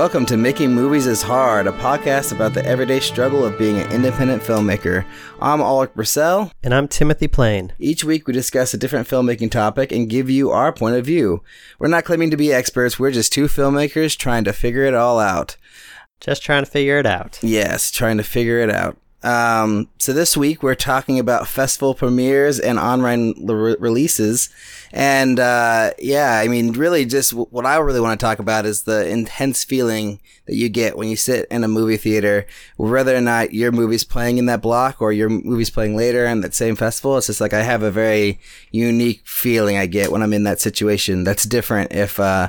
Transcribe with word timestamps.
Welcome 0.00 0.24
to 0.26 0.38
Making 0.38 0.72
Movies 0.72 1.06
is 1.06 1.20
Hard, 1.20 1.66
a 1.66 1.72
podcast 1.72 2.32
about 2.32 2.54
the 2.54 2.64
everyday 2.64 3.00
struggle 3.00 3.44
of 3.44 3.58
being 3.58 3.76
an 3.76 3.92
independent 3.92 4.42
filmmaker. 4.42 5.04
I'm 5.42 5.60
Alec 5.60 5.92
Brissell. 5.92 6.52
And 6.62 6.72
I'm 6.72 6.88
Timothy 6.88 7.28
Plain. 7.28 7.74
Each 7.78 8.02
week 8.02 8.26
we 8.26 8.32
discuss 8.32 8.72
a 8.72 8.78
different 8.78 9.06
filmmaking 9.06 9.50
topic 9.50 9.92
and 9.92 10.08
give 10.08 10.30
you 10.30 10.52
our 10.52 10.72
point 10.72 10.96
of 10.96 11.04
view. 11.04 11.42
We're 11.78 11.88
not 11.88 12.06
claiming 12.06 12.30
to 12.30 12.38
be 12.38 12.50
experts, 12.50 12.98
we're 12.98 13.10
just 13.10 13.30
two 13.30 13.44
filmmakers 13.44 14.16
trying 14.16 14.44
to 14.44 14.54
figure 14.54 14.84
it 14.84 14.94
all 14.94 15.18
out. 15.18 15.58
Just 16.18 16.42
trying 16.42 16.64
to 16.64 16.70
figure 16.70 16.96
it 16.96 17.04
out. 17.04 17.38
Yes, 17.42 17.90
trying 17.90 18.16
to 18.16 18.24
figure 18.24 18.58
it 18.58 18.70
out. 18.70 18.96
Um, 19.22 19.88
so 19.98 20.12
this 20.14 20.36
week 20.36 20.62
we're 20.62 20.74
talking 20.74 21.18
about 21.18 21.46
festival 21.46 21.94
premieres 21.94 22.58
and 22.58 22.78
online 22.78 23.34
re- 23.46 23.76
releases. 23.78 24.48
And, 24.92 25.38
uh, 25.38 25.92
yeah, 25.98 26.40
I 26.42 26.48
mean, 26.48 26.72
really 26.72 27.04
just 27.04 27.32
w- 27.32 27.46
what 27.50 27.66
I 27.66 27.76
really 27.76 28.00
want 28.00 28.18
to 28.18 28.24
talk 28.24 28.38
about 28.38 28.64
is 28.64 28.84
the 28.84 29.06
intense 29.08 29.62
feeling 29.62 30.20
that 30.46 30.56
you 30.56 30.68
get 30.68 30.96
when 30.96 31.08
you 31.08 31.16
sit 31.16 31.46
in 31.50 31.62
a 31.62 31.68
movie 31.68 31.98
theater, 31.98 32.46
whether 32.76 33.14
or 33.14 33.20
not 33.20 33.52
your 33.52 33.72
movie's 33.72 34.04
playing 34.04 34.38
in 34.38 34.46
that 34.46 34.62
block 34.62 35.02
or 35.02 35.12
your 35.12 35.28
movie's 35.28 35.70
playing 35.70 35.96
later 35.96 36.24
in 36.26 36.40
that 36.40 36.54
same 36.54 36.74
festival. 36.74 37.18
It's 37.18 37.26
just 37.26 37.42
like 37.42 37.52
I 37.52 37.62
have 37.62 37.82
a 37.82 37.90
very 37.90 38.40
unique 38.70 39.20
feeling 39.26 39.76
I 39.76 39.86
get 39.86 40.10
when 40.10 40.22
I'm 40.22 40.32
in 40.32 40.44
that 40.44 40.60
situation. 40.60 41.24
That's 41.24 41.44
different 41.44 41.92
if, 41.92 42.18
uh, 42.18 42.48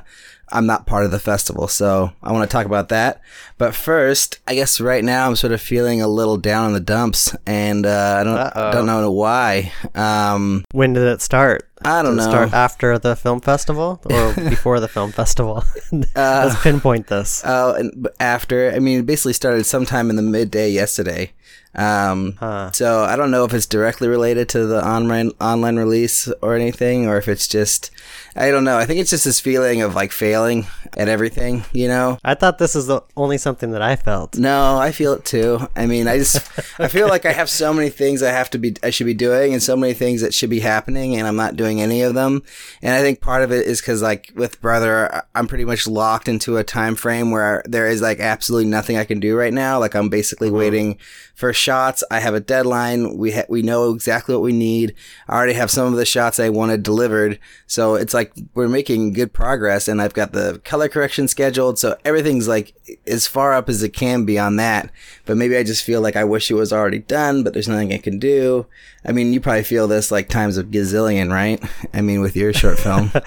I'm 0.51 0.65
not 0.65 0.85
part 0.85 1.05
of 1.05 1.11
the 1.11 1.19
festival. 1.19 1.67
So 1.67 2.11
I 2.21 2.31
want 2.31 2.49
to 2.49 2.53
talk 2.53 2.65
about 2.65 2.89
that. 2.89 3.21
But 3.57 3.73
first, 3.75 4.39
I 4.47 4.55
guess 4.55 4.81
right 4.81 5.03
now 5.03 5.27
I'm 5.27 5.35
sort 5.35 5.53
of 5.53 5.61
feeling 5.61 6.01
a 6.01 6.07
little 6.07 6.37
down 6.37 6.67
in 6.67 6.73
the 6.73 6.79
dumps 6.79 7.35
and, 7.45 7.85
uh, 7.85 8.17
I 8.19 8.23
don't, 8.23 8.37
Uh-oh. 8.37 8.71
don't 8.71 8.85
know 8.87 9.11
why. 9.11 9.71
Um, 9.95 10.65
When 10.71 10.93
did 10.93 11.03
it 11.03 11.21
start? 11.21 11.67
I 11.83 12.01
don't 12.03 12.15
did 12.15 12.21
it 12.21 12.25
know. 12.25 12.31
start 12.31 12.53
after 12.53 12.97
the 12.99 13.15
film 13.15 13.39
festival 13.41 14.01
or 14.05 14.33
before 14.49 14.79
the 14.79 14.87
film 14.87 15.11
festival? 15.11 15.63
Let's 16.15 16.61
pinpoint 16.61 17.07
this. 17.07 17.41
Oh, 17.45 17.73
and 17.73 18.07
after, 18.19 18.71
I 18.71 18.79
mean, 18.79 18.99
it 18.99 19.05
basically 19.05 19.33
started 19.33 19.65
sometime 19.65 20.09
in 20.09 20.15
the 20.15 20.21
midday 20.21 20.69
yesterday. 20.71 21.33
Um, 21.73 22.35
Huh. 22.39 22.71
so 22.73 23.03
I 23.03 23.15
don't 23.15 23.31
know 23.31 23.45
if 23.45 23.53
it's 23.53 23.65
directly 23.65 24.07
related 24.09 24.49
to 24.49 24.65
the 24.65 24.85
online 24.85 25.31
online 25.39 25.77
release 25.77 26.27
or 26.41 26.53
anything, 26.55 27.07
or 27.07 27.17
if 27.17 27.27
it's 27.29 27.47
just, 27.47 27.91
I 28.35 28.49
don't 28.49 28.63
know. 28.63 28.77
I 28.77 28.85
think 28.85 28.99
it's 28.99 29.09
just 29.09 29.25
this 29.25 29.39
feeling 29.39 29.81
of 29.81 29.95
like 29.95 30.11
failing 30.11 30.67
at 30.97 31.07
everything, 31.07 31.63
you 31.73 31.87
know? 31.87 32.17
I 32.23 32.33
thought 32.33 32.57
this 32.57 32.75
is 32.75 32.87
the 32.87 33.01
only 33.17 33.37
something 33.37 33.71
that 33.71 33.81
I 33.81 33.95
felt. 33.95 34.37
No, 34.37 34.77
I 34.77 34.91
feel 34.91 35.13
it 35.13 35.25
too. 35.25 35.67
I 35.75 35.85
mean, 35.85 36.07
I 36.07 36.17
just 36.17 36.37
I 36.79 36.87
feel 36.87 37.07
like 37.07 37.25
I 37.25 37.33
have 37.33 37.49
so 37.49 37.73
many 37.73 37.89
things 37.89 38.23
I 38.23 38.31
have 38.31 38.49
to 38.51 38.57
be 38.57 38.75
I 38.83 38.89
should 38.89 39.05
be 39.05 39.13
doing 39.13 39.53
and 39.53 39.61
so 39.61 39.75
many 39.75 39.93
things 39.93 40.21
that 40.21 40.33
should 40.33 40.49
be 40.49 40.59
happening 40.59 41.15
and 41.15 41.27
I'm 41.27 41.35
not 41.35 41.55
doing 41.55 41.81
any 41.81 42.01
of 42.01 42.13
them. 42.13 42.43
And 42.81 42.93
I 42.93 43.01
think 43.01 43.21
part 43.21 43.43
of 43.43 43.51
it 43.51 43.65
is 43.65 43.81
cuz 43.81 44.01
like 44.01 44.31
with 44.35 44.61
brother 44.61 45.23
I'm 45.35 45.47
pretty 45.47 45.65
much 45.65 45.87
locked 45.87 46.27
into 46.27 46.57
a 46.57 46.63
time 46.63 46.95
frame 46.95 47.31
where 47.31 47.63
there 47.65 47.87
is 47.87 48.01
like 48.01 48.19
absolutely 48.19 48.69
nothing 48.69 48.97
I 48.97 49.05
can 49.05 49.19
do 49.19 49.35
right 49.35 49.53
now. 49.53 49.79
Like 49.79 49.95
I'm 49.95 50.09
basically 50.09 50.49
uh-huh. 50.49 50.57
waiting 50.57 50.97
for 51.41 51.51
shots. 51.53 52.03
I 52.11 52.19
have 52.19 52.35
a 52.35 52.39
deadline. 52.39 53.17
We 53.17 53.31
ha- 53.31 53.49
we 53.49 53.63
know 53.63 53.91
exactly 53.91 54.35
what 54.35 54.43
we 54.43 54.53
need. 54.53 54.93
I 55.27 55.35
already 55.35 55.53
have 55.53 55.71
some 55.71 55.87
of 55.87 55.97
the 55.97 56.05
shots 56.05 56.39
I 56.39 56.49
wanted 56.49 56.83
delivered. 56.83 57.39
So 57.65 57.95
it's 57.95 58.13
like 58.13 58.20
we're 58.53 58.67
making 58.67 59.13
good 59.13 59.33
progress 59.33 59.87
and 59.87 60.01
I've 60.01 60.13
got 60.13 60.33
the 60.33 60.61
color 60.63 60.89
correction 60.89 61.27
scheduled. 61.27 61.79
So 61.79 61.97
everything's 62.05 62.47
like 62.47 62.73
as 63.07 63.27
far 63.27 63.53
up 63.53 63.69
as 63.69 63.83
it 63.83 63.89
can 63.89 64.25
be 64.25 64.37
on 64.37 64.57
that. 64.57 64.89
But 65.25 65.37
maybe 65.37 65.57
I 65.57 65.63
just 65.63 65.83
feel 65.83 66.01
like 66.01 66.15
I 66.15 66.23
wish 66.23 66.51
it 66.51 66.55
was 66.55 66.73
already 66.73 66.99
done, 66.99 67.43
but 67.43 67.53
there's 67.53 67.67
nothing 67.67 67.93
I 67.93 67.97
can 67.97 68.19
do. 68.19 68.67
I 69.05 69.11
mean, 69.11 69.33
you 69.33 69.41
probably 69.41 69.63
feel 69.63 69.87
this 69.87 70.11
like 70.11 70.29
times 70.29 70.57
of 70.57 70.67
gazillion, 70.67 71.31
right? 71.31 71.63
I 71.93 72.01
mean, 72.01 72.21
with 72.21 72.35
your 72.35 72.53
short 72.53 72.79
film. 72.79 73.11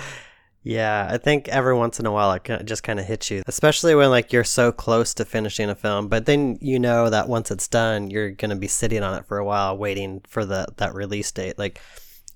Yeah, 0.66 1.06
I 1.10 1.18
think 1.18 1.48
every 1.48 1.74
once 1.74 2.00
in 2.00 2.06
a 2.06 2.10
while 2.10 2.32
it 2.32 2.64
just 2.64 2.82
kind 2.82 2.98
of 2.98 3.04
hits 3.04 3.30
you, 3.30 3.42
especially 3.46 3.94
when 3.94 4.08
like 4.08 4.32
you're 4.32 4.44
so 4.44 4.72
close 4.72 5.12
to 5.14 5.26
finishing 5.26 5.68
a 5.68 5.74
film, 5.74 6.08
but 6.08 6.24
then 6.24 6.56
you 6.62 6.78
know 6.78 7.10
that 7.10 7.28
once 7.28 7.50
it's 7.50 7.68
done, 7.68 8.10
you're 8.10 8.30
gonna 8.30 8.56
be 8.56 8.66
sitting 8.66 9.02
on 9.02 9.14
it 9.18 9.26
for 9.26 9.36
a 9.36 9.44
while, 9.44 9.76
waiting 9.76 10.22
for 10.26 10.46
the 10.46 10.66
that 10.78 10.94
release 10.94 11.30
date. 11.30 11.58
Like 11.58 11.82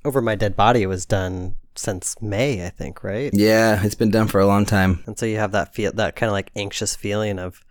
over 0.04 0.20
my 0.20 0.34
dead 0.34 0.56
body 0.56 0.84
was 0.84 1.06
done 1.06 1.54
since 1.78 2.20
May, 2.20 2.64
I 2.66 2.70
think, 2.70 3.02
right? 3.04 3.30
yeah, 3.32 3.82
it's 3.84 3.94
been 3.94 4.10
done 4.10 4.26
for 4.28 4.40
a 4.40 4.46
long 4.46 4.66
time. 4.66 5.02
And 5.06 5.18
so 5.18 5.26
you 5.26 5.36
have 5.38 5.52
that 5.52 5.74
feel, 5.74 5.92
that 5.92 6.16
kind 6.16 6.28
of 6.28 6.32
like 6.34 6.50
anxious 6.56 6.96
feeling 6.96 7.38
of, 7.38 7.62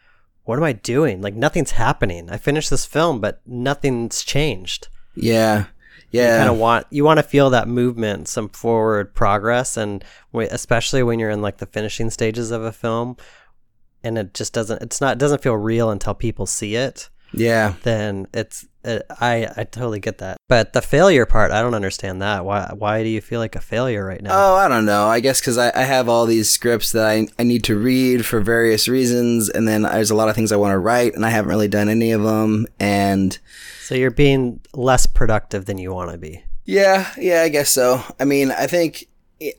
what 0.45 0.57
am 0.57 0.63
I 0.63 0.73
doing? 0.73 1.21
Like 1.21 1.35
nothing's 1.35 1.71
happening. 1.71 2.29
I 2.29 2.37
finished 2.37 2.69
this 2.69 2.85
film, 2.85 3.19
but 3.19 3.41
nothing's 3.45 4.23
changed. 4.23 4.87
Yeah. 5.15 5.65
You 6.11 6.21
Yeah. 6.21 6.37
kind 6.37 6.49
of 6.49 6.57
want 6.57 6.87
you 6.89 7.03
want 7.03 7.17
to 7.17 7.23
feel 7.23 7.49
that 7.49 7.67
movement, 7.67 8.29
some 8.29 8.47
forward 8.47 9.13
progress, 9.13 9.75
and 9.75 10.05
wh- 10.33 10.47
especially 10.49 11.03
when 11.03 11.19
you're 11.19 11.29
in 11.29 11.41
like 11.41 11.57
the 11.57 11.65
finishing 11.65 12.09
stages 12.09 12.49
of 12.51 12.61
a 12.63 12.71
film, 12.71 13.17
and 14.05 14.17
it 14.17 14.33
just 14.33 14.53
doesn't. 14.53 14.81
It's 14.81 15.01
not 15.01 15.13
it 15.13 15.19
doesn't 15.19 15.41
feel 15.43 15.55
real 15.57 15.89
until 15.91 16.13
people 16.13 16.45
see 16.45 16.75
it. 16.75 17.09
yeah. 17.33 17.73
Then 17.83 18.27
it's. 18.33 18.65
It, 18.87 19.05
I 19.09 19.47
I 19.57 19.63
totally 19.65 19.99
get 19.99 20.19
that. 20.19 20.37
But 20.47 20.73
the 20.73 20.81
failure 20.81 21.25
part, 21.25 21.51
I 21.51 21.61
don't 21.61 21.73
understand 21.75 22.21
that. 22.21 22.45
Why 22.45 22.71
why 22.73 23.03
do 23.03 23.09
you 23.09 23.21
feel 23.21 23.39
like 23.39 23.55
a 23.55 23.61
failure 23.61 24.05
right 24.05 24.21
now? 24.21 24.31
Oh, 24.31 24.55
I 24.55 24.67
don't 24.67 24.85
know. 24.85 25.07
I 25.07 25.19
guess 25.19 25.39
because 25.41 25.57
I, 25.57 25.71
I 25.75 25.83
have 25.83 26.07
all 26.07 26.25
these 26.25 26.49
scripts 26.49 26.91
that 26.93 27.05
I, 27.05 27.27
I 27.37 27.43
need 27.43 27.63
to 27.65 27.75
read 27.77 28.25
for 28.25 28.39
various 28.39 28.87
reasons, 28.87 29.49
and 29.49 29.67
then 29.67 29.81
there's 29.81 30.11
a 30.11 30.15
lot 30.15 30.29
of 30.29 30.35
things 30.35 30.51
I 30.51 30.55
want 30.55 30.71
to 30.71 30.79
write, 30.79 31.13
and 31.15 31.25
I 31.25 31.29
haven't 31.29 31.49
really 31.49 31.67
done 31.67 31.89
any 31.89 32.11
of 32.11 32.23
them. 32.23 32.65
And 32.79 33.37
so 33.81 33.93
you're 33.95 34.11
being 34.11 34.61
less 34.73 35.05
productive 35.05 35.65
than 35.65 35.77
you 35.77 35.93
want 35.93 36.11
to 36.11 36.17
be. 36.17 36.43
yeah, 36.65 37.11
yeah, 37.17 37.41
I 37.41 37.49
guess 37.49 37.69
so. 37.69 38.01
I 38.19 38.25
mean, 38.25 38.51
I 38.51 38.67
think 38.67 39.07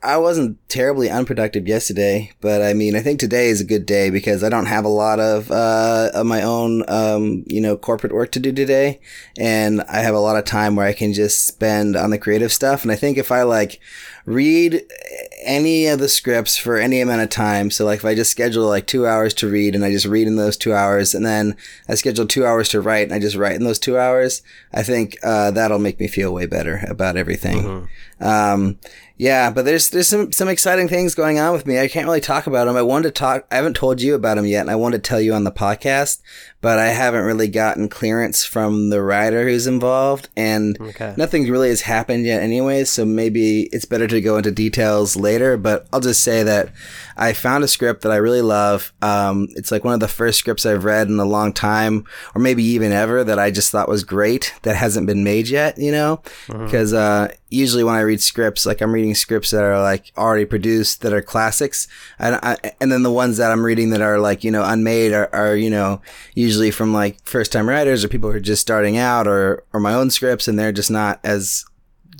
I 0.03 0.17
wasn't 0.17 0.57
terribly 0.67 1.09
unproductive 1.09 1.65
yesterday, 1.65 2.33
but 2.41 2.61
I 2.61 2.73
mean, 2.73 2.97
I 2.97 2.99
think 2.99 3.17
today 3.17 3.47
is 3.47 3.61
a 3.61 3.65
good 3.65 3.85
day 3.85 4.09
because 4.09 4.43
I 4.43 4.49
don't 4.49 4.65
have 4.65 4.83
a 4.83 4.89
lot 4.89 5.21
of 5.21 5.49
uh, 5.51 6.09
of 6.13 6.25
my 6.25 6.41
own, 6.41 6.83
um, 6.89 7.45
you 7.47 7.61
know, 7.61 7.77
corporate 7.77 8.11
work 8.11 8.31
to 8.33 8.41
do 8.41 8.51
today, 8.51 8.99
and 9.37 9.81
I 9.83 9.99
have 9.99 10.15
a 10.15 10.19
lot 10.19 10.35
of 10.35 10.43
time 10.43 10.75
where 10.75 10.85
I 10.85 10.91
can 10.91 11.13
just 11.13 11.47
spend 11.47 11.95
on 11.95 12.09
the 12.09 12.17
creative 12.17 12.51
stuff. 12.51 12.83
And 12.83 12.91
I 12.91 12.97
think 12.97 13.17
if 13.17 13.31
I 13.31 13.43
like 13.43 13.79
read 14.25 14.83
any 15.43 15.87
of 15.87 15.99
the 15.99 16.09
scripts 16.09 16.57
for 16.57 16.75
any 16.75 16.99
amount 16.99 17.21
of 17.21 17.29
time, 17.29 17.71
so 17.71 17.85
like 17.85 17.99
if 17.99 18.05
I 18.05 18.15
just 18.15 18.31
schedule 18.31 18.67
like 18.67 18.85
two 18.85 19.07
hours 19.07 19.33
to 19.35 19.49
read, 19.49 19.75
and 19.75 19.85
I 19.85 19.91
just 19.91 20.05
read 20.05 20.27
in 20.27 20.35
those 20.35 20.57
two 20.57 20.73
hours, 20.73 21.15
and 21.15 21.25
then 21.25 21.55
I 21.87 21.95
schedule 21.95 22.27
two 22.27 22.45
hours 22.45 22.67
to 22.69 22.81
write, 22.81 23.03
and 23.03 23.13
I 23.13 23.19
just 23.19 23.37
write 23.37 23.55
in 23.55 23.63
those 23.63 23.79
two 23.79 23.97
hours, 23.97 24.41
I 24.73 24.83
think 24.83 25.15
uh, 25.23 25.51
that'll 25.51 25.79
make 25.79 26.01
me 26.01 26.09
feel 26.09 26.33
way 26.33 26.47
better 26.47 26.83
about 26.89 27.15
everything. 27.15 27.87
Um, 28.19 28.77
yeah, 29.19 29.51
but 29.51 29.65
there's 29.65 29.89
there's 29.89 30.07
some 30.07 30.31
some 30.31 30.47
exciting 30.47 30.87
things 30.87 31.13
going 31.13 31.39
on 31.39 31.51
with 31.51 31.67
me. 31.67 31.77
I 31.77 31.89
can't 31.89 32.07
really 32.07 32.21
talk 32.21 32.47
about 32.47 32.65
them. 32.65 32.77
I 32.77 32.81
wanted 32.81 33.09
to 33.09 33.11
talk. 33.11 33.45
I 33.51 33.57
haven't 33.57 33.75
told 33.75 34.01
you 34.01 34.15
about 34.15 34.35
them 34.35 34.45
yet, 34.45 34.61
and 34.61 34.71
I 34.71 34.77
wanted 34.77 35.03
to 35.03 35.07
tell 35.09 35.19
you 35.19 35.33
on 35.33 35.43
the 35.43 35.51
podcast, 35.51 36.21
but 36.61 36.77
I 36.79 36.87
haven't 36.87 37.23
really 37.25 37.47
gotten 37.47 37.87
clearance 37.89 38.43
from 38.43 38.89
the 38.89 39.01
writer 39.01 39.47
who's 39.47 39.67
involved, 39.67 40.27
and 40.35 40.77
Okay. 40.81 41.13
nothing 41.17 41.49
really 41.49 41.69
has 41.69 41.81
happened 41.81 42.25
yet, 42.25 42.41
anyways. 42.41 42.89
So 42.89 43.05
maybe 43.05 43.69
it's 43.71 43.85
better 43.85 44.07
to 44.07 44.19
go 44.21 44.37
into 44.37 44.51
details 44.51 45.15
later. 45.15 45.55
But 45.57 45.87
I'll 45.93 45.99
just 46.01 46.21
say 46.21 46.43
that 46.43 46.69
I 47.15 47.33
found 47.33 47.63
a 47.63 47.67
script 47.67 48.01
that 48.03 48.11
I 48.11 48.17
really 48.17 48.41
love. 48.41 48.91
Um, 49.01 49.47
it's 49.55 49.71
like 49.71 49.83
one 49.83 49.93
of 49.93 49.99
the 49.99 50.07
first 50.07 50.39
scripts 50.39 50.65
I've 50.65 50.83
read 50.85 51.07
in 51.07 51.19
a 51.19 51.25
long 51.25 51.53
time, 51.53 52.03
or 52.35 52.41
maybe 52.41 52.63
even 52.63 52.91
ever, 52.91 53.23
that 53.23 53.39
I 53.39 53.51
just 53.51 53.71
thought 53.71 53.87
was 53.87 54.03
great 54.03 54.53
that 54.63 54.75
hasn't 54.75 55.07
been 55.07 55.23
made 55.23 55.47
yet. 55.47 55.77
You 55.77 55.91
know, 55.91 56.21
because 56.47 56.93
uh, 56.93 57.29
usually 57.49 57.83
when 57.85 57.95
I 57.95 58.01
read 58.01 58.21
scripts, 58.21 58.65
like 58.65 58.81
I'm 58.81 58.93
reading 58.93 59.15
scripts 59.15 59.51
that 59.51 59.63
are 59.63 59.81
like 59.81 60.11
already 60.17 60.45
produced 60.45 61.01
that 61.01 61.13
are 61.13 61.21
classics, 61.21 61.87
and 62.19 62.35
I, 62.35 62.57
and 62.81 62.91
then 62.91 63.03
the 63.03 63.11
ones 63.11 63.37
that 63.37 63.51
I'm 63.51 63.63
reading 63.65 63.91
that 63.91 64.01
are 64.01 64.19
like 64.19 64.43
you 64.43 64.51
know 64.51 64.63
unmade 64.63 65.13
are, 65.13 65.29
are 65.33 65.55
you 65.55 65.69
know 65.69 66.01
usually 66.35 66.48
from 66.71 66.93
like 66.93 67.25
first 67.25 67.51
time 67.51 67.69
writers 67.69 68.03
or 68.03 68.07
people 68.07 68.29
who 68.31 68.37
are 68.37 68.41
just 68.41 68.61
starting 68.61 68.97
out 68.97 69.27
or 69.27 69.63
or 69.73 69.79
my 69.79 69.93
own 69.93 70.09
scripts 70.09 70.47
and 70.47 70.57
they're 70.57 70.71
just 70.71 70.91
not 70.91 71.19
as 71.23 71.65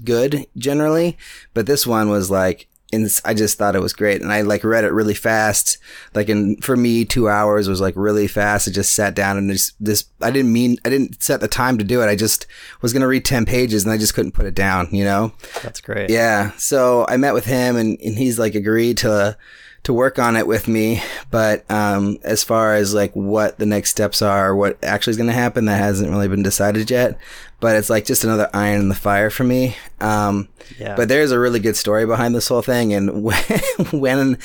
good 0.04 0.46
generally. 0.58 1.18
But 1.54 1.66
this 1.66 1.86
one 1.86 2.10
was 2.10 2.30
like. 2.32 2.68
And 2.92 3.08
I 3.24 3.36
just 3.36 3.56
thought 3.56 3.76
it 3.76 3.84
was 3.84 3.94
great, 3.94 4.20
and 4.24 4.34
I 4.34 4.42
like 4.42 4.64
read 4.64 4.84
it 4.84 4.92
really 4.92 5.14
fast. 5.14 5.78
Like, 6.16 6.28
in 6.28 6.58
for 6.58 6.76
me, 6.76 7.06
two 7.06 7.30
hours 7.30 7.70
was 7.70 7.80
like 7.80 7.94
really 7.96 8.28
fast. 8.28 8.68
I 8.68 8.72
just 8.72 8.96
sat 8.96 9.14
down 9.14 9.38
and 9.38 9.52
just, 9.52 9.76
this. 9.80 10.06
I 10.24 10.32
didn't 10.32 10.52
mean 10.52 10.78
I 10.84 10.90
didn't 10.90 11.22
set 11.22 11.40
the 11.40 11.48
time 11.48 11.78
to 11.78 11.84
do 11.84 12.02
it. 12.02 12.08
I 12.08 12.16
just 12.16 12.48
was 12.82 12.92
gonna 12.92 13.08
read 13.08 13.26
ten 13.26 13.46
pages, 13.46 13.84
and 13.84 13.94
I 13.94 13.98
just 14.00 14.16
couldn't 14.16 14.32
put 14.32 14.48
it 14.48 14.56
down. 14.56 14.88
You 14.92 15.04
know? 15.04 15.34
That's 15.62 15.82
great. 15.82 16.10
Yeah. 16.10 16.50
So 16.58 17.06
I 17.08 17.18
met 17.18 17.36
with 17.36 17.46
him 17.46 17.76
and, 17.76 18.02
and 18.02 18.18
he's 18.18 18.40
like 18.40 18.56
agreed 18.56 18.98
to 18.98 19.38
to 19.84 19.94
work 19.94 20.20
on 20.20 20.36
it 20.36 20.46
with 20.48 20.68
me. 20.68 21.02
But 21.32 21.70
um 21.72 22.18
as 22.24 22.44
far 22.44 22.76
as 22.76 22.94
like 22.94 23.14
what 23.16 23.60
the 23.60 23.66
next 23.66 23.92
steps 23.92 24.22
are, 24.22 24.56
what 24.56 24.78
actually 24.84 25.12
is 25.12 25.18
gonna 25.18 25.32
happen, 25.34 25.66
that 25.66 25.78
hasn't 25.78 26.12
really 26.12 26.28
been 26.28 26.44
decided 26.44 26.90
yet. 26.92 27.18
But 27.60 27.76
it's 27.76 27.90
like 27.90 28.06
just 28.06 28.24
another 28.24 28.50
iron 28.54 28.82
in 28.82 28.90
the 28.90 28.96
fire 28.96 29.30
for 29.30 29.44
me. 29.44 29.76
Um 30.02 30.48
Yeah. 30.78 30.96
but 30.96 31.08
there's 31.10 31.32
a 31.32 31.40
really 31.40 31.60
good 31.60 31.76
story 31.78 32.06
behind 32.06 32.36
this 32.36 32.48
whole 32.48 32.62
thing 32.62 32.94
and 32.94 33.24
when 33.24 33.44
when 33.92 34.38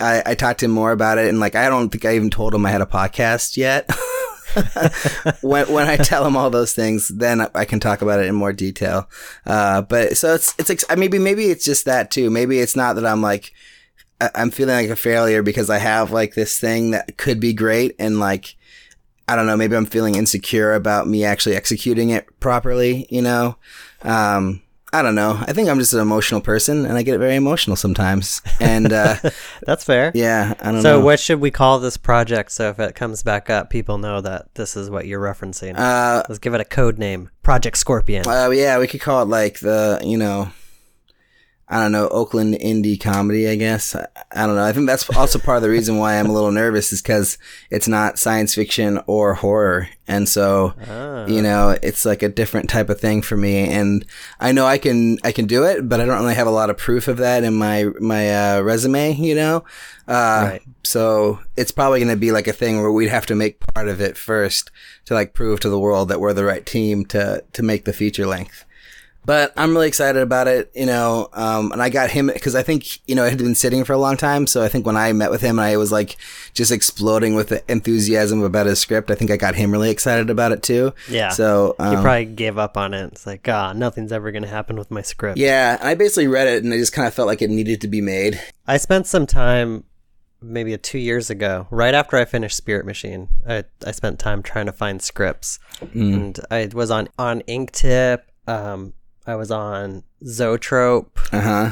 I, 0.00 0.22
I 0.26 0.34
talked 0.34 0.60
to 0.60 0.66
him 0.66 0.72
more 0.72 0.92
about 0.92 1.18
it 1.18 1.28
and 1.28 1.38
like 1.40 1.54
I 1.54 1.68
don't 1.68 1.90
think 1.90 2.04
I 2.04 2.14
even 2.16 2.30
told 2.30 2.54
him 2.54 2.64
I 2.66 2.70
had 2.70 2.80
a 2.82 2.86
podcast 2.86 3.56
yet. 3.56 3.90
when 5.42 5.72
when 5.72 5.88
I 5.88 5.96
tell 5.96 6.26
him 6.26 6.36
all 6.36 6.50
those 6.50 6.74
things, 6.74 7.08
then 7.08 7.46
I 7.54 7.64
can 7.64 7.80
talk 7.80 8.02
about 8.02 8.20
it 8.20 8.26
in 8.26 8.34
more 8.34 8.52
detail. 8.52 9.08
Uh, 9.46 9.82
but 9.82 10.16
so 10.16 10.34
it's 10.34 10.54
it's 10.58 10.70
ex- 10.70 10.84
maybe 10.96 11.18
maybe 11.18 11.46
it's 11.46 11.64
just 11.64 11.84
that 11.86 12.10
too. 12.10 12.30
Maybe 12.30 12.58
it's 12.58 12.76
not 12.76 12.94
that 12.96 13.06
I'm 13.06 13.22
like 13.22 13.52
I'm 14.34 14.50
feeling 14.50 14.74
like 14.76 14.90
a 14.90 14.96
failure 14.96 15.42
because 15.42 15.70
I 15.70 15.78
have 15.78 16.10
like 16.10 16.34
this 16.34 16.58
thing 16.58 16.90
that 16.92 17.16
could 17.18 17.40
be 17.40 17.52
great 17.52 17.94
and 17.98 18.18
like 18.20 18.56
I 19.28 19.36
don't 19.36 19.46
know, 19.46 19.56
maybe 19.56 19.76
I'm 19.76 19.86
feeling 19.86 20.16
insecure 20.16 20.74
about 20.74 21.06
me 21.06 21.24
actually 21.24 21.54
executing 21.56 22.10
it 22.10 22.26
properly, 22.40 23.06
you 23.08 23.22
know? 23.22 23.56
Um, 24.02 24.62
I 24.92 25.00
don't 25.00 25.14
know. 25.14 25.38
I 25.40 25.52
think 25.54 25.70
I'm 25.70 25.78
just 25.78 25.94
an 25.94 26.00
emotional 26.00 26.40
person 26.42 26.84
and 26.84 26.98
I 26.98 27.02
get 27.02 27.18
very 27.18 27.36
emotional 27.36 27.76
sometimes. 27.76 28.42
And, 28.60 28.92
uh, 28.92 29.16
That's 29.64 29.84
fair. 29.84 30.10
yeah, 30.14 30.54
I 30.60 30.72
don't 30.72 30.82
So, 30.82 30.98
know. 30.98 31.04
what 31.04 31.18
should 31.20 31.40
we 31.40 31.50
call 31.50 31.78
this 31.78 31.96
project 31.96 32.50
so 32.52 32.68
if 32.68 32.78
it 32.80 32.94
comes 32.94 33.22
back 33.22 33.48
up, 33.48 33.70
people 33.70 33.96
know 33.96 34.20
that 34.20 34.54
this 34.54 34.76
is 34.76 34.90
what 34.90 35.06
you're 35.06 35.20
referencing? 35.22 35.78
Uh, 35.78 36.24
Let's 36.28 36.40
give 36.40 36.52
it 36.52 36.60
a 36.60 36.64
code 36.64 36.98
name 36.98 37.30
Project 37.42 37.78
Scorpion. 37.78 38.26
uh, 38.26 38.50
yeah, 38.50 38.78
we 38.78 38.86
could 38.88 39.00
call 39.00 39.22
it 39.22 39.28
like 39.28 39.60
the, 39.60 40.00
you 40.04 40.18
know, 40.18 40.50
I 41.72 41.80
don't 41.80 41.92
know, 41.92 42.06
Oakland 42.08 42.54
indie 42.56 43.00
comedy, 43.00 43.48
I 43.48 43.56
guess. 43.56 43.96
I, 43.96 44.06
I 44.30 44.46
don't 44.46 44.56
know. 44.56 44.64
I 44.64 44.72
think 44.72 44.86
that's 44.86 45.08
also 45.16 45.38
part 45.38 45.56
of 45.56 45.62
the 45.62 45.70
reason 45.70 45.96
why 45.96 46.18
I'm 46.18 46.26
a 46.28 46.32
little 46.32 46.50
nervous 46.52 46.92
is 46.92 47.00
because 47.00 47.38
it's 47.70 47.88
not 47.88 48.18
science 48.18 48.54
fiction 48.54 49.00
or 49.06 49.32
horror. 49.32 49.88
And 50.06 50.28
so, 50.28 50.74
Ah. 50.86 51.24
you 51.26 51.40
know, 51.40 51.74
it's 51.82 52.04
like 52.04 52.22
a 52.22 52.28
different 52.28 52.68
type 52.68 52.90
of 52.90 53.00
thing 53.00 53.22
for 53.22 53.38
me. 53.38 53.68
And 53.70 54.04
I 54.38 54.52
know 54.52 54.66
I 54.66 54.76
can, 54.76 55.16
I 55.24 55.32
can 55.32 55.46
do 55.46 55.64
it, 55.64 55.88
but 55.88 55.98
I 55.98 56.04
don't 56.04 56.20
really 56.20 56.34
have 56.34 56.46
a 56.46 56.50
lot 56.50 56.68
of 56.68 56.76
proof 56.76 57.08
of 57.08 57.16
that 57.18 57.42
in 57.42 57.54
my, 57.54 57.86
my, 58.00 58.56
uh, 58.58 58.60
resume, 58.60 59.14
you 59.14 59.34
know? 59.34 59.64
Uh, 60.06 60.48
Right. 60.50 60.62
so 60.84 61.38
it's 61.56 61.72
probably 61.72 62.00
going 62.00 62.10
to 62.14 62.20
be 62.20 62.32
like 62.32 62.48
a 62.48 62.52
thing 62.52 62.82
where 62.82 62.92
we'd 62.92 63.08
have 63.08 63.24
to 63.26 63.34
make 63.34 63.60
part 63.72 63.88
of 63.88 63.98
it 64.00 64.18
first 64.18 64.70
to 65.06 65.14
like 65.14 65.32
prove 65.32 65.60
to 65.60 65.70
the 65.70 65.78
world 65.78 66.10
that 66.10 66.20
we're 66.20 66.34
the 66.34 66.44
right 66.44 66.66
team 66.66 67.06
to, 67.06 67.42
to 67.54 67.62
make 67.62 67.86
the 67.86 67.94
feature 67.94 68.26
length. 68.26 68.66
But 69.24 69.52
I'm 69.56 69.72
really 69.72 69.86
excited 69.86 70.20
about 70.20 70.48
it, 70.48 70.72
you 70.74 70.84
know. 70.86 71.28
Um, 71.32 71.70
and 71.70 71.80
I 71.80 71.90
got 71.90 72.10
him 72.10 72.26
because 72.26 72.56
I 72.56 72.62
think, 72.64 73.06
you 73.08 73.14
know, 73.14 73.24
it 73.24 73.30
had 73.30 73.38
been 73.38 73.54
sitting 73.54 73.84
for 73.84 73.92
a 73.92 73.98
long 73.98 74.16
time. 74.16 74.48
So 74.48 74.64
I 74.64 74.68
think 74.68 74.84
when 74.84 74.96
I 74.96 75.12
met 75.12 75.30
with 75.30 75.40
him, 75.40 75.60
I 75.60 75.76
was 75.76 75.92
like 75.92 76.16
just 76.54 76.72
exploding 76.72 77.36
with 77.36 77.48
the 77.50 77.62
enthusiasm 77.70 78.42
about 78.42 78.66
his 78.66 78.80
script. 78.80 79.12
I 79.12 79.14
think 79.14 79.30
I 79.30 79.36
got 79.36 79.54
him 79.54 79.70
really 79.70 79.90
excited 79.90 80.28
about 80.28 80.50
it 80.50 80.64
too. 80.64 80.92
Yeah. 81.08 81.28
So, 81.28 81.76
you 81.78 81.84
um, 81.86 82.02
probably 82.02 82.24
gave 82.24 82.58
up 82.58 82.76
on 82.76 82.94
it. 82.94 83.12
It's 83.12 83.24
like, 83.26 83.48
ah, 83.48 83.72
nothing's 83.72 84.10
ever 84.10 84.32
going 84.32 84.42
to 84.42 84.48
happen 84.48 84.76
with 84.76 84.90
my 84.90 85.02
script. 85.02 85.38
yeah. 85.38 85.76
And 85.78 85.86
I 85.88 85.94
basically 85.94 86.26
read 86.26 86.48
it 86.48 86.64
and 86.64 86.74
I 86.74 86.78
just 86.78 86.92
kind 86.92 87.06
of 87.06 87.14
felt 87.14 87.28
like 87.28 87.42
it 87.42 87.50
needed 87.50 87.80
to 87.82 87.88
be 87.88 88.00
made. 88.00 88.40
I 88.66 88.76
spent 88.76 89.06
some 89.06 89.26
time, 89.26 89.84
maybe 90.40 90.76
two 90.78 90.98
years 90.98 91.30
ago, 91.30 91.68
right 91.70 91.94
after 91.94 92.16
I 92.16 92.24
finished 92.24 92.56
Spirit 92.56 92.84
Machine. 92.84 93.28
I, 93.48 93.62
I 93.86 93.92
spent 93.92 94.18
time 94.18 94.42
trying 94.42 94.66
to 94.66 94.72
find 94.72 95.00
scripts, 95.00 95.60
Mm. 95.80 96.14
and 96.14 96.40
I 96.50 96.68
was 96.72 96.90
on 96.90 97.08
on 97.18 97.42
Inktip. 97.42 98.22
Um, 98.48 98.94
I 99.26 99.36
was 99.36 99.50
on 99.50 100.02
Zoetrope. 100.24 101.18
Uh 101.32 101.40
huh. 101.40 101.70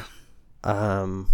Um, 0.65 1.29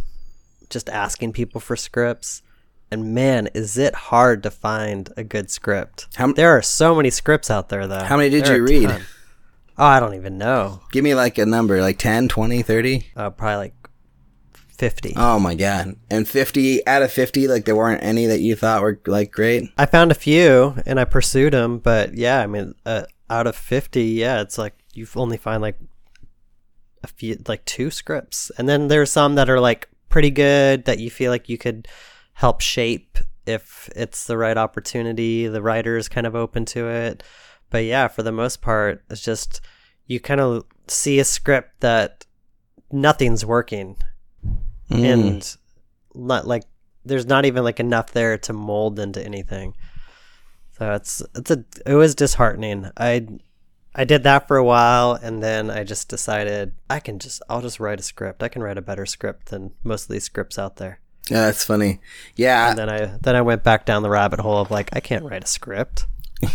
just 0.71 0.89
asking 0.89 1.33
people 1.33 1.61
for 1.61 1.77
scripts. 1.77 2.43
And 2.91 3.15
man, 3.15 3.49
is 3.53 3.77
it 3.77 3.95
hard 3.95 4.43
to 4.45 4.51
find 4.51 5.11
a 5.17 5.25
good 5.25 5.51
script? 5.51 6.07
How 6.15 6.25
m- 6.25 6.35
there 6.35 6.57
are 6.57 6.63
so 6.63 6.95
many 6.95 7.11
scripts 7.11 7.51
out 7.51 7.69
there, 7.69 7.87
though. 7.87 8.05
How 8.05 8.17
many 8.17 8.31
did 8.31 8.45
There 8.45 8.57
you 8.57 8.63
read? 8.65 8.89
ton. 8.89 9.03
Oh, 9.79 9.85
I 9.85 10.01
don't 10.01 10.15
even 10.15 10.39
know. 10.39 10.81
Give 10.93 11.03
me 11.05 11.15
like 11.15 11.37
a 11.37 11.45
number, 11.45 11.81
like 11.81 11.99
10, 11.99 12.29
20, 12.29 12.63
30. 12.63 13.07
Uh, 13.17 13.31
probably 13.31 13.57
like 13.57 13.75
fifty. 14.79 15.15
Oh 15.17 15.39
my 15.39 15.55
God. 15.55 15.97
And 16.11 16.29
50 16.29 16.87
out 16.87 17.03
of 17.03 17.11
50, 17.13 17.49
like 17.49 17.65
there 17.65 17.77
weren't 17.77 18.03
any 18.03 18.27
that 18.27 18.41
you 18.41 18.55
thought 18.57 18.83
were 18.83 19.01
like 19.07 19.33
great. 19.33 19.65
I 19.77 19.87
found 19.87 20.11
a 20.11 20.15
few 20.15 20.77
and 20.87 21.01
I 21.01 21.05
pursued 21.05 21.53
them, 21.55 21.79
but 21.79 22.15
yeah, 22.15 22.41
I 22.41 22.47
mean, 22.47 22.75
uh, 22.85 23.03
out 23.29 23.47
of 23.47 23.57
50, 23.57 24.03
yeah, 24.05 24.41
it's 24.43 24.59
like 24.59 24.75
you 24.95 25.07
only 25.17 25.37
find 25.39 25.61
like 25.63 25.77
a 27.07 27.13
few, 27.15 27.43
like 27.49 27.65
two 27.65 27.91
scripts. 27.91 28.51
And 28.59 28.69
then 28.69 28.89
there's 28.89 29.11
some 29.11 29.35
that 29.37 29.49
are 29.49 29.61
like 29.61 29.89
pretty 30.09 30.31
good 30.31 30.85
that 30.85 30.99
you 30.99 31.11
feel 31.11 31.31
like 31.31 31.49
you 31.49 31.59
could 31.59 31.89
help 32.35 32.61
shape 32.61 33.19
if 33.47 33.89
it's 33.97 34.27
the 34.27 34.37
right 34.37 34.59
opportunity. 34.59 35.47
The 35.47 35.63
writer 35.63 35.97
is 35.97 36.09
kind 36.09 36.27
of 36.27 36.35
open 36.35 36.65
to 36.67 36.89
it. 36.89 37.23
But 37.71 37.85
yeah, 37.85 38.09
for 38.09 38.23
the 38.23 38.33
most 38.33 38.61
part, 38.61 39.05
it's 39.11 39.23
just 39.23 39.61
you 40.07 40.21
kind 40.21 40.41
of 40.41 40.65
see 40.89 41.19
a 41.19 41.25
script 41.25 41.81
that 41.81 42.25
nothing's 42.93 43.45
working 43.45 43.97
Mm. 44.91 45.05
and 45.13 45.57
not 46.15 46.47
like 46.47 46.63
there's 47.05 47.27
not 47.27 47.45
even 47.45 47.65
like 47.65 47.81
enough 47.81 48.13
there 48.13 48.39
to 48.39 48.53
mold 48.53 49.01
into 49.01 49.21
anything. 49.25 49.75
So 50.79 50.93
it's 50.93 51.23
it's 51.35 51.51
a 51.51 51.65
it 51.85 51.95
was 51.95 52.15
disheartening. 52.15 52.89
I 52.97 53.27
I 53.97 54.05
did 54.05 54.25
that 54.25 54.47
for 54.47 54.59
a 54.59 54.65
while 54.65 55.15
and 55.15 55.43
then 55.43 55.71
I 55.71 55.83
just 55.83 56.09
decided 56.09 56.73
I 56.91 57.01
can 57.01 57.19
just 57.19 57.43
I'll 57.49 57.63
just 57.63 57.81
write 57.81 57.99
a 57.99 58.03
script. 58.03 58.43
I 58.43 58.49
can 58.49 58.63
write 58.63 58.77
a 58.77 58.83
better 58.83 59.07
script 59.07 59.47
than 59.47 59.73
most 59.83 60.05
of 60.05 60.09
these 60.11 60.25
scripts 60.25 60.59
out 60.59 60.77
there. 60.77 61.01
yeah, 61.31 61.47
that's 61.47 61.65
funny. 61.65 62.01
Yeah. 62.37 62.71
And 62.71 62.79
then 62.79 62.91
I 62.91 63.19
then 63.23 63.35
I 63.35 63.41
went 63.41 63.65
back 63.65 63.87
down 63.87 64.03
the 64.03 64.11
rabbit 64.11 64.41
hole 64.41 64.59
of 64.59 64.71
like 64.71 64.91
I 64.93 65.01
can't 65.01 65.25
write 65.25 65.45
a 65.45 65.49
script. 65.49 66.07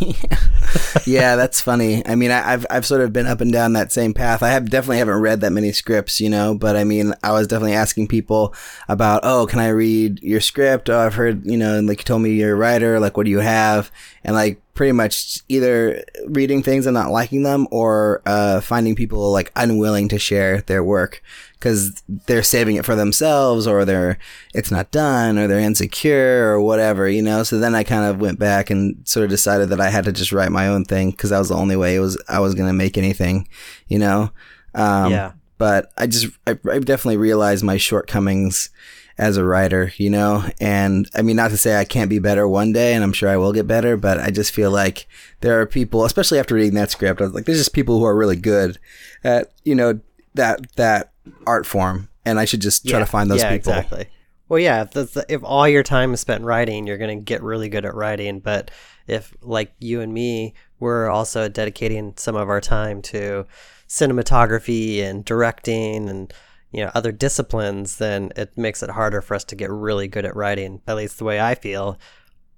yeah, 1.07 1.35
that's 1.35 1.59
funny. 1.59 2.05
I 2.05 2.13
mean, 2.13 2.29
I, 2.29 2.53
I've 2.53 2.67
I've 2.69 2.85
sort 2.85 3.01
of 3.01 3.11
been 3.11 3.25
up 3.25 3.41
and 3.41 3.51
down 3.51 3.73
that 3.73 3.91
same 3.91 4.13
path. 4.13 4.43
I 4.43 4.49
have 4.49 4.69
definitely 4.69 4.99
haven't 4.99 5.21
read 5.21 5.41
that 5.41 5.51
many 5.51 5.71
scripts, 5.71 6.21
you 6.21 6.29
know. 6.29 6.53
But 6.53 6.75
I 6.75 6.83
mean, 6.83 7.15
I 7.23 7.31
was 7.31 7.47
definitely 7.47 7.73
asking 7.73 8.07
people 8.07 8.53
about, 8.87 9.21
oh, 9.23 9.47
can 9.47 9.59
I 9.59 9.69
read 9.69 10.21
your 10.21 10.39
script? 10.39 10.87
Oh, 10.89 10.99
I've 10.99 11.15
heard, 11.15 11.45
you 11.45 11.57
know, 11.57 11.79
and 11.79 11.87
like 11.87 11.99
you 11.99 12.03
told 12.03 12.21
me 12.21 12.33
you're 12.33 12.53
a 12.53 12.55
writer. 12.55 12.99
Like, 12.99 13.17
what 13.17 13.25
do 13.25 13.31
you 13.31 13.39
have? 13.39 13.91
And 14.23 14.35
like, 14.35 14.61
pretty 14.73 14.91
much 14.93 15.39
either 15.49 16.03
reading 16.27 16.63
things 16.63 16.85
and 16.85 16.93
not 16.93 17.11
liking 17.11 17.43
them, 17.43 17.67
or 17.71 18.21
uh, 18.25 18.61
finding 18.61 18.95
people 18.95 19.31
like 19.31 19.51
unwilling 19.55 20.07
to 20.09 20.19
share 20.19 20.61
their 20.61 20.83
work 20.83 21.21
because 21.53 22.01
they're 22.25 22.41
saving 22.41 22.75
it 22.77 22.85
for 22.85 22.95
themselves, 22.95 23.67
or 23.67 23.85
they're 23.85 24.17
it's 24.53 24.71
not 24.71 24.91
done, 24.91 25.37
or 25.37 25.47
they're 25.47 25.59
insecure, 25.59 26.51
or 26.51 26.61
whatever, 26.61 27.07
you 27.09 27.21
know. 27.21 27.43
So 27.43 27.59
then 27.59 27.75
I 27.75 27.83
kind 27.83 28.05
of 28.09 28.19
went 28.21 28.39
back 28.39 28.69
and 28.69 29.07
sort 29.07 29.25
of 29.25 29.29
decided 29.29 29.69
that 29.69 29.81
I 29.81 29.89
had 29.89 30.05
to 30.05 30.11
just 30.11 30.31
write 30.31 30.51
my 30.51 30.67
own 30.67 30.85
thing 30.85 31.11
because 31.11 31.29
that 31.29 31.39
was 31.39 31.49
the 31.49 31.55
only 31.55 31.75
way 31.75 31.95
it 31.95 31.99
was 31.99 32.21
I 32.27 32.39
was 32.39 32.55
gonna 32.55 32.73
make 32.73 32.97
anything, 32.97 33.47
you 33.87 33.99
know. 33.99 34.31
Um, 34.73 35.11
Yeah. 35.11 35.31
But 35.57 35.91
I 35.95 36.07
just 36.07 36.25
I, 36.47 36.57
I 36.71 36.79
definitely 36.79 37.17
realized 37.17 37.63
my 37.63 37.77
shortcomings 37.77 38.71
as 39.17 39.37
a 39.37 39.45
writer, 39.45 39.91
you 39.97 40.09
know. 40.09 40.45
And 40.59 41.09
I 41.15 41.21
mean, 41.21 41.35
not 41.35 41.51
to 41.51 41.57
say 41.57 41.77
I 41.77 41.85
can't 41.85 42.09
be 42.09 42.19
better 42.19 42.47
one 42.47 42.71
day, 42.71 42.93
and 42.93 43.03
I'm 43.03 43.13
sure 43.13 43.29
I 43.29 43.37
will 43.37 43.53
get 43.53 43.67
better, 43.67 43.97
but 43.97 44.19
I 44.19 44.31
just 44.31 44.53
feel 44.53 44.71
like 44.71 45.07
there 45.41 45.59
are 45.59 45.65
people, 45.65 46.05
especially 46.05 46.39
after 46.39 46.55
reading 46.55 46.75
that 46.75 46.91
script, 46.91 47.21
I 47.21 47.25
was 47.25 47.33
like, 47.33 47.45
there's 47.45 47.57
just 47.57 47.73
people 47.73 47.99
who 47.99 48.05
are 48.05 48.15
really 48.15 48.35
good 48.35 48.77
at 49.23 49.51
you 49.63 49.75
know 49.75 49.99
that 50.33 50.75
that 50.75 51.11
art 51.45 51.65
form, 51.65 52.09
and 52.25 52.39
I 52.39 52.45
should 52.45 52.61
just 52.61 52.87
try 52.87 52.99
to 52.99 53.05
find 53.05 53.29
those 53.29 53.41
yeah, 53.41 53.51
people. 53.51 53.73
Exactly. 53.73 54.07
Well, 54.51 54.59
yeah, 54.59 54.81
if, 54.81 54.91
that's, 54.91 55.17
if 55.29 55.41
all 55.45 55.65
your 55.65 55.81
time 55.81 56.13
is 56.13 56.19
spent 56.19 56.43
writing, 56.43 56.85
you're 56.85 56.97
going 56.97 57.17
to 57.17 57.23
get 57.23 57.41
really 57.41 57.69
good 57.69 57.85
at 57.85 57.95
writing. 57.95 58.41
But 58.41 58.69
if, 59.07 59.33
like 59.41 59.73
you 59.79 60.01
and 60.01 60.13
me, 60.13 60.55
we're 60.77 61.09
also 61.09 61.47
dedicating 61.47 62.15
some 62.17 62.35
of 62.35 62.49
our 62.49 62.59
time 62.59 63.01
to 63.03 63.45
cinematography 63.87 65.01
and 65.01 65.23
directing 65.23 66.09
and 66.09 66.33
you 66.71 66.83
know 66.83 66.91
other 66.93 67.11
disciplines, 67.11 67.97
then 67.97 68.31
it 68.35 68.57
makes 68.57 68.81
it 68.83 68.89
harder 68.91 69.21
for 69.21 69.35
us 69.35 69.43
to 69.45 69.55
get 69.55 69.69
really 69.69 70.07
good 70.07 70.25
at 70.25 70.35
writing. 70.35 70.81
At 70.87 70.95
least 70.97 71.17
the 71.17 71.25
way 71.25 71.39
I 71.39 71.55
feel. 71.55 71.97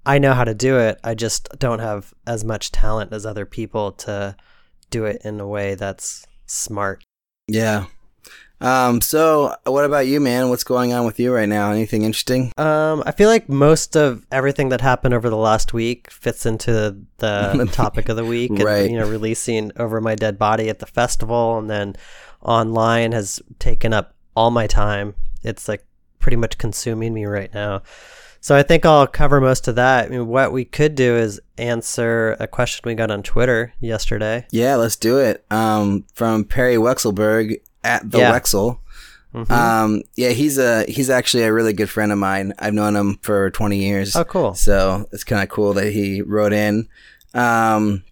I 0.06 0.18
know 0.18 0.34
how 0.34 0.44
to 0.44 0.54
do 0.54 0.78
it. 0.78 1.00
I 1.02 1.14
just 1.14 1.48
don't 1.58 1.78
have 1.78 2.12
as 2.26 2.44
much 2.44 2.70
talent 2.72 3.12
as 3.12 3.24
other 3.24 3.46
people 3.46 3.92
to 3.92 4.36
do 4.90 5.06
it 5.06 5.22
in 5.24 5.40
a 5.40 5.46
way 5.48 5.74
that's 5.76 6.26
smart. 6.46 7.02
Yeah. 7.48 7.86
Um. 8.60 9.00
So, 9.00 9.54
what 9.64 9.84
about 9.84 10.06
you, 10.06 10.20
man? 10.20 10.48
What's 10.48 10.62
going 10.64 10.92
on 10.92 11.04
with 11.04 11.18
you 11.18 11.34
right 11.34 11.48
now? 11.48 11.72
Anything 11.72 12.02
interesting? 12.02 12.52
Um, 12.56 13.02
I 13.04 13.10
feel 13.12 13.28
like 13.28 13.48
most 13.48 13.96
of 13.96 14.24
everything 14.30 14.68
that 14.68 14.80
happened 14.80 15.12
over 15.12 15.28
the 15.28 15.36
last 15.36 15.72
week 15.74 16.10
fits 16.10 16.46
into 16.46 16.96
the 17.18 17.68
topic 17.72 18.08
of 18.08 18.16
the 18.16 18.24
week. 18.24 18.50
And, 18.50 18.62
Right. 18.62 18.88
you 18.90 18.96
know, 18.98 19.08
releasing 19.08 19.72
Over 19.76 20.00
My 20.00 20.14
Dead 20.14 20.38
Body 20.38 20.68
at 20.68 20.78
the 20.78 20.86
festival 20.86 21.58
and 21.58 21.68
then 21.68 21.96
online 22.44 23.12
has 23.12 23.40
taken 23.58 23.92
up 23.92 24.14
all 24.36 24.50
my 24.50 24.66
time. 24.66 25.14
It's 25.42 25.68
like 25.68 25.84
pretty 26.18 26.36
much 26.36 26.58
consuming 26.58 27.12
me 27.14 27.24
right 27.26 27.52
now. 27.54 27.82
So 28.40 28.54
I 28.54 28.62
think 28.62 28.84
I'll 28.84 29.06
cover 29.06 29.40
most 29.40 29.68
of 29.68 29.76
that. 29.76 30.04
I 30.04 30.08
mean, 30.08 30.26
what 30.26 30.52
we 30.52 30.64
could 30.66 30.94
do 30.94 31.16
is 31.16 31.40
answer 31.56 32.36
a 32.38 32.46
question 32.46 32.82
we 32.84 32.94
got 32.94 33.10
on 33.10 33.22
Twitter 33.22 33.72
yesterday. 33.80 34.46
Yeah, 34.50 34.76
let's 34.76 34.96
do 34.96 35.18
it. 35.18 35.44
Um, 35.50 36.04
from 36.14 36.44
Perry 36.44 36.76
Wexelberg 36.76 37.60
at 37.82 38.10
the 38.10 38.18
Yeah. 38.18 38.32
Wexel. 38.32 38.80
Mhm. 39.34 39.50
Um, 39.50 40.02
yeah, 40.14 40.28
he's 40.28 40.58
a 40.58 40.84
he's 40.84 41.10
actually 41.10 41.42
a 41.44 41.52
really 41.52 41.72
good 41.72 41.90
friend 41.90 42.12
of 42.12 42.18
mine. 42.18 42.52
I've 42.58 42.74
known 42.74 42.94
him 42.94 43.18
for 43.22 43.50
20 43.50 43.78
years. 43.78 44.14
oh, 44.14 44.24
cool. 44.24 44.54
So 44.54 45.06
it's 45.10 45.24
kind 45.24 45.42
of 45.42 45.48
cool 45.48 45.72
that 45.72 45.92
he 45.92 46.20
wrote 46.22 46.52
in. 46.52 46.86
Um, 47.32 48.04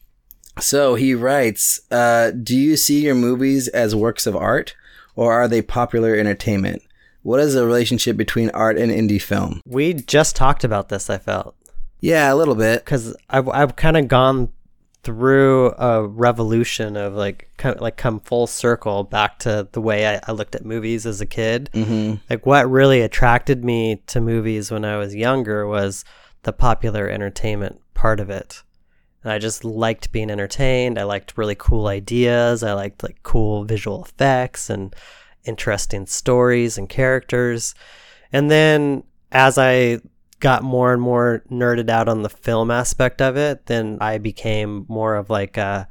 so 0.60 0.94
he 0.94 1.14
writes, 1.14 1.80
uh, 1.90 2.30
"Do 2.30 2.56
you 2.56 2.76
see 2.76 3.04
your 3.04 3.14
movies 3.14 3.68
as 3.68 3.94
works 3.94 4.26
of 4.26 4.36
art, 4.36 4.74
or 5.16 5.32
are 5.32 5.48
they 5.48 5.62
popular 5.62 6.14
entertainment? 6.14 6.82
What 7.22 7.40
is 7.40 7.54
the 7.54 7.64
relationship 7.64 8.16
between 8.16 8.50
art 8.50 8.76
and 8.78 8.90
indie 8.90 9.22
film?" 9.22 9.60
We 9.66 9.94
just 9.94 10.36
talked 10.36 10.64
about 10.64 10.88
this, 10.88 11.08
I 11.08 11.18
felt. 11.18 11.54
Yeah, 12.00 12.32
a 12.32 12.36
little 12.36 12.56
bit. 12.56 12.84
because 12.84 13.16
I've, 13.30 13.48
I've 13.48 13.76
kind 13.76 13.96
of 13.96 14.08
gone 14.08 14.48
through 15.02 15.72
a 15.78 16.06
revolution 16.06 16.96
of 16.96 17.14
like 17.14 17.48
come, 17.56 17.76
like 17.78 17.96
come 17.96 18.20
full 18.20 18.46
circle 18.46 19.02
back 19.02 19.38
to 19.40 19.68
the 19.72 19.80
way 19.80 20.06
I, 20.06 20.20
I 20.28 20.32
looked 20.32 20.54
at 20.54 20.64
movies 20.64 21.06
as 21.06 21.20
a 21.20 21.26
kid. 21.26 21.70
Mm-hmm. 21.72 22.16
Like 22.30 22.46
what 22.46 22.70
really 22.70 23.00
attracted 23.00 23.64
me 23.64 24.02
to 24.08 24.20
movies 24.20 24.70
when 24.70 24.84
I 24.84 24.96
was 24.98 25.14
younger 25.14 25.66
was 25.66 26.04
the 26.44 26.52
popular 26.52 27.08
entertainment 27.08 27.80
part 27.94 28.20
of 28.20 28.30
it. 28.30 28.62
And 29.22 29.32
I 29.32 29.38
just 29.38 29.64
liked 29.64 30.12
being 30.12 30.30
entertained. 30.30 30.98
I 30.98 31.04
liked 31.04 31.38
really 31.38 31.54
cool 31.54 31.86
ideas. 31.86 32.62
I 32.62 32.72
liked 32.72 33.02
like 33.02 33.22
cool 33.22 33.64
visual 33.64 34.04
effects 34.04 34.68
and 34.68 34.94
interesting 35.44 36.06
stories 36.06 36.78
and 36.78 36.88
characters. 36.88 37.74
And 38.32 38.50
then 38.50 39.04
as 39.30 39.58
I 39.58 40.00
got 40.40 40.64
more 40.64 40.92
and 40.92 41.00
more 41.00 41.44
nerded 41.50 41.88
out 41.88 42.08
on 42.08 42.22
the 42.22 42.28
film 42.28 42.70
aspect 42.70 43.22
of 43.22 43.36
it, 43.36 43.66
then 43.66 43.98
I 44.00 44.18
became 44.18 44.86
more 44.88 45.14
of 45.14 45.30
like 45.30 45.56
a 45.56 45.86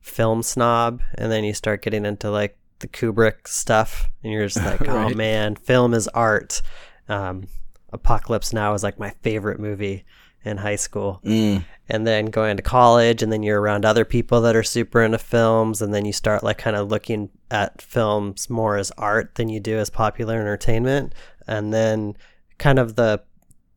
film 0.00 0.42
snob. 0.42 1.02
And 1.14 1.32
then 1.32 1.44
you 1.44 1.54
start 1.54 1.82
getting 1.82 2.04
into 2.04 2.30
like 2.30 2.58
the 2.80 2.88
Kubrick 2.88 3.48
stuff, 3.48 4.06
and 4.22 4.32
you're 4.32 4.46
just 4.46 4.64
like, 4.80 4.86
oh 4.86 5.08
man, 5.10 5.56
film 5.56 5.94
is 5.94 6.08
art. 6.08 6.60
Um, 7.08 7.48
Apocalypse 7.92 8.52
Now 8.52 8.74
is 8.74 8.82
like 8.82 8.98
my 8.98 9.10
favorite 9.22 9.60
movie 9.60 10.04
in 10.44 10.58
high 10.58 10.76
school. 10.76 11.20
Mm. 11.24 11.64
And 11.88 12.06
then 12.06 12.26
going 12.26 12.56
to 12.56 12.62
college, 12.62 13.22
and 13.22 13.32
then 13.32 13.42
you're 13.42 13.60
around 13.60 13.84
other 13.84 14.04
people 14.04 14.40
that 14.42 14.56
are 14.56 14.62
super 14.62 15.02
into 15.02 15.18
films, 15.18 15.82
and 15.82 15.92
then 15.92 16.04
you 16.04 16.12
start 16.12 16.42
like 16.42 16.58
kind 16.58 16.76
of 16.76 16.88
looking 16.88 17.30
at 17.50 17.82
films 17.82 18.48
more 18.48 18.76
as 18.76 18.90
art 18.92 19.34
than 19.34 19.48
you 19.48 19.60
do 19.60 19.78
as 19.78 19.90
popular 19.90 20.40
entertainment. 20.40 21.14
And 21.46 21.74
then 21.74 22.16
kind 22.58 22.78
of 22.78 22.96
the 22.96 23.22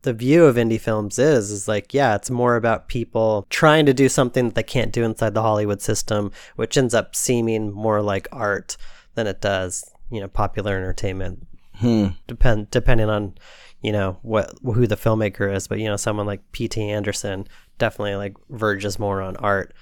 the 0.02 0.12
view 0.12 0.44
of 0.44 0.56
indie 0.56 0.80
films 0.80 1.18
is 1.18 1.50
is 1.50 1.66
like 1.66 1.92
yeah 1.92 2.14
it's 2.14 2.30
more 2.30 2.54
about 2.54 2.88
people 2.88 3.46
trying 3.50 3.84
to 3.84 3.92
do 3.92 4.08
something 4.08 4.46
that 4.46 4.54
they 4.54 4.62
can't 4.62 4.92
do 4.92 5.02
inside 5.02 5.34
the 5.34 5.42
hollywood 5.42 5.82
system 5.82 6.30
which 6.54 6.76
ends 6.78 6.94
up 6.94 7.16
seeming 7.16 7.72
more 7.72 8.00
like 8.00 8.28
art 8.30 8.76
than 9.16 9.26
it 9.26 9.40
does 9.40 9.84
you 10.10 10.20
know 10.20 10.28
popular 10.28 10.76
entertainment 10.76 11.46
Hmm. 11.74 12.08
depend 12.26 12.70
depending 12.70 13.08
on 13.08 13.34
you 13.82 13.92
know 13.92 14.18
what 14.22 14.52
who 14.62 14.86
the 14.86 14.96
filmmaker 14.96 15.54
is 15.54 15.68
but 15.68 15.78
you 15.78 15.86
know 15.86 15.96
someone 15.96 16.26
like 16.26 16.40
pt 16.52 16.78
anderson 16.78 17.46
definitely 17.78 18.16
like 18.16 18.34
verges 18.50 18.98
more 18.98 19.22
on 19.22 19.36
art 19.36 19.72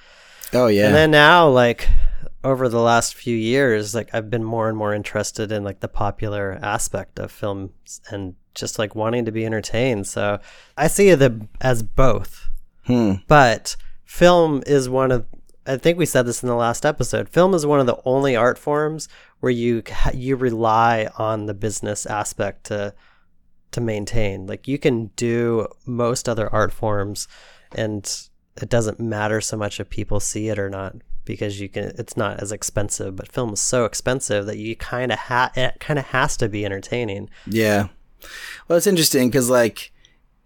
Oh 0.52 0.66
yeah. 0.68 0.86
and 0.86 0.94
then 0.94 1.10
now, 1.10 1.48
like 1.48 1.88
over 2.44 2.68
the 2.68 2.80
last 2.80 3.14
few 3.14 3.36
years, 3.36 3.94
like 3.94 4.10
I've 4.12 4.30
been 4.30 4.44
more 4.44 4.68
and 4.68 4.76
more 4.76 4.94
interested 4.94 5.50
in 5.50 5.64
like 5.64 5.80
the 5.80 5.88
popular 5.88 6.58
aspect 6.62 7.18
of 7.18 7.32
films 7.32 8.00
and 8.10 8.34
just 8.54 8.78
like 8.78 8.94
wanting 8.94 9.24
to 9.24 9.32
be 9.32 9.44
entertained. 9.44 10.06
So 10.06 10.38
I 10.76 10.88
see 10.88 11.08
it 11.08 11.32
as 11.60 11.82
both. 11.82 12.48
hmm. 12.84 13.14
But 13.26 13.76
film 14.04 14.62
is 14.66 14.88
one 14.88 15.10
of 15.10 15.26
I 15.68 15.76
think 15.76 15.98
we 15.98 16.06
said 16.06 16.26
this 16.26 16.44
in 16.44 16.48
the 16.48 16.54
last 16.54 16.86
episode. 16.86 17.28
Film 17.28 17.52
is 17.52 17.66
one 17.66 17.80
of 17.80 17.86
the 17.86 18.00
only 18.04 18.36
art 18.36 18.58
forms 18.58 19.08
where 19.40 19.50
you 19.50 19.82
you 20.14 20.36
rely 20.36 21.08
on 21.18 21.46
the 21.46 21.54
business 21.54 22.06
aspect 22.06 22.64
to 22.64 22.94
to 23.72 23.80
maintain. 23.80 24.46
Like 24.46 24.66
you 24.68 24.78
can 24.78 25.06
do 25.16 25.66
most 25.84 26.28
other 26.28 26.52
art 26.52 26.72
forms 26.72 27.28
and 27.74 28.04
it 28.60 28.68
doesn't 28.68 28.98
matter 29.00 29.40
so 29.40 29.56
much 29.56 29.80
if 29.80 29.90
people 29.90 30.20
see 30.20 30.48
it 30.48 30.58
or 30.58 30.70
not 30.70 30.96
because 31.24 31.60
you 31.60 31.68
can 31.68 31.92
it's 31.98 32.16
not 32.16 32.40
as 32.40 32.52
expensive, 32.52 33.16
but 33.16 33.30
film 33.32 33.52
is 33.52 33.60
so 33.60 33.84
expensive 33.84 34.46
that 34.46 34.58
you 34.58 34.76
kind 34.76 35.12
of 35.12 35.18
ha- 35.18 35.52
it 35.56 35.78
kind 35.80 35.98
of 35.98 36.06
has 36.06 36.36
to 36.38 36.48
be 36.48 36.64
entertaining. 36.64 37.28
Yeah. 37.46 37.88
Well, 38.66 38.78
it's 38.78 38.86
interesting 38.86 39.28
because, 39.28 39.50
like, 39.50 39.92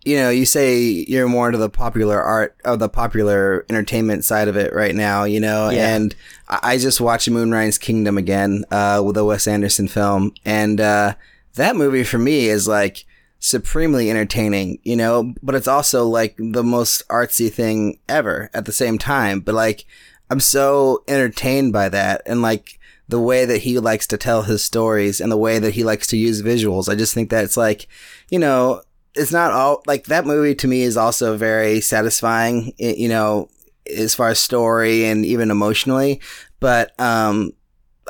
you 0.05 0.17
know, 0.17 0.31
you 0.31 0.45
say 0.47 0.81
you're 0.81 1.29
more 1.29 1.47
into 1.49 1.59
the 1.59 1.69
popular 1.71 2.21
art 2.21 2.57
of 2.65 2.79
the 2.79 2.89
popular 2.89 3.65
entertainment 3.69 4.25
side 4.25 4.49
of 4.49 4.57
it 4.57 4.73
right 4.75 4.95
now, 4.95 5.25
you 5.25 5.39
know, 5.41 5.69
Yeah. 5.71 5.95
and 5.95 6.15
I 6.49 6.59
I 6.63 6.79
just 6.79 7.01
watched 7.01 7.29
Moonrise 7.31 7.79
Kingdom 7.79 8.17
again, 8.19 8.65
uh, 8.71 9.03
with 9.05 9.15
the 9.15 9.25
Wes 9.25 9.47
Anderson 9.47 9.87
film. 9.87 10.33
And, 10.45 10.81
uh, 10.81 11.15
that 11.55 11.77
movie 11.77 12.05
for 12.05 12.19
me 12.19 12.47
is 12.49 12.67
like 12.67 13.05
supremely 13.41 14.09
entertaining, 14.11 14.79
you 14.85 14.95
know, 14.95 15.35
but 15.43 15.57
it's 15.57 15.69
also 15.69 16.07
like 16.07 16.37
the 16.39 16.63
most 16.63 17.07
artsy 17.09 17.53
thing 17.53 17.99
ever 18.09 18.49
at 18.55 18.67
the 18.67 18.73
same 18.73 18.99
time. 18.99 19.41
But 19.41 19.55
like, 19.57 19.85
I'm 20.31 20.41
so 20.41 21.03
entertained 21.09 21.73
by 21.73 21.89
that. 21.89 22.23
And 22.27 22.43
like, 22.43 22.79
the 23.09 23.21
way 23.21 23.45
that 23.45 23.63
he 23.63 23.81
likes 23.81 24.07
to 24.07 24.17
tell 24.17 24.43
his 24.43 24.63
stories 24.63 25.21
and 25.21 25.33
the 25.33 25.37
way 25.37 25.59
that 25.59 25.75
he 25.75 25.83
likes 25.83 26.07
to 26.07 26.17
use 26.17 26.43
visuals. 26.43 26.89
I 26.89 26.95
just 26.95 27.13
think 27.13 27.31
that 27.31 27.43
it's 27.43 27.57
like, 27.57 27.89
you 28.29 28.39
know, 28.39 28.83
it's 29.17 29.33
not 29.33 29.51
all 29.51 29.83
like 29.85 30.05
that 30.05 30.25
movie 30.25 30.55
to 30.55 30.69
me 30.69 30.83
is 30.83 30.97
also 30.97 31.37
very 31.37 31.81
satisfying, 31.81 32.73
you 32.79 33.09
know, 33.09 33.49
as 33.93 34.15
far 34.15 34.29
as 34.29 34.39
story 34.39 35.05
and 35.07 35.27
even 35.27 35.51
emotionally. 35.51 36.21
But, 36.61 36.93
um, 37.01 37.53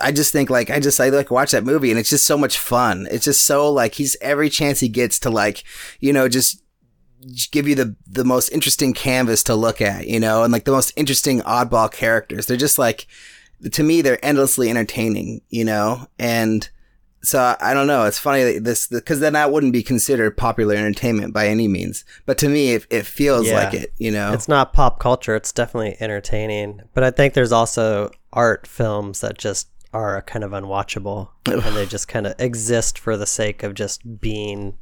I 0.01 0.13
just 0.13 0.33
think 0.33 0.51
like 0.51 0.71
I 0.71 0.81
just 0.81 1.01
I 1.01 1.09
like 1.09 1.31
watch 1.31 1.51
that 1.53 1.65
movie 1.65 1.91
and 1.91 1.99
it's 1.99 2.11
just 2.11 2.27
so 2.27 2.39
much 2.39 2.59
fun. 2.59 3.07
It's 3.11 3.25
just 3.25 3.45
so 3.45 3.71
like 3.71 3.95
he's 3.95 4.17
every 4.21 4.49
chance 4.51 4.81
he 4.81 4.89
gets 4.89 5.19
to 5.21 5.31
like, 5.31 5.65
you 6.01 6.13
know, 6.13 6.29
just 6.29 6.63
give 7.51 7.69
you 7.69 7.75
the 7.75 7.97
the 8.07 8.25
most 8.25 8.49
interesting 8.51 8.93
canvas 8.95 9.43
to 9.45 9.55
look 9.55 9.81
at, 9.81 10.07
you 10.07 10.19
know, 10.21 10.43
and 10.43 10.53
like 10.53 10.65
the 10.65 10.73
most 10.73 10.93
interesting 10.97 11.41
oddball 11.43 11.91
characters. 11.93 12.47
They're 12.47 12.57
just 12.57 12.79
like 12.79 13.07
to 13.73 13.83
me 13.83 14.01
they're 14.01 14.25
endlessly 14.25 14.71
entertaining, 14.71 15.43
you 15.51 15.65
know, 15.65 16.07
and 16.19 16.69
so 17.23 17.55
I 17.61 17.75
don't 17.75 17.87
know. 17.87 18.07
It's 18.07 18.19
funny 18.19 18.45
that 18.45 18.65
this 18.65 18.87
because 18.87 19.21
then 19.21 19.35
that 19.35 19.53
wouldn't 19.53 19.75
be 19.75 19.83
considered 19.83 20.39
popular 20.39 20.75
entertainment 20.75 21.35
by 21.35 21.49
any 21.49 21.69
means. 21.69 22.03
But 22.25 22.39
to 22.39 22.49
me, 22.49 22.73
it, 22.73 22.87
it 22.89 23.05
feels 23.05 23.47
Yeah. 23.47 23.65
like 23.65 23.75
it. 23.75 23.93
You 23.99 24.11
know, 24.11 24.33
It's 24.33 24.49
not 24.49 24.73
pop 24.73 24.99
culture, 24.99 25.37
it's 25.37 25.53
definitely 25.53 25.99
entertaining. 26.01 26.81
But 26.95 27.05
I 27.05 27.11
think 27.11 27.35
there's 27.35 27.53
also 27.53 28.11
art 28.33 28.67
films 28.67 29.21
that 29.21 29.37
just 29.37 29.69
are 29.93 30.23
kind 30.23 30.45
of 30.45 30.53
unwatchable 30.53 31.31
and 31.47 31.63
they 31.77 31.87
just 31.87 32.09
kind 32.09 32.27
of 32.27 32.35
exist 32.39 32.99
for 32.99 33.17
the 33.17 33.27
sake 33.27 33.63
of 33.63 33.75
just 33.75 34.21
being 34.21 34.77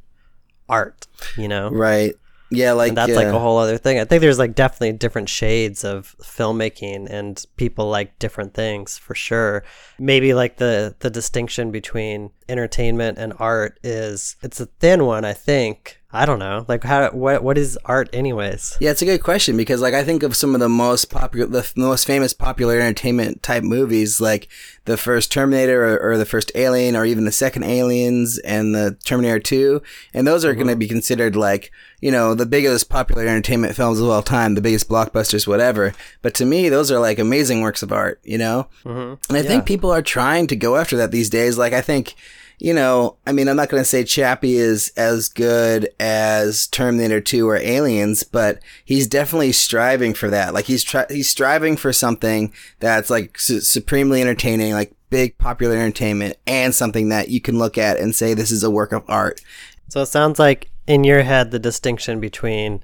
art, 0.67 1.07
you 1.37 1.47
know? 1.47 1.69
right? 1.69 2.15
Yeah, 2.51 2.71
like 2.71 2.89
And 2.89 2.97
that's 2.97 3.13
like 3.15 3.27
uh, 3.27 3.35
a 3.35 3.39
whole 3.39 3.59
other 3.59 3.77
thing. 3.77 3.99
I 3.99 4.05
think 4.05 4.21
there's 4.21 4.39
like 4.39 4.55
definitely 4.55 4.93
different 4.93 5.29
shades 5.29 5.83
of 5.83 6.15
filmmaking 6.19 7.07
and 7.09 7.43
people 7.57 7.89
like 7.89 8.17
different 8.17 8.55
things 8.55 8.97
for 8.97 9.13
sure. 9.13 9.63
Maybe 9.99 10.33
like 10.33 10.57
the 10.57 10.95
the 10.99 11.11
distinction 11.11 11.69
between 11.69 12.31
entertainment 12.49 13.17
and 13.17 13.33
art 13.39 13.79
is 13.83 14.35
it's 14.41 14.59
a 14.59 14.65
thin 14.65 15.05
one, 15.05 15.23
I 15.25 15.33
think. 15.33 15.97
I 16.11 16.25
don't 16.25 16.39
know. 16.39 16.65
Like 16.67 16.83
how 16.83 17.11
what 17.11 17.43
what 17.43 17.55
is 17.55 17.77
art 17.85 18.09
anyways? 18.13 18.77
Yeah, 18.79 18.89
it's 18.89 19.03
a 19.03 19.05
good 19.05 19.21
question 19.21 19.55
because 19.55 19.79
like 19.79 19.93
I 19.93 20.03
think 20.03 20.23
of 20.23 20.35
some 20.35 20.55
of 20.55 20.59
the 20.59 20.67
most 20.67 21.11
popular, 21.11 21.45
the 21.45 21.71
most 21.75 22.07
famous 22.07 22.33
popular 22.33 22.79
entertainment 22.79 23.43
type 23.43 23.63
movies, 23.63 24.19
like 24.19 24.47
the 24.85 24.97
first 24.97 25.31
Terminator 25.31 25.85
or, 25.85 25.99
or 26.13 26.17
the 26.17 26.25
first 26.25 26.51
Alien 26.55 26.95
or 26.95 27.05
even 27.05 27.25
the 27.25 27.31
second 27.31 27.63
Aliens 27.63 28.39
and 28.39 28.73
the 28.73 28.97
Terminator 29.05 29.37
2. 29.39 29.83
And 30.15 30.25
those 30.25 30.43
are 30.43 30.55
going 30.55 30.65
to 30.65 30.75
be 30.75 30.87
considered 30.87 31.35
like, 31.35 31.71
you 32.01 32.09
know, 32.09 32.33
the 32.33 32.47
biggest 32.47 32.89
popular 32.89 33.27
entertainment 33.27 33.75
films 33.75 33.99
of 33.99 34.09
all 34.09 34.23
time, 34.23 34.55
the 34.55 34.61
biggest 34.61 34.89
blockbusters, 34.89 35.45
whatever. 35.45 35.93
But 36.23 36.33
to 36.35 36.45
me, 36.45 36.69
those 36.69 36.91
are 36.91 36.99
like 36.99 37.19
amazing 37.19 37.61
works 37.61 37.83
of 37.83 37.91
art, 37.91 38.19
you 38.23 38.39
know? 38.39 38.67
Mhm. 38.83 39.19
And 39.29 39.37
I 39.37 39.43
think 39.43 39.67
people 39.67 39.91
are 39.91 40.01
trying 40.01 40.47
to 40.47 40.55
go 40.55 40.75
after 40.75 40.97
that 40.97 41.11
these 41.11 41.29
days. 41.29 41.55
Like, 41.55 41.73
I 41.73 41.81
think, 41.81 42.15
you 42.59 42.73
know, 42.73 43.15
I 43.25 43.31
mean, 43.31 43.47
I'm 43.47 43.55
not 43.55 43.69
going 43.69 43.81
to 43.81 43.89
say 43.89 44.03
Chappie 44.03 44.57
is 44.57 44.91
as 44.97 45.29
good 45.29 45.89
as 45.99 46.67
Terminator 46.67 47.21
2 47.21 47.47
or 47.47 47.55
Aliens, 47.55 48.23
but 48.23 48.59
he's 48.83 49.07
definitely 49.07 49.53
striving 49.53 50.13
for 50.13 50.29
that. 50.29 50.53
Like, 50.53 50.65
he's 50.65 50.89
he's 51.09 51.29
striving 51.29 51.77
for 51.77 51.93
something 51.93 52.53
that's 52.79 53.09
like 53.09 53.39
su- 53.39 53.61
supremely 53.61 54.21
entertaining, 54.21 54.73
like 54.73 54.93
big 55.09 55.37
popular 55.37 55.77
entertainment, 55.77 56.35
and 56.45 56.75
something 56.75 57.07
that 57.09 57.29
you 57.29 57.39
can 57.39 57.57
look 57.57 57.77
at 57.77 57.97
and 57.97 58.13
say 58.13 58.33
this 58.33 58.51
is 58.51 58.63
a 58.63 58.69
work 58.69 58.91
of 58.91 59.03
art. 59.07 59.41
So 59.87 60.01
it 60.01 60.07
sounds 60.07 60.37
like 60.37 60.69
in 60.85 61.05
your 61.05 61.23
head 61.23 61.51
the 61.51 61.59
distinction 61.59 62.19
between 62.19 62.83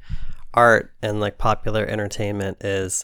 art 0.54 0.94
and 1.02 1.20
like 1.20 1.38
popular 1.38 1.86
entertainment 1.86 2.64
is 2.64 3.04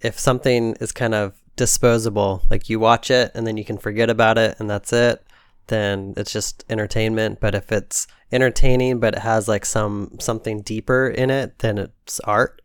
if 0.00 0.18
something 0.18 0.74
is 0.80 0.90
kind 0.90 1.14
of 1.14 1.40
disposable, 1.54 2.42
like 2.50 2.68
you 2.68 2.80
watch 2.80 3.10
it 3.10 3.30
and 3.34 3.46
then 3.46 3.56
you 3.56 3.64
can 3.64 3.78
forget 3.78 4.10
about 4.10 4.36
it 4.36 4.56
and 4.58 4.68
that's 4.68 4.92
it, 4.92 5.22
then 5.68 6.14
it's 6.16 6.32
just 6.32 6.64
entertainment. 6.68 7.40
But 7.40 7.54
if 7.54 7.72
it's 7.72 8.06
entertaining 8.30 9.00
but 9.00 9.14
it 9.14 9.20
has 9.20 9.48
like 9.48 9.64
some 9.64 10.16
something 10.20 10.60
deeper 10.62 11.08
in 11.08 11.30
it, 11.30 11.58
then 11.60 11.78
it's 11.78 12.20
art. 12.20 12.60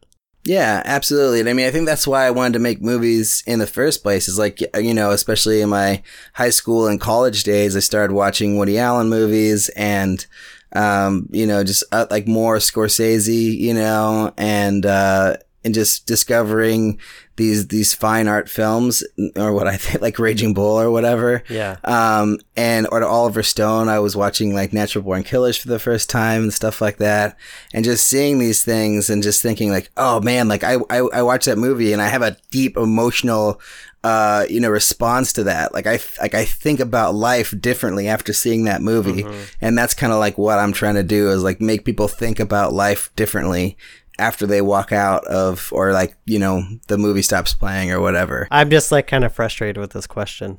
Yeah, 0.45 0.81
absolutely. 0.83 1.39
And 1.39 1.47
I 1.47 1.53
mean, 1.53 1.67
I 1.67 1.71
think 1.71 1.85
that's 1.85 2.05
why 2.05 2.25
I 2.25 2.31
wanted 2.31 2.53
to 2.53 2.59
make 2.59 2.81
movies 2.81 3.43
in 3.47 3.59
the 3.59 3.67
first 3.67 4.03
place. 4.03 4.27
Is 4.27 4.37
like, 4.37 4.59
you 4.75 4.93
know, 4.93 5.11
especially 5.11 5.61
in 5.61 5.69
my 5.69 6.03
high 6.33 6.49
school 6.49 6.87
and 6.87 6.99
college 6.99 7.43
days, 7.43 7.77
I 7.77 7.79
started 7.79 8.13
watching 8.13 8.57
Woody 8.57 8.77
Allen 8.77 9.07
movies 9.07 9.69
and, 9.69 10.25
um, 10.73 11.29
you 11.31 11.47
know, 11.47 11.63
just 11.63 11.85
uh, 11.93 12.07
like 12.11 12.27
more 12.27 12.57
Scorsese, 12.57 13.57
you 13.57 13.73
know, 13.73 14.33
and, 14.37 14.85
uh, 14.85 15.37
and 15.63 15.73
just 15.73 16.05
discovering 16.05 16.99
these 17.35 17.67
these 17.67 17.93
fine 17.93 18.27
art 18.27 18.47
films 18.47 19.03
or 19.35 19.53
what 19.53 19.67
I 19.67 19.77
think 19.77 20.01
like 20.01 20.19
Raging 20.19 20.53
Bull 20.53 20.79
or 20.79 20.91
whatever. 20.91 21.43
Yeah. 21.49 21.77
Um 21.83 22.39
and 22.55 22.87
or 22.91 22.99
to 22.99 23.07
Oliver 23.07 23.43
Stone, 23.43 23.89
I 23.89 23.99
was 23.99 24.15
watching 24.15 24.53
like 24.53 24.73
Natural 24.73 25.03
Born 25.03 25.23
Killers 25.23 25.57
for 25.57 25.67
the 25.67 25.79
first 25.79 26.09
time 26.09 26.43
and 26.43 26.53
stuff 26.53 26.81
like 26.81 26.97
that. 26.97 27.37
And 27.73 27.83
just 27.83 28.07
seeing 28.07 28.39
these 28.39 28.63
things 28.63 29.09
and 29.09 29.23
just 29.23 29.41
thinking 29.41 29.71
like, 29.71 29.89
oh 29.97 30.21
man, 30.21 30.47
like 30.47 30.63
I 30.63 30.75
I, 30.89 30.97
I 30.97 31.21
watched 31.23 31.45
that 31.45 31.57
movie 31.57 31.93
and 31.93 32.01
I 32.01 32.07
have 32.07 32.21
a 32.21 32.37
deep 32.51 32.77
emotional 32.77 33.59
uh, 34.03 34.45
you 34.49 34.59
know, 34.59 34.69
response 34.69 35.31
to 35.31 35.45
that. 35.45 35.73
Like 35.73 35.87
I, 35.87 35.97
like 36.19 36.33
I 36.33 36.43
think 36.43 36.81
about 36.81 37.15
life 37.15 37.53
differently 37.61 38.09
after 38.09 38.33
seeing 38.33 38.65
that 38.65 38.81
movie. 38.81 39.23
Mm-hmm. 39.23 39.43
And 39.61 39.77
that's 39.77 39.93
kind 39.93 40.11
of 40.11 40.19
like 40.19 40.37
what 40.37 40.59
I'm 40.59 40.73
trying 40.73 40.95
to 40.95 41.03
do 41.03 41.29
is 41.29 41.41
like 41.41 41.61
make 41.61 41.85
people 41.85 42.09
think 42.09 42.39
about 42.39 42.73
life 42.73 43.11
differently 43.15 43.77
after 44.19 44.45
they 44.45 44.61
walk 44.61 44.91
out 44.91 45.25
of, 45.25 45.69
or 45.71 45.91
like, 45.93 46.15
you 46.25 46.39
know, 46.39 46.63
the 46.87 46.97
movie 46.97 47.21
stops 47.21 47.53
playing 47.53 47.91
or 47.91 47.99
whatever. 47.99 48.47
I'm 48.51 48.69
just 48.69 48.91
like 48.91 49.07
kind 49.07 49.23
of 49.23 49.33
frustrated 49.33 49.77
with 49.77 49.91
this 49.91 50.07
question. 50.07 50.57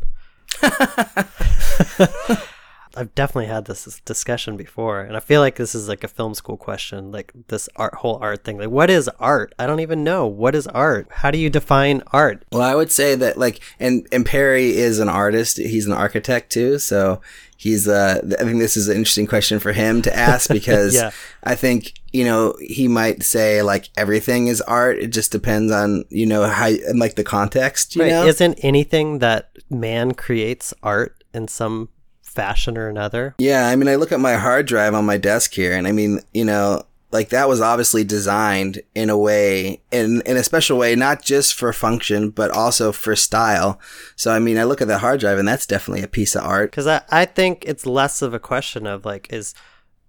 I've 2.96 3.14
definitely 3.14 3.46
had 3.46 3.64
this 3.64 4.00
discussion 4.04 4.56
before, 4.56 5.00
and 5.00 5.16
I 5.16 5.20
feel 5.20 5.40
like 5.40 5.56
this 5.56 5.74
is 5.74 5.88
like 5.88 6.04
a 6.04 6.08
film 6.08 6.34
school 6.34 6.56
question, 6.56 7.10
like 7.10 7.32
this 7.48 7.68
art 7.76 7.96
whole 7.96 8.18
art 8.20 8.44
thing. 8.44 8.58
Like, 8.58 8.70
what 8.70 8.90
is 8.90 9.08
art? 9.18 9.54
I 9.58 9.66
don't 9.66 9.80
even 9.80 10.04
know 10.04 10.26
what 10.26 10.54
is 10.54 10.66
art. 10.68 11.08
How 11.10 11.30
do 11.30 11.38
you 11.38 11.50
define 11.50 12.02
art? 12.12 12.44
Well, 12.52 12.62
I 12.62 12.74
would 12.74 12.92
say 12.92 13.14
that 13.16 13.36
like, 13.36 13.60
and 13.80 14.06
and 14.12 14.24
Perry 14.24 14.76
is 14.76 14.98
an 14.98 15.08
artist. 15.08 15.58
He's 15.58 15.86
an 15.86 15.92
architect 15.92 16.52
too, 16.52 16.78
so 16.78 17.20
he's. 17.56 17.88
Uh, 17.88 18.20
I 18.38 18.44
think 18.44 18.58
this 18.58 18.76
is 18.76 18.88
an 18.88 18.96
interesting 18.96 19.26
question 19.26 19.58
for 19.58 19.72
him 19.72 20.02
to 20.02 20.14
ask 20.14 20.48
because 20.52 20.94
yeah. 20.94 21.10
I 21.42 21.54
think 21.54 21.94
you 22.12 22.24
know 22.24 22.54
he 22.60 22.88
might 22.88 23.22
say 23.22 23.62
like 23.62 23.90
everything 23.96 24.46
is 24.46 24.60
art. 24.62 24.98
It 24.98 25.08
just 25.08 25.32
depends 25.32 25.72
on 25.72 26.04
you 26.10 26.26
know 26.26 26.46
how 26.46 26.66
and 26.66 26.98
like 26.98 27.16
the 27.16 27.24
context. 27.24 27.96
You 27.96 28.02
right. 28.02 28.10
know, 28.10 28.26
isn't 28.26 28.58
anything 28.62 29.18
that 29.18 29.50
man 29.70 30.12
creates 30.12 30.72
art 30.82 31.24
in 31.32 31.48
some 31.48 31.88
fashion 32.34 32.76
or 32.76 32.88
another. 32.88 33.34
Yeah, 33.38 33.68
I 33.68 33.76
mean, 33.76 33.88
I 33.88 33.94
look 33.94 34.12
at 34.12 34.20
my 34.20 34.34
hard 34.34 34.66
drive 34.66 34.94
on 34.94 35.04
my 35.04 35.16
desk 35.16 35.54
here, 35.54 35.72
and 35.72 35.86
I 35.86 35.92
mean, 35.92 36.20
you 36.32 36.44
know, 36.44 36.84
like 37.10 37.28
that 37.28 37.48
was 37.48 37.60
obviously 37.60 38.02
designed 38.02 38.82
in 38.94 39.08
a 39.08 39.16
way, 39.16 39.80
in 39.92 40.20
in 40.22 40.36
a 40.36 40.42
special 40.42 40.78
way, 40.78 40.96
not 40.96 41.22
just 41.22 41.54
for 41.54 41.72
function, 41.72 42.30
but 42.30 42.50
also 42.50 42.92
for 42.92 43.14
style. 43.14 43.80
So, 44.16 44.32
I 44.32 44.40
mean, 44.40 44.58
I 44.58 44.64
look 44.64 44.82
at 44.82 44.88
the 44.88 44.98
hard 44.98 45.20
drive, 45.20 45.38
and 45.38 45.46
that's 45.46 45.66
definitely 45.66 46.02
a 46.02 46.08
piece 46.08 46.34
of 46.34 46.44
art. 46.44 46.70
Because 46.70 46.86
I, 46.86 47.02
I 47.10 47.24
think 47.24 47.64
it's 47.66 47.86
less 47.86 48.20
of 48.20 48.34
a 48.34 48.40
question 48.40 48.86
of 48.86 49.04
like 49.04 49.32
is. 49.32 49.54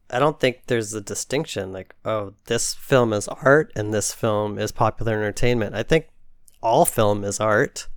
I 0.07 0.19
don't 0.19 0.39
think 0.39 0.67
there's 0.67 0.93
a 0.93 1.01
distinction 1.01 1.73
like, 1.73 1.95
oh, 2.05 2.35
this 2.45 2.75
film 2.75 3.11
is 3.11 3.27
art 3.27 3.71
and 3.75 3.91
this 3.91 4.13
film 4.13 4.59
is 4.59 4.71
popular 4.71 5.13
entertainment. 5.13 5.73
I 5.73 5.81
think 5.81 6.09
all 6.61 6.85
film 6.85 7.23
is 7.23 7.39
art 7.39 7.87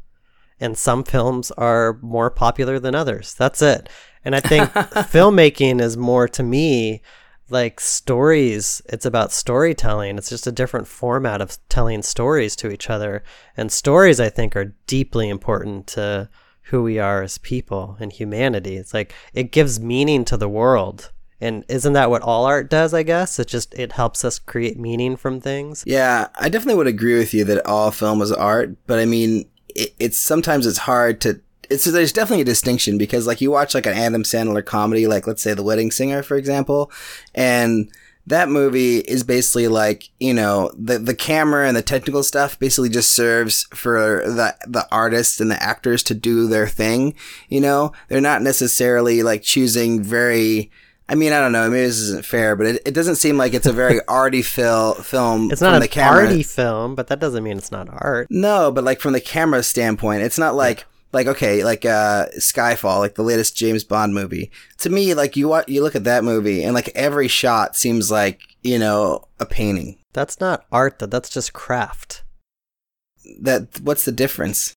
and 0.60 0.76
some 0.76 1.04
films 1.04 1.50
are 1.52 1.98
more 2.02 2.30
popular 2.30 2.78
than 2.78 2.94
others. 2.94 3.34
That's 3.34 3.62
it. 3.62 3.88
And 4.24 4.34
I 4.34 4.40
think 4.40 4.70
filmmaking 4.72 5.80
is 5.80 5.96
more 5.96 6.28
to 6.28 6.42
me 6.42 7.02
like 7.50 7.80
stories. 7.80 8.82
It's 8.86 9.06
about 9.06 9.32
storytelling. 9.32 10.18
It's 10.18 10.28
just 10.28 10.46
a 10.46 10.52
different 10.52 10.86
format 10.86 11.40
of 11.40 11.58
telling 11.68 12.02
stories 12.02 12.54
to 12.56 12.70
each 12.70 12.90
other. 12.90 13.22
And 13.56 13.72
stories, 13.72 14.20
I 14.20 14.28
think, 14.28 14.54
are 14.56 14.74
deeply 14.86 15.28
important 15.28 15.86
to 15.88 16.28
who 16.64 16.82
we 16.82 16.98
are 16.98 17.22
as 17.22 17.38
people 17.38 17.96
and 17.98 18.12
humanity. 18.12 18.76
It's 18.76 18.92
like 18.92 19.14
it 19.32 19.52
gives 19.52 19.80
meaning 19.80 20.24
to 20.26 20.36
the 20.36 20.48
world. 20.48 21.10
And 21.40 21.64
isn't 21.68 21.92
that 21.92 22.10
what 22.10 22.22
all 22.22 22.46
art 22.46 22.68
does, 22.68 22.92
I 22.92 23.04
guess? 23.04 23.38
It 23.38 23.48
just 23.48 23.72
it 23.74 23.92
helps 23.92 24.24
us 24.24 24.38
create 24.38 24.78
meaning 24.78 25.16
from 25.16 25.40
things. 25.40 25.84
Yeah, 25.86 26.28
I 26.36 26.48
definitely 26.48 26.74
would 26.74 26.88
agree 26.88 27.16
with 27.16 27.32
you 27.32 27.44
that 27.44 27.64
all 27.64 27.90
film 27.90 28.20
is 28.20 28.32
art, 28.32 28.76
but 28.86 28.98
I 28.98 29.04
mean, 29.04 29.48
it, 29.68 29.94
it's 30.00 30.18
sometimes 30.18 30.66
it's 30.66 30.78
hard 30.78 31.20
to 31.22 31.40
it's 31.70 31.84
there's 31.84 32.12
definitely 32.12 32.42
a 32.42 32.46
distinction 32.46 32.98
because 32.98 33.26
like 33.26 33.40
you 33.40 33.50
watch 33.50 33.74
like 33.74 33.86
an 33.86 33.96
Adam 33.96 34.22
Sandler 34.22 34.64
comedy, 34.64 35.06
like 35.06 35.26
let's 35.26 35.42
say 35.42 35.54
The 35.54 35.62
Wedding 35.62 35.90
Singer, 35.90 36.22
for 36.22 36.36
example, 36.36 36.90
and 37.34 37.90
that 38.28 38.50
movie 38.50 38.98
is 38.98 39.24
basically 39.24 39.68
like 39.68 40.10
you 40.20 40.34
know 40.34 40.70
the 40.76 40.98
the 40.98 41.14
camera 41.14 41.66
and 41.66 41.76
the 41.76 41.82
technical 41.82 42.22
stuff 42.22 42.58
basically 42.58 42.90
just 42.90 43.14
serves 43.14 43.64
for 43.74 44.22
the 44.26 44.54
the 44.66 44.86
artists 44.92 45.40
and 45.40 45.50
the 45.50 45.62
actors 45.62 46.02
to 46.04 46.14
do 46.14 46.46
their 46.46 46.66
thing. 46.66 47.14
You 47.48 47.60
know, 47.60 47.92
they're 48.08 48.20
not 48.20 48.42
necessarily 48.42 49.22
like 49.22 49.42
choosing 49.42 50.02
very. 50.02 50.70
I 51.10 51.14
mean, 51.14 51.32
I 51.32 51.40
don't 51.40 51.52
know. 51.52 51.70
Maybe 51.70 51.86
this 51.86 51.96
isn't 52.00 52.26
fair, 52.26 52.54
but 52.54 52.66
it, 52.66 52.82
it 52.84 52.92
doesn't 52.92 53.16
seem 53.16 53.38
like 53.38 53.54
it's 53.54 53.66
a 53.66 53.72
very 53.72 53.98
arty 54.08 54.42
fil- 54.42 54.92
film. 54.92 55.50
It's 55.50 55.62
not 55.62 55.82
an 55.82 56.00
arty 56.02 56.42
film, 56.42 56.94
but 56.94 57.06
that 57.06 57.18
doesn't 57.18 57.42
mean 57.42 57.56
it's 57.56 57.72
not 57.72 57.88
art. 57.90 58.26
No, 58.30 58.70
but 58.70 58.84
like 58.84 59.00
from 59.00 59.14
the 59.14 59.20
camera 59.20 59.62
standpoint, 59.62 60.22
it's 60.22 60.38
not 60.38 60.54
like. 60.54 60.84
Like 61.12 61.26
okay, 61.26 61.64
like 61.64 61.84
uh 61.84 62.26
Skyfall, 62.38 62.98
like 62.98 63.14
the 63.14 63.22
latest 63.22 63.56
James 63.56 63.84
Bond 63.84 64.14
movie. 64.14 64.50
To 64.78 64.90
me, 64.90 65.14
like 65.14 65.36
you 65.36 65.48
watch, 65.48 65.68
you 65.68 65.82
look 65.82 65.96
at 65.96 66.04
that 66.04 66.24
movie 66.24 66.62
and 66.62 66.74
like 66.74 66.90
every 66.94 67.28
shot 67.28 67.76
seems 67.76 68.10
like, 68.10 68.42
you 68.62 68.78
know, 68.78 69.26
a 69.40 69.46
painting. 69.46 69.98
That's 70.12 70.40
not 70.40 70.66
art 70.70 70.98
though, 70.98 71.06
that's 71.06 71.30
just 71.30 71.52
craft. 71.52 72.24
That 73.40 73.80
what's 73.80 74.04
the 74.04 74.12
difference? 74.12 74.74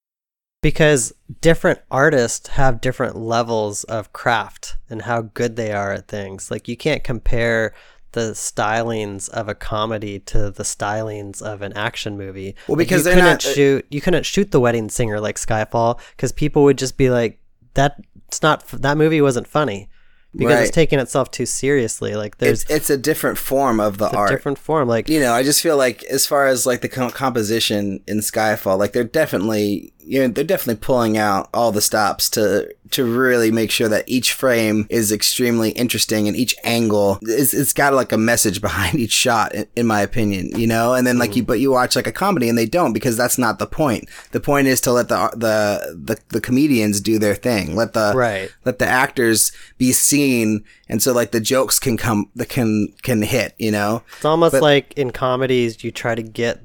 Because 0.62 1.14
different 1.42 1.80
artists 1.90 2.50
have 2.50 2.82
different 2.82 3.18
levels 3.18 3.84
of 3.86 4.14
craft 4.14 4.78
and 4.90 5.02
how 5.02 5.24
good 5.24 5.56
they 5.56 5.72
are 5.74 5.94
at 5.94 6.08
things. 6.08 6.52
Like 6.52 6.68
you 6.68 6.78
can't 6.78 7.04
compare 7.04 7.74
the 8.14 8.32
stylings 8.32 9.30
of 9.30 9.48
a 9.48 9.56
comedy 9.56 10.20
to 10.20 10.52
the 10.52 10.64
stylings 10.64 11.42
of 11.42 11.62
an 11.62 11.74
action 11.74 12.18
movie. 12.18 12.56
Well, 12.68 12.78
because 12.78 13.06
like 13.06 13.16
you 13.16 13.22
couldn't 13.22 13.32
not, 13.32 13.46
uh, 13.46 13.54
shoot 13.54 13.86
you 13.90 14.02
couldn't 14.02 14.26
shoot 14.26 14.52
the 14.52 14.60
wedding 14.60 14.90
singer 14.90 15.20
like 15.20 15.38
Skyfall 15.38 16.00
because 16.16 16.32
people 16.32 16.64
would 16.64 16.78
just 16.78 16.98
be 16.98 17.10
like 17.10 17.40
that's 17.74 18.42
not 18.42 18.68
that 18.68 18.98
movie 18.98 19.22
wasn't 19.22 19.48
funny 19.48 19.90
because 20.36 20.56
right. 20.56 20.62
it's 20.64 20.72
taking 20.72 21.00
itself 21.00 21.32
too 21.32 21.46
seriously. 21.46 22.16
Like 22.16 22.38
there's 22.38 22.64
it's, 22.64 22.72
it's 22.72 22.90
a 22.90 22.98
different 22.98 23.38
form 23.38 23.80
of 23.80 23.98
the 23.98 24.10
art, 24.16 24.30
different 24.30 24.58
form. 24.58 24.88
Like 24.88 25.10
you 25.10 25.20
know, 25.20 25.34
I 25.34 25.44
just 25.44 25.62
feel 25.62 25.78
like 25.78 26.04
as 26.06 26.26
far 26.26 26.48
as 26.48 26.66
like 26.66 26.82
the 26.82 26.90
composition 26.90 28.02
in 28.08 28.20
Skyfall, 28.20 28.78
like 28.78 28.94
they're 28.94 29.04
definitely 29.04 29.94
you 30.12 30.20
know 30.20 30.28
they're 30.28 30.44
definitely 30.44 30.80
pulling 30.82 31.18
out 31.18 31.50
all 31.54 31.72
the 31.72 31.82
stops 31.82 32.30
to 32.30 32.70
to 32.90 33.06
really 33.06 33.50
make 33.50 33.72
sure 33.72 33.88
that 33.88 34.04
each 34.08 34.34
frame 34.34 34.86
is 34.90 35.10
extremely 35.10 35.70
interesting 35.70 36.28
and 36.28 36.36
each 36.36 36.54
angle 36.66 37.18
is 37.22 37.54
it's 37.54 37.72
got 37.72 37.94
like 37.94 38.12
a 38.12 38.18
message 38.18 38.60
behind 38.68 39.00
each 39.00 39.14
shot 39.14 39.56
in, 39.56 39.66
in 39.78 39.88
my 39.88 40.02
opinion 40.02 40.50
you 40.60 40.68
know? 40.68 40.94
And 40.94 41.08
then 41.08 41.18
like 41.18 41.32
mm. 41.32 41.38
you 41.38 41.44
but 41.44 41.62
you 41.62 41.72
watch 41.72 41.96
like 41.96 42.08
a 42.08 42.12
comedy 42.12 42.50
and 42.50 42.58
they 42.58 42.66
don't 42.66 42.92
because 42.92 43.16
that's 43.16 43.38
not 43.38 43.58
the 43.58 43.66
point. 43.66 44.10
The 44.32 44.42
point 44.42 44.68
is 44.68 44.82
to 44.82 44.92
let 44.92 45.08
the 45.08 45.30
the 45.32 45.96
the, 45.96 46.20
the 46.28 46.42
comedians 46.42 47.00
do 47.00 47.18
their 47.18 47.36
thing. 47.36 47.78
Let 47.78 47.94
the 47.94 48.12
right. 48.14 48.52
let 48.66 48.80
the 48.80 48.88
actors 48.88 49.54
be 49.78 49.94
seen 49.94 50.66
and 50.90 51.02
so 51.02 51.14
like 51.14 51.32
the 51.32 51.40
jokes 51.40 51.80
can 51.80 51.96
come 51.96 52.30
that 52.36 52.50
can 52.50 52.94
can 53.02 53.22
hit 53.22 53.56
you 53.58 53.72
know? 53.72 54.04
It's 54.18 54.26
almost 54.26 54.52
but, 54.52 54.62
like 54.62 54.94
in 54.98 55.12
comedies 55.12 55.86
you 55.86 55.92
try 55.92 56.16
to 56.16 56.24
get 56.24 56.60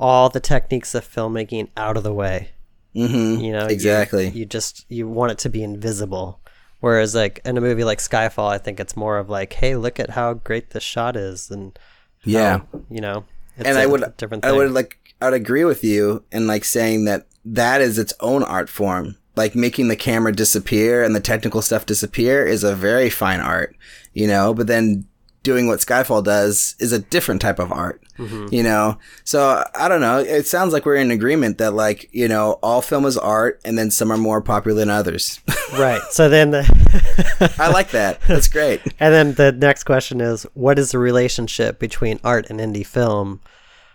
all 0.00 0.28
the 0.28 0.40
techniques 0.40 0.96
of 0.96 1.08
filmmaking 1.08 1.68
out 1.76 1.96
of 1.96 2.02
the 2.02 2.12
way 2.12 2.50
Mm-hmm. 2.94 3.40
You 3.42 3.52
know, 3.52 3.66
exactly. 3.66 4.26
You, 4.28 4.40
you, 4.40 4.46
just 4.46 4.84
you 4.88 5.08
want 5.08 5.32
it 5.32 5.38
to 5.38 5.48
be 5.48 5.62
invisible. 5.62 6.40
Whereas, 6.80 7.14
like 7.14 7.40
in 7.44 7.56
a 7.56 7.60
movie 7.60 7.84
like 7.84 7.98
Skyfall, 7.98 8.50
I 8.50 8.58
think 8.58 8.80
it's 8.80 8.96
more 8.96 9.18
of 9.18 9.28
like, 9.30 9.52
hey, 9.52 9.76
look 9.76 10.00
at 10.00 10.10
how 10.10 10.34
great 10.34 10.70
this 10.70 10.82
shot 10.82 11.16
is, 11.16 11.50
and 11.50 11.78
yeah, 12.24 12.62
you 12.90 13.00
know. 13.00 13.24
and 13.56 13.78
I 13.78 13.86
would, 13.86 14.16
different. 14.16 14.42
Thing. 14.42 14.52
I 14.52 14.56
would 14.56 14.72
like, 14.72 14.98
I 15.20 15.26
would 15.26 15.34
agree 15.34 15.64
with 15.64 15.84
you 15.84 16.24
in 16.32 16.46
like 16.46 16.64
saying 16.64 17.04
that 17.04 17.26
that 17.44 17.80
is 17.80 17.98
its 17.98 18.12
own 18.20 18.42
art 18.42 18.68
form. 18.68 19.16
Like 19.34 19.54
making 19.54 19.88
the 19.88 19.96
camera 19.96 20.32
disappear 20.32 21.02
and 21.02 21.16
the 21.16 21.20
technical 21.20 21.62
stuff 21.62 21.86
disappear 21.86 22.46
is 22.46 22.64
a 22.64 22.74
very 22.74 23.08
fine 23.08 23.40
art, 23.40 23.74
you 24.12 24.26
know. 24.26 24.52
But 24.52 24.66
then 24.66 25.06
doing 25.42 25.66
what 25.66 25.80
Skyfall 25.80 26.24
does 26.24 26.76
is 26.78 26.92
a 26.92 26.98
different 26.98 27.40
type 27.40 27.58
of 27.58 27.72
art, 27.72 28.01
mm-hmm. 28.18 28.46
you 28.52 28.62
know? 28.62 28.98
So 29.24 29.64
I 29.74 29.88
don't 29.88 30.00
know. 30.00 30.18
It 30.18 30.46
sounds 30.46 30.72
like 30.72 30.86
we're 30.86 30.96
in 30.96 31.10
agreement 31.10 31.58
that 31.58 31.72
like, 31.72 32.08
you 32.12 32.28
know, 32.28 32.58
all 32.62 32.82
film 32.82 33.04
is 33.04 33.18
art 33.18 33.60
and 33.64 33.78
then 33.78 33.90
some 33.90 34.10
are 34.10 34.16
more 34.16 34.40
popular 34.40 34.78
than 34.78 34.90
others. 34.90 35.40
right. 35.74 36.02
So 36.10 36.28
then 36.28 36.50
the 36.50 37.56
I 37.58 37.70
like 37.70 37.90
that. 37.90 38.20
That's 38.22 38.48
great. 38.48 38.80
And 39.00 39.12
then 39.12 39.34
the 39.34 39.52
next 39.52 39.84
question 39.84 40.20
is 40.20 40.44
what 40.54 40.78
is 40.78 40.92
the 40.92 40.98
relationship 40.98 41.78
between 41.78 42.20
art 42.22 42.48
and 42.50 42.60
indie 42.60 42.86
film? 42.86 43.40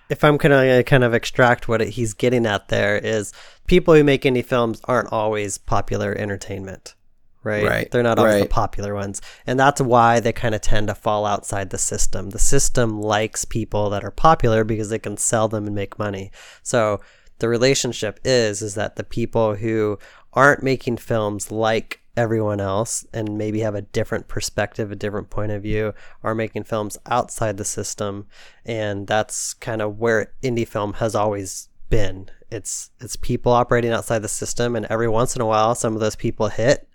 If 0.09 0.23
I'm 0.23 0.37
going 0.37 0.51
to 0.51 0.83
kind 0.83 1.03
of 1.03 1.13
extract 1.13 1.67
what 1.67 1.81
he's 1.81 2.13
getting 2.13 2.45
at 2.45 2.67
there 2.67 2.97
is 2.97 3.33
people 3.67 3.93
who 3.93 4.03
make 4.03 4.23
indie 4.23 4.43
films 4.43 4.81
aren't 4.85 5.11
always 5.11 5.57
popular 5.57 6.13
entertainment 6.13 6.95
right? 7.43 7.63
Right. 7.63 7.91
They're 7.91 8.03
not 8.03 8.19
always 8.19 8.35
right. 8.35 8.43
the 8.43 8.49
popular 8.49 8.93
ones. 8.93 9.21
And 9.45 9.59
that's 9.59 9.81
why 9.81 10.19
they 10.19 10.33
kind 10.33 10.55
of 10.55 10.61
tend 10.61 10.87
to 10.87 10.95
fall 10.95 11.25
outside 11.25 11.69
the 11.69 11.77
system. 11.77 12.31
The 12.31 12.39
system 12.39 13.01
likes 13.01 13.45
people 13.45 13.89
that 13.91 14.03
are 14.03 14.11
popular 14.11 14.63
because 14.63 14.89
they 14.89 14.99
can 14.99 15.17
sell 15.17 15.47
them 15.47 15.65
and 15.65 15.75
make 15.75 15.99
money. 15.99 16.31
So 16.63 17.01
the 17.39 17.49
relationship 17.49 18.19
is 18.23 18.61
is 18.61 18.75
that 18.75 18.95
the 18.95 19.03
people 19.03 19.55
who 19.55 19.99
aren't 20.33 20.63
making 20.63 20.97
films 20.97 21.51
like 21.51 22.01
everyone 22.15 22.59
else 22.59 23.05
and 23.13 23.37
maybe 23.37 23.59
have 23.59 23.75
a 23.75 23.81
different 23.81 24.27
perspective, 24.27 24.91
a 24.91 24.95
different 24.95 25.29
point 25.29 25.51
of 25.51 25.61
view, 25.61 25.93
are 26.23 26.33
making 26.33 26.63
films 26.63 26.97
outside 27.05 27.57
the 27.57 27.65
system. 27.65 28.25
And 28.65 29.05
that's 29.05 29.53
kind 29.53 29.81
of 29.81 29.99
where 29.99 30.33
indie 30.41 30.67
film 30.67 30.93
has 30.93 31.15
always 31.15 31.69
been. 31.89 32.29
It's 32.49 32.91
it's 32.99 33.15
people 33.15 33.51
operating 33.51 33.91
outside 33.91 34.19
the 34.19 34.27
system 34.27 34.75
and 34.75 34.85
every 34.89 35.07
once 35.07 35.35
in 35.35 35.41
a 35.41 35.45
while 35.45 35.75
some 35.75 35.93
of 35.93 35.99
those 35.99 36.15
people 36.15 36.47
hit 36.47 36.86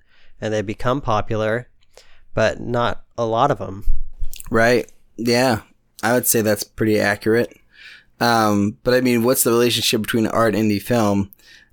and 0.42 0.52
they 0.52 0.61
become 0.61 1.00
popular, 1.00 1.68
but 2.35 2.61
not 2.61 3.05
a 3.16 3.24
lot 3.24 3.50
of 3.50 3.59
them. 3.59 3.87
Right. 4.50 4.90
Yeah. 5.16 5.61
I 6.02 6.12
would 6.12 6.26
say 6.26 6.42
that's 6.42 6.64
pretty 6.64 6.98
accurate. 6.98 7.57
Um, 8.20 8.76
but 8.83 8.92
I 8.92 9.00
mean, 9.00 9.22
what's 9.22 9.44
the 9.44 9.52
relationship 9.52 10.02
between 10.02 10.26
art 10.26 10.55
and 10.55 10.70
indie 10.70 10.83
film? 10.83 11.31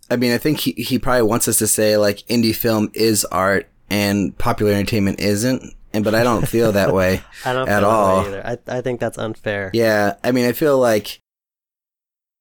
I 0.10 0.16
mean, 0.16 0.32
I 0.32 0.38
think 0.38 0.60
he, 0.60 0.72
he 0.74 1.00
probably 1.00 1.24
wants 1.24 1.48
us 1.48 1.58
to 1.58 1.68
say 1.68 1.98
like 1.98 2.20
indie 2.28 2.56
film 2.56 2.92
is 2.94 3.26
art 3.26 3.68
and 3.90 4.38
popular 4.38 4.72
entertainment 4.72 5.20
isn't. 5.20 5.64
And, 5.92 6.04
but 6.04 6.14
I 6.14 6.24
don't 6.24 6.48
feel 6.48 6.72
that 6.74 6.94
way 6.94 7.24
I 7.46 7.54
don't 7.54 7.68
at 7.68 7.82
feel 7.82 7.90
that 7.90 7.98
way 7.98 8.04
all. 8.04 8.20
either. 8.28 8.48
I, 8.48 8.78
I 8.78 8.82
think 8.82 9.00
that's 9.00 9.18
unfair. 9.18 9.72
Yeah. 9.74 10.16
I 10.24 10.32
mean, 10.32 10.46
I 10.46 10.52
feel 10.52 10.78
like, 10.78 11.20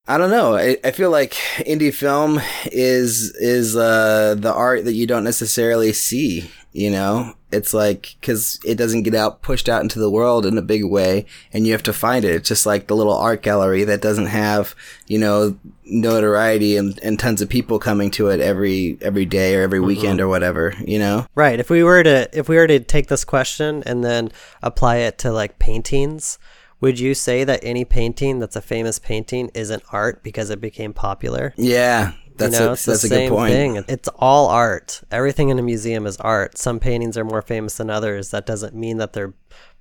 I 0.09 0.17
don't 0.17 0.31
know. 0.31 0.57
I, 0.57 0.79
I 0.83 0.91
feel 0.91 1.11
like 1.11 1.33
indie 1.59 1.93
film 1.93 2.41
is, 2.73 3.37
is, 3.37 3.77
uh, 3.77 4.37
the 4.39 4.53
art 4.53 4.87
that 4.87 4.95
you 4.95 5.07
don't 5.07 5.23
necessarily 5.23 5.93
see, 5.93 6.51
you 6.73 6.91
know? 6.91 7.35
It's 7.53 7.75
like, 7.75 8.17
cause 8.23 8.59
it 8.65 8.77
doesn't 8.77 9.03
get 9.03 9.15
out, 9.15 9.43
pushed 9.43 9.69
out 9.69 9.83
into 9.83 9.99
the 9.99 10.11
world 10.11 10.47
in 10.47 10.57
a 10.57 10.63
big 10.63 10.85
way 10.85 11.27
and 11.53 11.67
you 11.67 11.73
have 11.73 11.83
to 11.85 11.93
find 11.93 12.25
it. 12.25 12.35
It's 12.35 12.49
just 12.49 12.65
like 12.65 12.87
the 12.87 12.97
little 12.97 13.17
art 13.17 13.43
gallery 13.43 13.85
that 13.85 14.01
doesn't 14.01 14.27
have, 14.27 14.75
you 15.07 15.19
know, 15.19 15.59
notoriety 15.85 16.79
and, 16.79 16.99
and 17.03 17.19
tons 17.19 17.43
of 17.43 17.51
people 17.51 17.79
coming 17.79 18.11
to 18.13 18.29
it 18.29 18.41
every, 18.41 18.97
every 19.03 19.27
day 19.27 19.57
or 19.57 19.63
every 19.63 19.81
weekend 19.81 20.23
or 20.23 20.29
whatever, 20.29 20.75
you 20.87 20.99
know? 20.99 21.27
Right. 21.35 21.61
If 21.61 21.69
we 21.69 21.83
were 21.83 22.03
to 22.03 22.29
if 22.33 22.49
we 22.49 22.57
were 22.57 22.67
to 22.67 22.81
take 22.81 23.09
this 23.09 23.27
question 23.27 23.83
and 23.85 24.03
then 24.03 24.31
apply 24.63 24.97
it 24.97 25.19
to 25.19 25.33
like 25.33 25.59
paintings, 25.59 26.39
would 26.81 27.01
you 27.01 27.15
say 27.15 27.45
that 27.45 27.61
any 27.63 27.85
painting 27.85 28.39
that's 28.39 28.57
a 28.57 28.63
famous 28.63 28.99
painting 28.99 29.51
isn't 29.55 29.83
art 29.93 30.23
because 30.23 30.51
it 30.51 30.61
became 30.61 30.93
popular? 30.93 31.55
Yeah. 31.57 32.13
That's 32.37 32.55
you 32.55 32.61
know, 32.61 32.69
a, 32.69 32.73
it's 32.73 32.85
the 32.85 32.93
that's 32.93 33.05
a 33.05 33.09
same 33.09 33.29
good 33.29 33.37
point. 33.37 33.53
thing. 33.53 33.85
It's 33.89 34.09
all 34.17 34.49
art. 34.49 35.03
Everything 35.11 35.49
in 35.49 35.59
a 35.59 35.63
museum 35.63 36.07
is 36.07 36.17
art. 36.19 36.57
Some 36.57 36.79
paintings 36.79 37.19
are 37.19 37.25
more 37.25 37.43
famous 37.43 37.77
than 37.77 37.91
others. 37.91 38.31
That 38.31 38.47
doesn't 38.47 38.75
mean 38.75 38.99
that 38.99 39.13
they're 39.13 39.35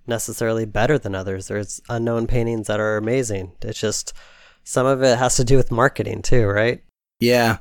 necessarily 0.08 0.66
better 0.66 0.98
than 0.98 1.14
others. 1.14 1.48
There's 1.48 1.82
unknown 1.88 2.26
paintings 2.26 2.68
that 2.68 2.80
are 2.80 2.98
amazing. 2.98 3.52
It's 3.62 3.80
just 3.80 4.14
some 4.64 4.88
of 4.88 5.04
it 5.04 5.20
has 5.20 5.36
to 5.36 5.44
do 5.44 5.56
with 5.56 5.72
marketing 5.72 6.24
too, 6.24 6.48
right? 6.48 6.84
Yeah. 7.20 7.58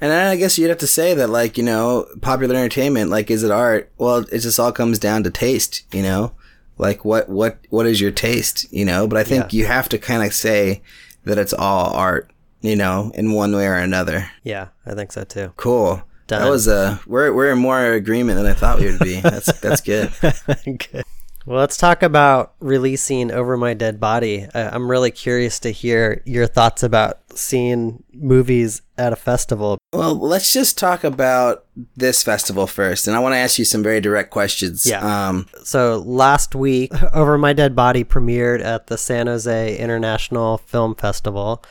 And 0.00 0.12
I 0.12 0.36
guess 0.36 0.58
you'd 0.58 0.68
have 0.68 0.78
to 0.78 0.86
say 0.86 1.14
that, 1.14 1.30
like, 1.30 1.58
you 1.58 1.64
know, 1.64 2.06
popular 2.20 2.54
entertainment, 2.54 3.10
like, 3.10 3.30
is 3.30 3.42
it 3.42 3.50
art? 3.50 3.92
Well, 3.98 4.24
it 4.32 4.38
just 4.38 4.58
all 4.60 4.72
comes 4.72 4.98
down 4.98 5.24
to 5.24 5.30
taste, 5.30 5.82
you 5.92 6.02
know? 6.02 6.32
Like, 6.80 7.04
what, 7.04 7.28
what, 7.28 7.58
what 7.70 7.86
is 7.86 8.00
your 8.00 8.10
taste, 8.10 8.72
you 8.72 8.84
know? 8.84 9.06
But 9.06 9.18
I 9.18 9.24
think 9.24 9.52
Yeah. 9.52 9.58
you 9.58 9.66
have 9.66 9.88
to 9.90 9.98
kind 9.98 10.22
of 10.26 10.32
say 10.34 10.82
that 11.24 11.36
it's 11.38 11.52
all 11.52 11.92
art, 11.92 12.30
you 12.62 12.74
know, 12.76 13.12
in 13.14 13.32
one 13.32 13.54
way 13.54 13.66
or 13.66 13.74
another. 13.74 14.30
Yeah, 14.42 14.68
I 14.86 14.94
think 14.94 15.12
so 15.12 15.24
too. 15.24 15.52
Cool. 15.56 16.02
Done. 16.26 16.42
That 16.42 16.48
was, 16.50 16.68
uh, 16.68 16.98
we're, 17.06 17.32
we're 17.34 17.52
in 17.52 17.58
more 17.58 17.92
agreement 17.92 18.36
than 18.38 18.46
I 18.46 18.54
thought 18.54 18.78
we 18.80 18.86
would 18.86 18.98
be. 19.00 19.20
That's, 19.20 19.52
that's 19.60 19.80
good. 19.80 20.10
Good. 20.64 21.04
Well, 21.46 21.58
let's 21.58 21.76
talk 21.76 22.02
about 22.02 22.52
releasing 22.60 23.32
Over 23.32 23.56
My 23.56 23.74
Dead 23.74 23.98
Body. 23.98 24.46
I- 24.54 24.68
I'm 24.68 24.90
really 24.90 25.10
curious 25.10 25.58
to 25.60 25.70
hear 25.70 26.22
your 26.24 26.46
thoughts 26.46 26.82
about 26.82 27.19
seeing 27.34 28.02
movies 28.12 28.82
at 28.98 29.12
a 29.12 29.16
festival. 29.16 29.78
Well, 29.92 30.14
let's 30.14 30.52
just 30.52 30.76
talk 30.78 31.04
about 31.04 31.64
this 31.96 32.22
festival 32.22 32.66
first. 32.66 33.06
And 33.06 33.16
I 33.16 33.20
want 33.20 33.32
to 33.34 33.38
ask 33.38 33.58
you 33.58 33.64
some 33.64 33.82
very 33.82 34.00
direct 34.00 34.30
questions. 34.30 34.86
Yeah. 34.86 35.28
Um, 35.28 35.46
So 35.64 35.98
last 35.98 36.54
week, 36.54 36.92
Over 37.12 37.38
My 37.38 37.52
Dead 37.52 37.74
Body 37.74 38.04
premiered 38.04 38.62
at 38.62 38.86
the 38.88 38.98
San 38.98 39.26
Jose 39.26 39.76
International 39.78 40.58
Film 40.58 40.94
Festival, 40.94 41.64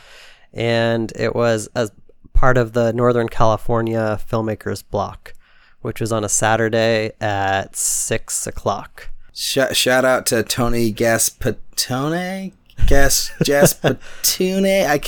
and 0.53 1.11
it 1.15 1.35
was 1.35 1.67
as 1.75 1.91
part 2.33 2.57
of 2.57 2.73
the 2.73 2.91
Northern 2.93 3.29
California 3.29 4.19
Filmmakers 4.29 4.83
Block, 4.89 5.33
which 5.81 5.99
was 6.01 6.11
on 6.11 6.23
a 6.23 6.29
Saturday 6.29 7.11
at 7.21 7.75
six 7.75 8.47
o'clock. 8.47 9.09
Sh- 9.33 9.73
shout 9.73 10.03
out 10.05 10.25
to 10.27 10.43
Tony 10.43 10.91
Gaspatone. 10.93 12.53
Gas 12.87 13.31
Gaspatune. 13.41 14.85
I, 14.87 15.01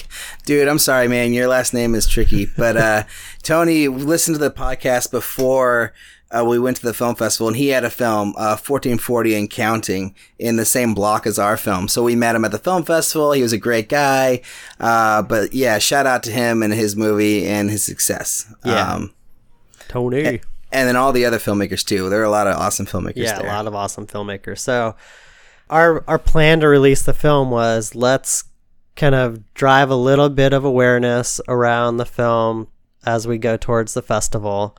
dude, 0.45 0.67
I'm 0.67 0.79
sorry, 0.79 1.07
man. 1.07 1.34
Your 1.34 1.47
last 1.47 1.73
name 1.73 1.95
is 1.95 2.07
tricky, 2.07 2.47
but 2.57 2.77
uh, 2.77 3.03
Tony 3.43 3.88
listened 3.88 4.36
to 4.36 4.39
the 4.39 4.51
podcast 4.51 5.12
before 5.12 5.93
uh, 6.31 6.45
we 6.45 6.57
went 6.57 6.77
to 6.77 6.84
the 6.84 6.93
film 6.93 7.15
festival, 7.15 7.47
and 7.49 7.57
he 7.57 7.69
had 7.69 7.84
a 7.84 7.89
film, 7.89 8.29
uh, 8.38 8.55
1440 8.55 9.36
and 9.36 9.49
counting, 9.49 10.15
in 10.39 10.55
the 10.55 10.65
same 10.65 10.93
block 10.93 11.27
as 11.27 11.38
our 11.38 11.57
film. 11.57 11.88
So 11.88 12.03
we 12.03 12.15
met 12.15 12.36
him 12.36 12.45
at 12.45 12.51
the 12.51 12.60
film 12.60 12.84
festival. 12.84 13.34
He 13.34 13.41
was 13.41 13.53
a 13.53 13.57
great 13.57 13.89
guy. 13.89 14.41
Uh, 14.79 15.21
but 15.23 15.53
yeah, 15.53 15.77
shout 15.77 16.05
out 16.05 16.23
to 16.23 16.31
him 16.31 16.63
and 16.63 16.73
his 16.73 16.95
movie 16.95 17.45
and 17.45 17.69
his 17.69 17.84
success. 17.84 18.51
Yeah. 18.63 18.93
Um, 18.93 19.13
Tony. 19.89 20.41
and 20.71 20.88
then 20.88 20.95
all 20.95 21.12
the 21.12 21.25
other 21.25 21.38
filmmakers 21.38 21.86
too. 21.86 22.10
There 22.10 22.21
are 22.21 22.25
a 22.25 22.29
lot 22.29 22.47
of 22.47 22.55
awesome 22.55 22.86
filmmakers 22.86 23.17
yeah, 23.17 23.39
there. 23.39 23.47
a 23.47 23.53
lot 23.53 23.67
of 23.67 23.75
awesome 23.75 24.07
filmmakers. 24.07 24.60
So 24.60 24.95
our 25.71 26.03
our 26.07 26.19
plan 26.19 26.60
to 26.60 26.67
release 26.67 27.01
the 27.01 27.13
film 27.13 27.49
was 27.49 27.95
let's 27.95 28.43
kind 28.95 29.15
of 29.15 29.53
drive 29.53 29.89
a 29.89 29.95
little 29.95 30.29
bit 30.29 30.53
of 30.53 30.65
awareness 30.65 31.39
around 31.47 31.97
the 31.97 32.05
film 32.05 32.67
as 33.05 33.27
we 33.27 33.38
go 33.38 33.57
towards 33.57 33.93
the 33.93 34.01
festival. 34.01 34.77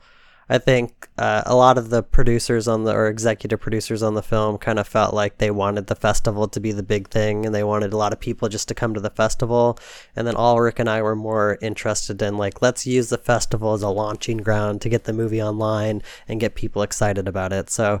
I 0.49 0.57
think 0.57 1.09
uh, 1.17 1.41
a 1.45 1.55
lot 1.55 1.77
of 1.77 1.89
the 1.89 2.03
producers 2.03 2.67
on 2.67 2.83
the 2.83 2.93
or 2.93 3.07
executive 3.07 3.59
producers 3.59 4.03
on 4.03 4.13
the 4.13 4.21
film 4.21 4.57
kind 4.57 4.77
of 4.77 4.87
felt 4.87 5.13
like 5.13 5.37
they 5.37 5.49
wanted 5.49 5.87
the 5.87 5.95
festival 5.95 6.47
to 6.49 6.59
be 6.59 6.71
the 6.71 6.83
big 6.83 7.09
thing 7.09 7.45
and 7.45 7.55
they 7.55 7.63
wanted 7.63 7.93
a 7.93 7.97
lot 7.97 8.13
of 8.13 8.19
people 8.19 8.49
just 8.49 8.67
to 8.67 8.75
come 8.75 8.93
to 8.93 8.99
the 8.99 9.09
festival. 9.09 9.79
And 10.15 10.27
then 10.27 10.35
Ulrich 10.35 10.79
and 10.79 10.89
I 10.89 11.01
were 11.01 11.15
more 11.15 11.57
interested 11.61 12.21
in 12.21 12.37
like 12.37 12.61
let's 12.61 12.85
use 12.85 13.09
the 13.09 13.17
festival 13.17 13.73
as 13.73 13.81
a 13.81 13.89
launching 13.89 14.37
ground 14.37 14.81
to 14.81 14.89
get 14.89 15.05
the 15.05 15.13
movie 15.13 15.41
online 15.41 16.03
and 16.27 16.39
get 16.39 16.55
people 16.55 16.83
excited 16.83 17.27
about 17.27 17.53
it. 17.53 17.69
So 17.69 17.99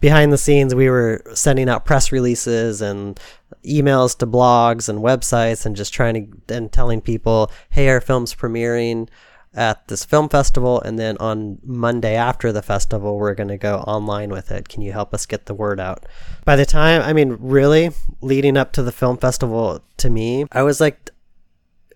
behind 0.00 0.32
the 0.32 0.38
scenes 0.38 0.74
we 0.74 0.88
were 0.88 1.22
sending 1.34 1.68
out 1.68 1.84
press 1.84 2.10
releases 2.10 2.80
and 2.80 3.20
emails 3.64 4.16
to 4.16 4.26
blogs 4.26 4.88
and 4.88 5.00
websites 5.00 5.66
and 5.66 5.76
just 5.76 5.92
trying 5.92 6.14
to 6.46 6.54
and 6.56 6.72
telling 6.72 7.00
people 7.00 7.50
hey 7.70 7.88
our 7.88 8.00
film's 8.00 8.34
premiering 8.34 9.08
at 9.52 9.86
this 9.88 10.04
film 10.04 10.28
festival 10.28 10.80
and 10.82 10.98
then 10.98 11.16
on 11.18 11.58
monday 11.64 12.14
after 12.14 12.52
the 12.52 12.62
festival 12.62 13.18
we're 13.18 13.34
going 13.34 13.48
to 13.48 13.58
go 13.58 13.78
online 13.80 14.30
with 14.30 14.52
it. 14.52 14.68
Can 14.68 14.80
you 14.80 14.92
help 14.92 15.12
us 15.12 15.26
get 15.26 15.46
the 15.46 15.54
word 15.54 15.80
out? 15.80 16.06
By 16.44 16.56
the 16.56 16.66
time 16.66 17.02
i 17.02 17.12
mean 17.12 17.36
really 17.40 17.90
leading 18.20 18.56
up 18.56 18.72
to 18.72 18.82
the 18.82 18.92
film 18.92 19.18
festival 19.18 19.82
to 19.98 20.10
me 20.10 20.46
i 20.52 20.62
was 20.62 20.80
like 20.80 21.09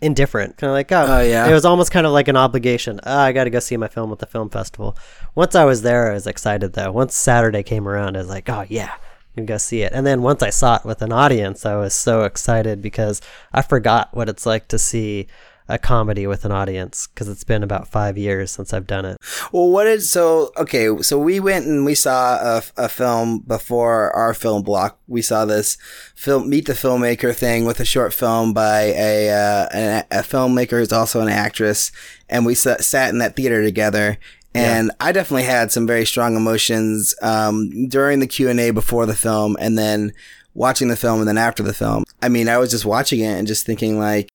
indifferent. 0.01 0.57
Kind 0.57 0.71
of 0.71 0.75
like 0.75 0.91
oh, 0.93 1.07
Oh, 1.09 1.21
yeah. 1.23 1.49
it 1.49 1.53
was 1.53 1.65
almost 1.65 1.91
kind 1.91 2.07
of 2.07 2.13
like 2.13 2.29
an 2.29 2.37
obligation. 2.37 3.01
Oh, 3.05 3.19
i 3.19 3.33
gotta 3.33 3.51
go 3.51 3.59
see 3.61 3.77
my 3.77 3.89
film 3.89 4.13
at 4.13 4.19
the 4.19 4.27
film 4.27 4.51
festival. 4.51 4.97
Once 5.35 5.55
i 5.55 5.65
was 5.65 5.83
there 5.83 6.11
i 6.11 6.15
was 6.15 6.27
excited 6.27 6.73
though. 6.75 6.93
Once 6.93 7.15
saturday 7.15 7.63
came 7.63 7.87
around 7.89 8.17
i 8.17 8.21
was 8.21 8.29
like 8.29 8.49
oh 8.49 8.65
yeah 8.69 8.95
I'm 9.37 9.47
go 9.47 9.57
see 9.59 9.83
it. 9.83 9.93
And 9.93 10.07
then 10.07 10.23
once 10.23 10.43
i 10.43 10.51
saw 10.51 10.77
it 10.77 10.85
with 10.85 11.03
an 11.03 11.13
audience 11.13 11.67
i 11.67 11.75
was 11.77 11.95
so 11.95 12.23
excited 12.25 12.81
because 12.83 13.21
i 13.53 13.63
forgot 13.63 14.09
what 14.15 14.29
it's 14.29 14.47
like 14.47 14.69
to 14.69 14.79
see 14.79 15.27
a 15.68 15.79
comedy 15.79 16.27
with 16.27 16.44
an 16.44 16.53
audience 16.53 17.07
because 17.07 17.29
it's 17.29 17.44
been 17.44 17.62
about 17.62 17.88
five 17.88 18.18
years 18.18 18.50
since 18.50 18.72
i've 18.72 18.87
done 18.87 19.05
it 19.05 19.16
Well, 19.53 19.70
what 19.70 19.87
is 19.87 20.11
so 20.11 20.53
okay? 20.57 20.96
So 21.03 21.18
we 21.18 21.40
went 21.40 21.66
and 21.66 21.85
we 21.85 21.94
saw 21.94 22.37
a, 22.37 22.62
a 22.77 22.88
film 22.88 23.40
before 23.40 24.11
our 24.12 24.35
film 24.35 24.62
block. 24.62 24.98
We 25.07 25.22
saw 25.22 25.44
this 25.44 25.77
film, 26.14 26.48
meet 26.50 26.66
the 26.66 26.72
filmmaker 26.72 27.35
thing 27.35 27.64
with 27.64 27.81
a 27.81 27.85
short 27.85 28.12
film 28.12 28.53
by 28.53 28.92
a 28.96 29.31
uh, 29.31 29.68
a, 29.72 30.05
a 30.11 30.22
filmmaker 30.22 30.79
who's 30.79 30.92
also 30.92 31.20
an 31.20 31.29
actress, 31.29 31.92
and 32.29 32.44
we 32.44 32.55
sat, 32.55 32.85
sat 32.85 33.11
in 33.11 33.18
that 33.18 33.37
theater 33.37 33.62
together. 33.62 34.18
And 34.57 34.92
I 35.00 35.11
definitely 35.11 35.44
had 35.44 35.72
some 35.72 35.85
very 35.87 36.05
strong 36.05 36.37
emotions 36.37 37.14
um, 37.22 37.88
during 37.88 38.20
the 38.20 38.27
Q 38.29 38.48
and 38.48 38.61
A 38.61 38.70
before 38.70 39.05
the 39.05 39.16
film, 39.16 39.57
and 39.59 39.77
then 39.77 40.12
watching 40.55 40.88
the 40.88 40.96
film, 40.96 41.18
and 41.18 41.29
then 41.29 41.38
after 41.38 41.62
the 41.62 41.74
film. 41.74 42.05
I 42.22 42.29
mean, 42.29 42.48
I 42.48 42.59
was 42.59 42.70
just 42.70 42.85
watching 42.85 43.20
it 43.20 43.38
and 43.38 43.48
just 43.48 43.66
thinking 43.66 43.98
like 43.98 44.29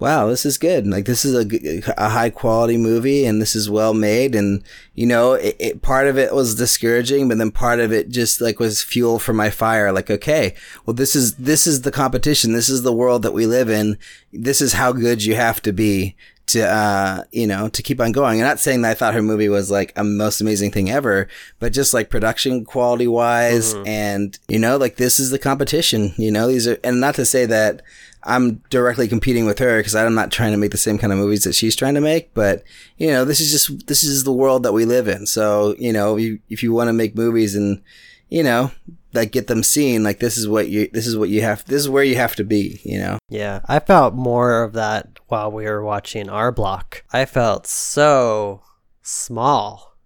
wow, 0.00 0.26
this 0.26 0.44
is 0.44 0.58
good. 0.58 0.86
Like 0.86 1.04
this 1.04 1.24
is 1.24 1.34
a, 1.34 1.94
a 1.96 2.08
high 2.08 2.30
quality 2.30 2.76
movie 2.76 3.24
and 3.24 3.40
this 3.40 3.54
is 3.54 3.70
well 3.70 3.94
made. 3.94 4.34
And, 4.34 4.62
you 4.94 5.06
know, 5.06 5.34
it, 5.34 5.56
it, 5.58 5.82
part 5.82 6.08
of 6.08 6.18
it 6.18 6.34
was 6.34 6.56
discouraging, 6.56 7.28
but 7.28 7.38
then 7.38 7.52
part 7.52 7.78
of 7.78 7.92
it 7.92 8.08
just 8.08 8.40
like 8.40 8.58
was 8.58 8.82
fuel 8.82 9.18
for 9.18 9.32
my 9.32 9.50
fire. 9.50 9.92
Like, 9.92 10.10
okay, 10.10 10.54
well, 10.84 10.94
this 10.94 11.14
is, 11.14 11.36
this 11.36 11.66
is 11.66 11.82
the 11.82 11.92
competition. 11.92 12.52
This 12.52 12.68
is 12.68 12.82
the 12.82 12.92
world 12.92 13.22
that 13.22 13.32
we 13.32 13.46
live 13.46 13.70
in. 13.70 13.96
This 14.32 14.60
is 14.60 14.74
how 14.74 14.92
good 14.92 15.24
you 15.24 15.36
have 15.36 15.62
to 15.62 15.72
be 15.72 16.16
to 16.46 16.62
uh 16.62 17.24
you 17.32 17.46
know 17.46 17.68
to 17.70 17.82
keep 17.82 18.00
on 18.00 18.12
going. 18.12 18.38
I'm 18.38 18.46
not 18.46 18.60
saying 18.60 18.82
that 18.82 18.90
I 18.90 18.94
thought 18.94 19.14
her 19.14 19.22
movie 19.22 19.48
was 19.48 19.70
like 19.70 19.92
a 19.96 20.04
most 20.04 20.40
amazing 20.40 20.72
thing 20.72 20.90
ever, 20.90 21.26
but 21.58 21.72
just 21.72 21.94
like 21.94 22.10
production 22.10 22.64
quality 22.66 23.06
wise, 23.06 23.72
and 23.86 24.38
you 24.48 24.58
know 24.58 24.76
like 24.76 24.96
this 24.96 25.18
is 25.18 25.30
the 25.30 25.38
competition. 25.38 26.12
You 26.18 26.30
know 26.30 26.48
these 26.48 26.68
are, 26.68 26.78
and 26.84 27.00
not 27.00 27.14
to 27.14 27.24
say 27.24 27.46
that 27.46 27.80
I'm 28.24 28.62
directly 28.70 29.06
competing 29.08 29.44
with 29.46 29.58
her 29.58 29.78
because 29.78 29.94
I'm 29.94 30.14
not 30.14 30.30
trying 30.32 30.52
to 30.52 30.56
make 30.58 30.70
the 30.72 30.78
same 30.78 30.98
kind 30.98 31.12
of 31.12 31.18
movies 31.18 31.44
that 31.44 31.54
she's 31.54 31.76
trying 31.76 31.94
to 31.94 32.00
make. 32.00 32.34
But 32.34 32.64
you 32.96 33.08
know, 33.08 33.24
this 33.24 33.40
is 33.40 33.50
just 33.52 33.86
this 33.86 34.02
is 34.02 34.24
the 34.24 34.32
world 34.32 34.62
that 34.62 34.72
we 34.72 34.84
live 34.84 35.08
in. 35.08 35.26
So 35.26 35.74
you 35.78 35.92
know, 35.92 36.16
you, 36.16 36.40
if 36.48 36.62
you 36.62 36.72
want 36.72 36.88
to 36.88 36.92
make 36.92 37.14
movies 37.16 37.54
and 37.54 37.82
you 38.30 38.42
know 38.42 38.70
that 39.12 39.30
get 39.30 39.46
them 39.46 39.62
seen, 39.62 40.02
like 40.02 40.18
this 40.20 40.36
is 40.36 40.48
what 40.48 40.68
you 40.68 40.88
this 40.92 41.06
is 41.06 41.16
what 41.16 41.28
you 41.28 41.42
have. 41.42 41.64
This 41.66 41.80
is 41.82 41.88
where 41.88 42.02
you 42.04 42.16
have 42.16 42.34
to 42.36 42.44
be. 42.44 42.80
You 42.84 42.98
know. 42.98 43.18
Yeah, 43.28 43.60
I 43.66 43.78
felt 43.78 44.14
more 44.14 44.62
of 44.62 44.72
that 44.72 45.18
while 45.28 45.50
we 45.52 45.64
were 45.64 45.82
watching 45.84 46.28
our 46.28 46.50
block. 46.50 47.04
I 47.12 47.24
felt 47.26 47.66
so 47.66 48.62
small 49.02 49.96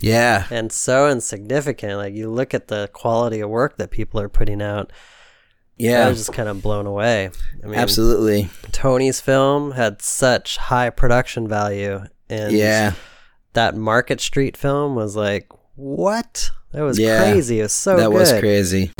Yeah. 0.00 0.46
and 0.50 0.70
so 0.72 1.08
insignificant. 1.08 1.96
Like 1.96 2.14
you 2.14 2.30
look 2.30 2.54
at 2.54 2.68
the 2.68 2.88
quality 2.92 3.40
of 3.40 3.50
work 3.50 3.76
that 3.78 3.90
people 3.90 4.20
are 4.20 4.28
putting 4.28 4.60
out. 4.62 4.92
I 5.80 6.08
was 6.08 6.18
just 6.18 6.32
kind 6.32 6.48
of 6.48 6.62
blown 6.62 6.86
away. 6.86 7.30
I 7.62 7.66
mean, 7.66 7.78
Absolutely. 7.78 8.48
Tony's 8.72 9.20
film 9.20 9.72
had 9.72 10.02
such 10.02 10.56
high 10.56 10.90
production 10.90 11.46
value, 11.48 12.02
and 12.28 12.52
Yeah. 12.52 12.92
that 13.52 13.76
Market 13.76 14.20
Street 14.20 14.56
film 14.56 14.94
was 14.94 15.14
like, 15.16 15.48
what? 15.76 16.50
That 16.72 16.82
was 16.82 16.98
Yeah. 16.98 17.18
crazy. 17.22 17.60
It 17.60 17.64
was 17.64 17.72
so 17.72 17.96
that 17.96 18.08
good. 18.10 18.12
was 18.12 18.32
crazy. 18.32 18.92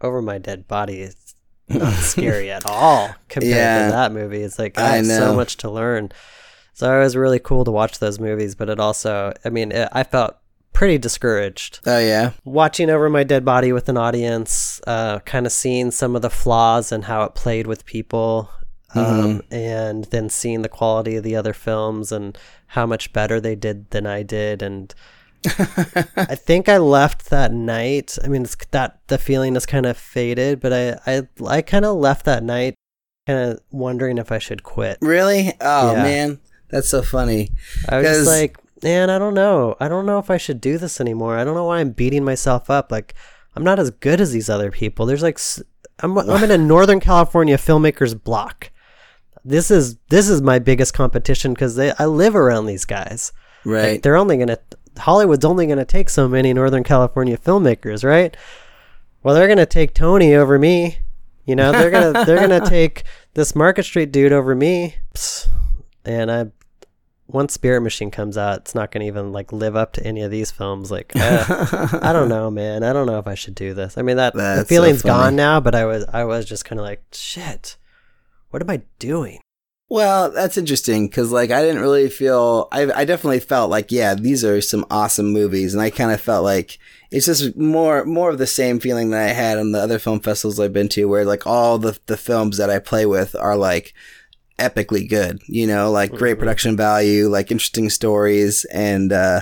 Over 0.00 0.22
My 0.22 0.38
Dead 0.38 0.66
Body 0.68 1.00
is 1.02 1.16
not 1.68 1.92
scary 2.02 2.50
at 2.50 2.64
all 2.66 3.14
compared 3.28 3.54
Yeah. 3.54 3.86
to 3.86 3.92
that 3.92 4.12
movie. 4.12 4.42
It's 4.42 4.58
like 4.58 4.78
I, 4.78 4.82
I 4.82 4.96
have 4.96 5.06
so 5.06 5.34
much 5.34 5.56
to 5.58 5.70
learn. 5.70 6.10
So 6.74 6.90
it 6.98 7.02
was 7.04 7.16
really 7.16 7.38
cool 7.38 7.64
to 7.64 7.70
watch 7.70 7.98
those 7.98 8.18
movies, 8.18 8.54
but 8.54 8.68
it 8.70 8.80
also, 8.80 9.32
I 9.44 9.50
mean, 9.50 9.72
it, 9.72 9.88
I 9.92 10.04
felt 10.04 10.36
pretty 10.72 10.98
discouraged 10.98 11.80
Oh 11.86 11.98
yeah. 11.98 12.32
watching 12.44 12.90
over 12.90 13.08
my 13.10 13.24
dead 13.24 13.44
body 13.44 13.72
with 13.72 13.88
an 13.88 13.96
audience, 13.96 14.80
uh, 14.86 15.18
kind 15.20 15.46
of 15.46 15.52
seeing 15.52 15.90
some 15.90 16.16
of 16.16 16.22
the 16.22 16.30
flaws 16.30 16.90
and 16.92 17.04
how 17.04 17.22
it 17.24 17.34
played 17.34 17.66
with 17.66 17.84
people, 17.86 18.50
um, 18.94 19.42
and 19.50 20.04
then 20.06 20.28
seeing 20.28 20.62
the 20.62 20.68
quality 20.68 21.16
of 21.16 21.24
the 21.24 21.34
other 21.36 21.52
films 21.54 22.12
and 22.12 22.36
how 22.68 22.84
much 22.86 23.12
better 23.12 23.40
they 23.40 23.54
did 23.54 23.90
than 23.90 24.06
I 24.06 24.22
did. 24.22 24.60
And 24.62 24.94
I 25.46 26.34
think 26.36 26.68
I 26.68 26.78
left 26.78 27.30
that 27.30 27.52
night. 27.52 28.16
I 28.22 28.28
mean, 28.28 28.42
it's 28.42 28.56
that 28.70 29.00
the 29.08 29.18
feeling 29.18 29.56
is 29.56 29.66
kind 29.66 29.86
of 29.86 29.96
faded, 29.96 30.60
but 30.60 30.72
I 30.72 30.98
I, 31.06 31.22
I 31.46 31.62
kind 31.62 31.84
of 31.84 31.96
left 31.96 32.24
that 32.26 32.42
night, 32.42 32.74
kind 33.26 33.50
of 33.52 33.60
wondering 33.70 34.18
if 34.18 34.30
I 34.30 34.38
should 34.38 34.62
quit. 34.62 34.98
Really? 35.00 35.52
Oh 35.60 35.92
Yeah. 35.94 36.02
man, 36.02 36.40
that's 36.68 36.88
so 36.88 37.02
funny. 37.02 37.50
I 37.88 37.98
was 37.98 38.26
like, 38.26 38.56
man, 38.82 39.10
I 39.10 39.18
don't 39.18 39.34
know. 39.34 39.76
I 39.80 39.88
don't 39.88 40.06
know 40.06 40.18
if 40.18 40.30
I 40.30 40.36
should 40.36 40.60
do 40.60 40.78
this 40.78 41.00
anymore. 41.00 41.36
I 41.36 41.44
don't 41.44 41.54
know 41.54 41.64
why 41.64 41.80
I'm 41.80 41.90
beating 41.90 42.24
myself 42.24 42.70
up. 42.70 42.90
Like, 42.90 43.14
I'm 43.54 43.64
not 43.64 43.78
as 43.78 43.90
good 43.90 44.20
as 44.20 44.32
these 44.32 44.50
other 44.50 44.70
people. 44.70 45.06
There's 45.06 45.22
like, 45.22 45.38
I'm, 46.00 46.16
I'm 46.18 46.44
in 46.44 46.50
a 46.50 46.58
Northern 46.66 47.00
California 47.00 47.56
filmmakers 47.56 48.20
block. 48.20 48.70
This 49.44 49.72
is 49.72 49.96
this 50.08 50.28
is 50.28 50.40
my 50.40 50.60
biggest 50.60 50.94
competition 50.94 51.52
because 51.52 51.76
I 51.76 52.04
live 52.04 52.36
around 52.36 52.66
these 52.66 52.84
guys. 52.84 53.32
Right. 53.64 53.92
Like, 53.92 54.02
they're 54.02 54.16
only 54.16 54.38
gonna 54.38 54.58
Hollywood's 54.96 55.44
only 55.44 55.66
gonna 55.66 55.84
take 55.84 56.10
so 56.10 56.28
many 56.28 56.52
Northern 56.52 56.84
California 56.84 57.36
filmmakers, 57.36 58.04
right? 58.04 58.36
Well, 59.22 59.34
they're 59.34 59.48
gonna 59.48 59.66
take 59.66 59.94
Tony 59.94 60.34
over 60.34 60.60
me. 60.60 60.98
You 61.44 61.56
know, 61.56 61.72
they're 61.72 61.90
gonna 61.90 62.24
they're 62.24 62.46
gonna 62.46 62.64
take 62.68 63.02
this 63.34 63.56
Market 63.56 63.84
Street 63.84 64.12
dude 64.12 64.32
over 64.32 64.54
me. 64.54 64.96
Psst. 65.14 65.48
And 66.04 66.30
I, 66.30 66.46
once 67.26 67.54
Spirit 67.54 67.80
Machine 67.82 68.10
comes 68.10 68.36
out, 68.36 68.58
it's 68.58 68.74
not 68.74 68.90
gonna 68.90 69.06
even 69.06 69.32
like 69.32 69.52
live 69.52 69.76
up 69.76 69.92
to 69.94 70.06
any 70.06 70.22
of 70.22 70.30
these 70.30 70.50
films. 70.50 70.90
Like, 70.90 71.12
uh, 71.16 71.98
I 72.02 72.12
don't 72.12 72.28
know, 72.28 72.50
man. 72.50 72.82
I 72.82 72.92
don't 72.92 73.06
know 73.06 73.18
if 73.18 73.26
I 73.26 73.34
should 73.34 73.54
do 73.54 73.74
this. 73.74 73.96
I 73.96 74.02
mean, 74.02 74.16
that 74.16 74.34
the 74.34 74.38
That's 74.40 74.60
so 74.68 74.74
feeling's 74.74 75.02
funny. 75.02 75.14
gone 75.14 75.36
now, 75.36 75.60
but 75.60 75.74
I 75.74 75.84
was 75.84 76.04
I 76.12 76.24
was 76.24 76.44
just 76.44 76.64
kind 76.64 76.78
of 76.78 76.84
like, 76.84 77.02
shit. 77.12 77.76
What 78.50 78.62
am 78.62 78.70
I 78.70 78.82
doing? 78.98 79.40
Well, 79.88 80.30
that's 80.30 80.56
interesting 80.56 81.06
because, 81.06 81.32
like, 81.32 81.50
I 81.50 81.60
didn't 81.60 81.82
really 81.82 82.08
feel. 82.08 82.68
I, 82.72 82.90
I 82.92 83.04
definitely 83.04 83.40
felt 83.40 83.68
like, 83.70 83.92
yeah, 83.92 84.14
these 84.14 84.42
are 84.42 84.62
some 84.62 84.86
awesome 84.90 85.34
movies, 85.34 85.74
and 85.74 85.82
I 85.82 85.90
kind 85.90 86.10
of 86.10 86.18
felt 86.18 86.44
like 86.44 86.78
it's 87.10 87.26
just 87.26 87.56
more 87.58 88.04
more 88.06 88.30
of 88.30 88.38
the 88.38 88.46
same 88.46 88.80
feeling 88.80 89.10
that 89.10 89.20
I 89.20 89.34
had 89.34 89.58
on 89.58 89.72
the 89.72 89.78
other 89.78 89.98
film 89.98 90.20
festivals 90.20 90.58
I've 90.58 90.72
been 90.72 90.88
to, 90.90 91.04
where 91.04 91.26
like 91.26 91.46
all 91.46 91.76
the 91.78 91.98
the 92.06 92.16
films 92.16 92.56
that 92.56 92.70
I 92.70 92.78
play 92.78 93.04
with 93.04 93.34
are 93.34 93.54
like 93.56 93.92
epically 94.58 95.08
good, 95.08 95.40
you 95.46 95.66
know, 95.66 95.90
like 95.90 96.10
great 96.12 96.38
production 96.38 96.76
value, 96.76 97.28
like 97.28 97.50
interesting 97.50 97.90
stories, 97.90 98.64
and 98.72 99.12
uh, 99.12 99.40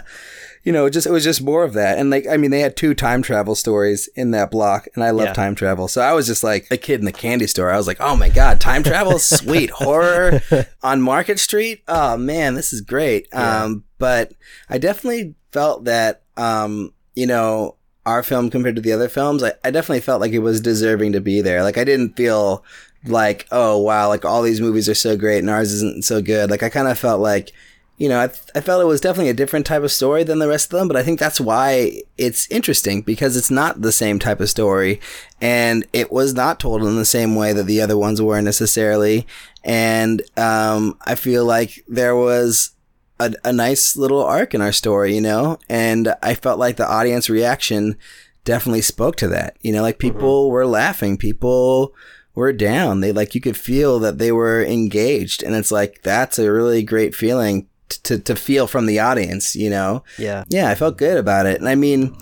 you 0.62 0.72
know, 0.72 0.88
just 0.90 1.06
it 1.06 1.10
was 1.12 1.24
just 1.24 1.42
more 1.42 1.64
of 1.64 1.72
that. 1.72 1.98
And 1.98 2.10
like, 2.10 2.26
I 2.26 2.36
mean, 2.36 2.50
they 2.50 2.60
had 2.60 2.76
two 2.76 2.94
time 2.94 3.22
travel 3.22 3.54
stories 3.54 4.08
in 4.14 4.30
that 4.32 4.50
block, 4.50 4.88
and 4.94 5.02
I 5.02 5.10
love 5.10 5.26
Yeah. 5.28 5.32
time 5.32 5.54
travel. 5.54 5.88
So 5.88 6.00
I 6.02 6.12
was 6.12 6.26
just 6.26 6.44
like 6.44 6.66
a 6.70 6.76
kid 6.76 7.00
in 7.00 7.06
the 7.06 7.12
candy 7.12 7.46
store. 7.46 7.70
I 7.70 7.76
was 7.76 7.86
like, 7.86 8.00
oh 8.00 8.14
my 8.16 8.28
god, 8.28 8.60
time 8.60 8.82
travel, 8.82 9.18
sweet 9.18 9.70
horror 9.74 10.40
on 10.82 11.00
Market 11.02 11.38
Street. 11.38 11.82
Oh 11.88 12.16
man, 12.16 12.54
this 12.54 12.72
is 12.72 12.80
great. 12.82 13.26
Um, 13.34 13.84
but 13.98 14.32
I 14.68 14.78
definitely 14.78 15.34
felt 15.52 15.84
that, 15.84 16.22
um, 16.36 16.92
you 17.16 17.26
know, 17.26 17.76
our 18.06 18.22
film 18.22 18.48
compared 18.50 18.76
to 18.76 18.82
the 18.82 18.92
other 18.92 19.08
films, 19.10 19.42
I, 19.42 19.52
I 19.62 19.70
definitely 19.70 20.00
felt 20.00 20.20
like 20.22 20.32
it 20.32 20.38
was 20.38 20.60
deserving 20.60 21.12
to 21.12 21.20
be 21.20 21.42
there. 21.42 21.62
Like 21.62 21.76
I 21.76 21.84
didn't 21.84 22.16
feel 22.16 22.64
like, 23.04 23.46
oh 23.50 23.78
wow, 23.78 24.08
like 24.08 24.24
all 24.24 24.42
these 24.42 24.60
movies 24.60 24.88
are 24.88 24.94
so 24.94 25.16
great 25.16 25.38
and 25.38 25.50
ours 25.50 25.72
isn't 25.72 26.04
so 26.04 26.20
good. 26.20 26.50
Like 26.50 26.62
I 26.62 26.68
kind 26.68 26.88
of 26.88 26.98
felt 26.98 27.20
like, 27.20 27.52
you 27.96 28.08
know, 28.08 28.18
I, 28.18 28.24
I 28.54 28.60
felt 28.60 28.82
it 28.82 28.86
was 28.86 29.00
definitely 29.00 29.30
a 29.30 29.34
different 29.34 29.66
type 29.66 29.82
of 29.82 29.92
story 29.92 30.24
than 30.24 30.38
the 30.38 30.48
rest 30.48 30.72
of 30.72 30.78
them, 30.78 30.88
but 30.88 30.96
I 30.96 31.02
think 31.02 31.18
that's 31.18 31.40
why 31.40 32.02
it's 32.16 32.50
interesting 32.50 33.02
because 33.02 33.36
it's 33.36 33.50
not 33.50 33.82
the 33.82 33.92
same 33.92 34.18
type 34.18 34.40
of 34.40 34.50
story 34.50 35.00
and 35.40 35.86
it 35.92 36.10
was 36.10 36.34
not 36.34 36.60
told 36.60 36.82
in 36.82 36.96
the 36.96 37.04
same 37.04 37.34
way 37.34 37.52
that 37.52 37.64
the 37.64 37.80
other 37.80 37.98
ones 37.98 38.20
were 38.20 38.40
necessarily. 38.40 39.26
And, 39.64 40.22
um, 40.36 40.98
I 41.02 41.14
feel 41.14 41.44
like 41.44 41.84
there 41.88 42.16
was 42.16 42.70
a, 43.18 43.34
a 43.44 43.52
nice 43.52 43.96
little 43.96 44.22
arc 44.22 44.54
in 44.54 44.62
our 44.62 44.72
story, 44.72 45.14
you 45.14 45.20
know, 45.20 45.58
and 45.68 46.14
I 46.22 46.34
felt 46.34 46.58
like 46.58 46.76
the 46.76 46.90
audience 46.90 47.28
reaction 47.28 47.96
definitely 48.44 48.82
spoke 48.82 49.16
to 49.16 49.28
that. 49.28 49.56
You 49.60 49.72
know, 49.72 49.82
like 49.82 49.98
people 49.98 50.50
were 50.50 50.66
laughing, 50.66 51.18
people 51.18 51.94
were 52.40 52.52
down. 52.52 53.00
They 53.00 53.12
like 53.12 53.34
you 53.34 53.40
could 53.40 53.56
feel 53.56 53.98
that 54.00 54.18
they 54.18 54.32
were 54.32 54.64
engaged, 54.64 55.42
and 55.42 55.54
it's 55.54 55.70
like 55.72 56.02
that's 56.02 56.38
a 56.38 56.50
really 56.50 56.82
great 56.82 57.14
feeling 57.14 57.68
to 58.04 58.18
to 58.18 58.34
feel 58.36 58.66
from 58.66 58.86
the 58.86 58.98
audience. 58.98 59.54
You 59.56 59.70
know, 59.70 60.02
Yeah. 60.18 60.44
yeah, 60.48 60.68
I 60.70 60.74
felt 60.74 60.98
good 60.98 61.16
about 61.18 61.46
it. 61.46 61.58
And 61.60 61.68
I 61.68 61.74
mean, 61.74 62.16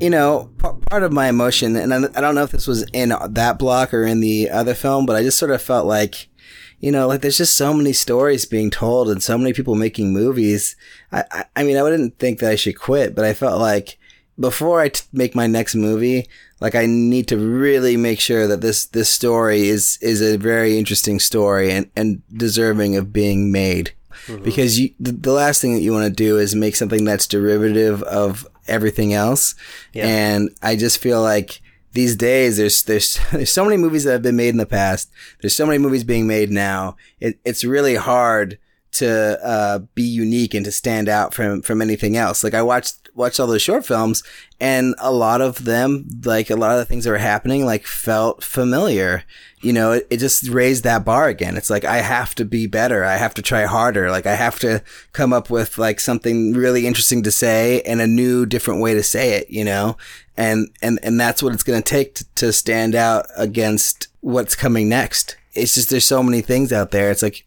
you 0.00 0.10
know, 0.10 0.50
part 0.90 1.02
of 1.02 1.12
my 1.12 1.28
emotion, 1.28 1.76
and 1.76 1.92
I, 1.94 1.98
I 2.16 2.20
don't 2.20 2.34
know 2.34 2.42
if 2.44 2.50
this 2.52 2.66
was 2.66 2.82
in 2.92 3.12
that 3.30 3.58
block 3.58 3.92
or 3.94 4.04
in 4.04 4.20
the 4.20 4.50
other 4.50 4.74
film, 4.74 5.06
but 5.06 5.16
I 5.16 5.22
just 5.22 5.38
sort 5.38 5.50
of 5.52 5.62
felt 5.62 5.86
like, 5.86 6.28
you 6.80 6.90
know, 6.90 7.06
like 7.06 7.20
there's 7.20 7.38
just 7.38 7.56
so 7.56 7.72
many 7.72 7.92
stories 7.92 8.44
being 8.44 8.70
told 8.70 9.08
and 9.08 9.22
so 9.22 9.38
many 9.38 9.52
people 9.52 9.74
making 9.76 10.12
movies. 10.12 10.74
I, 11.12 11.24
I, 11.30 11.44
I 11.56 11.62
mean, 11.64 11.76
I 11.76 11.82
wouldn't 11.82 12.18
think 12.18 12.40
that 12.40 12.50
I 12.50 12.56
should 12.56 12.78
quit, 12.78 13.14
but 13.14 13.24
I 13.24 13.32
felt 13.34 13.60
like 13.60 13.98
before 14.40 14.80
I 14.80 14.88
t- 14.88 15.04
make 15.12 15.34
my 15.36 15.46
next 15.46 15.74
movie, 15.76 16.26
like 16.62 16.74
I 16.76 16.86
need 16.86 17.26
to 17.28 17.36
really 17.36 17.96
make 17.96 18.20
sure 18.20 18.46
that 18.46 18.60
this, 18.60 18.86
this 18.86 19.10
story 19.10 19.68
is, 19.68 19.98
is 20.00 20.22
a 20.22 20.36
very 20.36 20.78
interesting 20.78 21.18
story 21.18 21.72
and, 21.72 21.90
and 21.96 22.22
deserving 22.32 22.96
of 22.96 23.12
being 23.12 23.50
made 23.50 23.92
mm-hmm. 24.26 24.44
because 24.44 24.78
you, 24.78 24.90
the, 25.00 25.10
the 25.10 25.32
last 25.32 25.60
thing 25.60 25.74
that 25.74 25.80
you 25.80 25.92
want 25.92 26.04
to 26.04 26.10
do 26.12 26.38
is 26.38 26.54
make 26.54 26.76
something 26.76 27.04
that's 27.04 27.26
derivative 27.26 28.02
of 28.04 28.46
everything 28.68 29.12
else. 29.12 29.56
Yeah. 29.92 30.06
And 30.06 30.50
I 30.62 30.76
just 30.76 30.98
feel 30.98 31.20
like 31.20 31.60
these 31.94 32.16
days 32.16 32.56
there's 32.56 32.84
there's 32.84 33.18
there's 33.32 33.52
so 33.52 33.64
many 33.64 33.76
movies 33.76 34.04
that 34.04 34.12
have 34.12 34.22
been 34.22 34.36
made 34.36 34.50
in 34.50 34.56
the 34.56 34.66
past. 34.66 35.10
There's 35.40 35.56
so 35.56 35.66
many 35.66 35.78
movies 35.78 36.04
being 36.04 36.26
made 36.26 36.50
now. 36.50 36.96
It, 37.20 37.38
it's 37.44 37.64
really 37.64 37.96
hard 37.96 38.58
to 38.92 39.38
uh, 39.44 39.78
be 39.94 40.02
unique 40.02 40.54
and 40.54 40.64
to 40.64 40.72
stand 40.72 41.08
out 41.08 41.34
from 41.34 41.62
from 41.62 41.82
anything 41.82 42.16
else. 42.16 42.44
Like 42.44 42.54
I 42.54 42.62
watched 42.62 43.02
watched 43.14 43.40
all 43.40 43.46
those 43.46 43.62
short 43.62 43.84
films, 43.84 44.22
and 44.60 44.94
a 44.98 45.12
lot 45.12 45.40
of 45.40 45.64
them, 45.64 46.06
like 46.24 46.50
a 46.50 46.56
lot 46.56 46.72
of 46.72 46.78
the 46.78 46.84
things 46.84 47.04
that 47.04 47.10
were 47.10 47.18
happening, 47.18 47.64
like 47.64 47.86
felt 47.86 48.44
familiar. 48.44 49.24
You 49.60 49.72
know, 49.72 49.92
it, 49.92 50.06
it 50.10 50.16
just 50.18 50.48
raised 50.48 50.84
that 50.84 51.04
bar 51.04 51.28
again. 51.28 51.56
It's 51.56 51.70
like 51.70 51.84
I 51.84 51.98
have 51.98 52.34
to 52.36 52.44
be 52.44 52.66
better. 52.66 53.04
I 53.04 53.16
have 53.16 53.34
to 53.34 53.42
try 53.42 53.64
harder. 53.64 54.10
Like 54.10 54.26
I 54.26 54.34
have 54.34 54.58
to 54.60 54.82
come 55.12 55.32
up 55.32 55.50
with 55.50 55.78
like 55.78 56.00
something 56.00 56.52
really 56.52 56.86
interesting 56.86 57.22
to 57.22 57.30
say 57.30 57.80
and 57.82 58.00
a 58.00 58.06
new, 58.06 58.44
different 58.46 58.80
way 58.80 58.94
to 58.94 59.02
say 59.02 59.34
it. 59.34 59.48
You 59.50 59.64
know, 59.64 59.96
and 60.36 60.68
and 60.82 60.98
and 61.02 61.18
that's 61.18 61.42
what 61.42 61.54
it's 61.54 61.62
going 61.62 61.82
to 61.82 61.88
take 61.90 62.14
to 62.16 62.24
to 62.36 62.52
stand 62.52 62.94
out 62.94 63.26
against 63.36 64.08
what's 64.20 64.54
coming 64.54 64.88
next. 64.88 65.36
It's 65.54 65.74
just 65.74 65.90
there's 65.90 66.04
so 66.04 66.22
many 66.22 66.40
things 66.40 66.72
out 66.72 66.90
there. 66.90 67.10
It's 67.10 67.22
like 67.22 67.46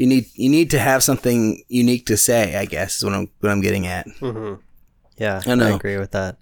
you 0.00 0.06
need 0.06 0.26
you 0.34 0.48
need 0.48 0.70
to 0.70 0.78
have 0.78 1.02
something 1.02 1.62
unique 1.68 2.06
to 2.06 2.16
say. 2.16 2.56
I 2.56 2.64
guess 2.64 2.96
is 2.96 3.04
what 3.04 3.12
I'm 3.12 3.28
what 3.40 3.52
I'm 3.52 3.60
getting 3.60 3.86
at. 3.86 4.06
Mm-hmm. 4.06 4.62
Yeah, 5.18 5.42
I 5.46 5.52
I, 5.52 5.68
agree 5.68 5.98
with 5.98 6.12
that. 6.12 6.38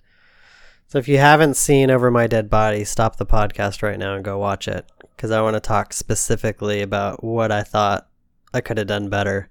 So 0.87 0.99
if 0.99 1.09
you 1.09 1.19
haven't 1.19 1.55
seen 1.55 1.91
Over 1.91 2.09
My 2.09 2.29
Dead 2.29 2.49
Body, 2.49 2.85
stop 2.85 3.17
the 3.17 3.27
podcast 3.27 3.83
right 3.83 3.99
now 3.99 4.15
and 4.15 4.25
go 4.25 4.39
watch 4.39 4.69
it 4.69 4.89
because 5.17 5.33
I 5.33 5.43
want 5.43 5.55
to 5.55 5.61
talk 5.61 5.93
specifically 5.93 6.83
about 6.83 7.25
what 7.25 7.51
I 7.51 7.65
thought 7.65 8.07
I 8.55 8.61
could 8.61 8.79
have 8.79 8.87
done 8.87 9.09
better. 9.09 9.51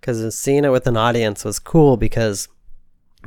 because 0.00 0.34
seeing 0.34 0.64
it 0.64 0.70
with 0.70 0.86
an 0.86 0.96
audience 0.96 1.44
was 1.44 1.58
cool 1.58 1.98
because 1.98 2.48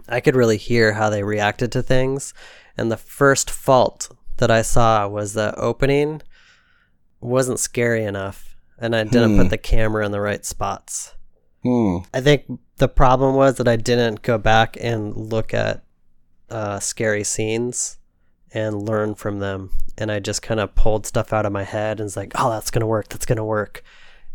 I 0.10 0.22
could 0.22 0.36
really 0.36 0.58
hear 0.58 0.94
how 0.94 1.12
they 1.12 1.22
reacted 1.22 1.72
to 1.74 1.84
things. 1.84 2.34
And 2.76 2.92
the 2.92 2.98
first 2.98 3.52
fault 3.52 4.10
that 4.38 4.50
I 4.50 4.64
saw 4.64 5.08
was 5.08 5.34
the 5.34 5.54
opening 5.56 6.24
wasn't 7.22 7.60
scary 7.60 8.04
enough, 8.04 8.53
and 8.84 8.96
I 8.96 9.04
didn't 9.06 9.36
Hmm. 9.36 9.42
put 9.42 9.50
the 9.50 9.58
camera 9.58 10.06
in 10.06 10.12
the 10.12 10.22
right 10.22 10.46
spots. 10.46 11.14
Hmm. 11.64 12.00
I 12.14 12.22
think 12.22 12.44
the 12.78 12.88
problem 12.90 13.36
was 13.36 13.56
that 13.56 13.68
I 13.68 13.78
didn't 13.78 14.22
go 14.22 14.38
back 14.38 14.78
and 14.80 15.16
look 15.16 15.54
at 15.54 15.84
uh, 16.50 16.80
scary 16.80 17.24
scenes 17.24 17.98
and 18.54 18.84
learn 18.88 19.16
from 19.16 19.40
them. 19.40 19.72
And 19.98 20.12
I 20.12 20.20
just 20.20 20.42
kind 20.42 20.60
of 20.60 20.76
pulled 20.76 21.06
stuff 21.08 21.34
out 21.34 21.46
of 21.46 21.52
my 21.54 21.64
head 21.64 22.00
and 22.00 22.06
was 22.06 22.18
like, 22.18 22.34
oh, 22.36 22.50
that's 22.52 22.70
going 22.72 22.82
to 22.82 22.86
work. 22.88 23.08
That's 23.10 23.26
going 23.26 23.38
to 23.38 23.44
work. 23.44 23.84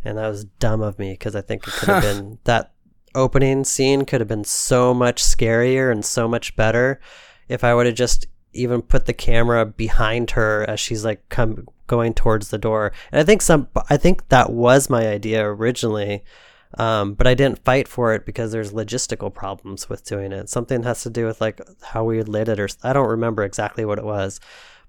And 0.04 0.16
that 0.18 0.28
was 0.28 0.44
dumb 0.44 0.80
of 0.80 0.98
me 0.98 1.12
because 1.12 1.37
I 1.37 1.40
think 1.42 1.66
it 1.68 1.74
could 1.74 1.88
have 1.88 2.02
been 2.16 2.38
that 2.44 2.72
opening 3.14 3.64
scene 3.64 4.04
could 4.04 4.20
have 4.20 4.28
been 4.28 4.44
so 4.44 4.94
much 4.94 5.22
scarier 5.22 5.92
and 5.92 6.04
so 6.04 6.26
much 6.26 6.56
better 6.56 7.00
if 7.48 7.62
I 7.64 7.74
would 7.74 7.87
have 7.87 7.94
just 7.94 8.26
even 8.52 8.80
put 8.82 9.06
the 9.06 9.12
camera 9.12 9.66
behind 9.66 10.32
her 10.32 10.64
as 10.68 10.80
she's 10.80 11.04
like 11.04 11.28
come 11.28 11.66
going 11.88 12.14
towards 12.14 12.51
the 12.51 12.59
door. 12.59 12.92
And 13.11 13.20
I 13.20 13.24
think 13.24 13.42
some 13.42 13.66
I 13.90 13.96
think 13.96 14.29
that 14.29 14.51
was 14.53 14.88
my 14.88 15.09
idea 15.09 15.44
originally. 15.44 16.22
Um, 16.77 17.14
but 17.14 17.27
I 17.27 17.33
didn't 17.33 17.64
fight 17.64 17.88
for 17.88 18.12
it 18.12 18.27
because 18.27 18.53
there's 18.53 18.72
logistical 18.72 19.33
problems 19.33 19.88
with 19.88 20.05
doing 20.05 20.33
it. 20.33 20.51
Something 20.51 20.83
has 20.83 21.03
to 21.03 21.11
do 21.11 21.24
with 21.24 21.40
like 21.40 21.61
how 21.83 22.05
we 22.05 22.22
lit 22.22 22.48
it, 22.48 22.61
or 22.61 22.68
I 22.85 22.92
don't 22.92 23.09
remember 23.09 23.42
exactly 23.42 23.87
what 23.87 23.98
it 23.98 24.05
was. 24.05 24.38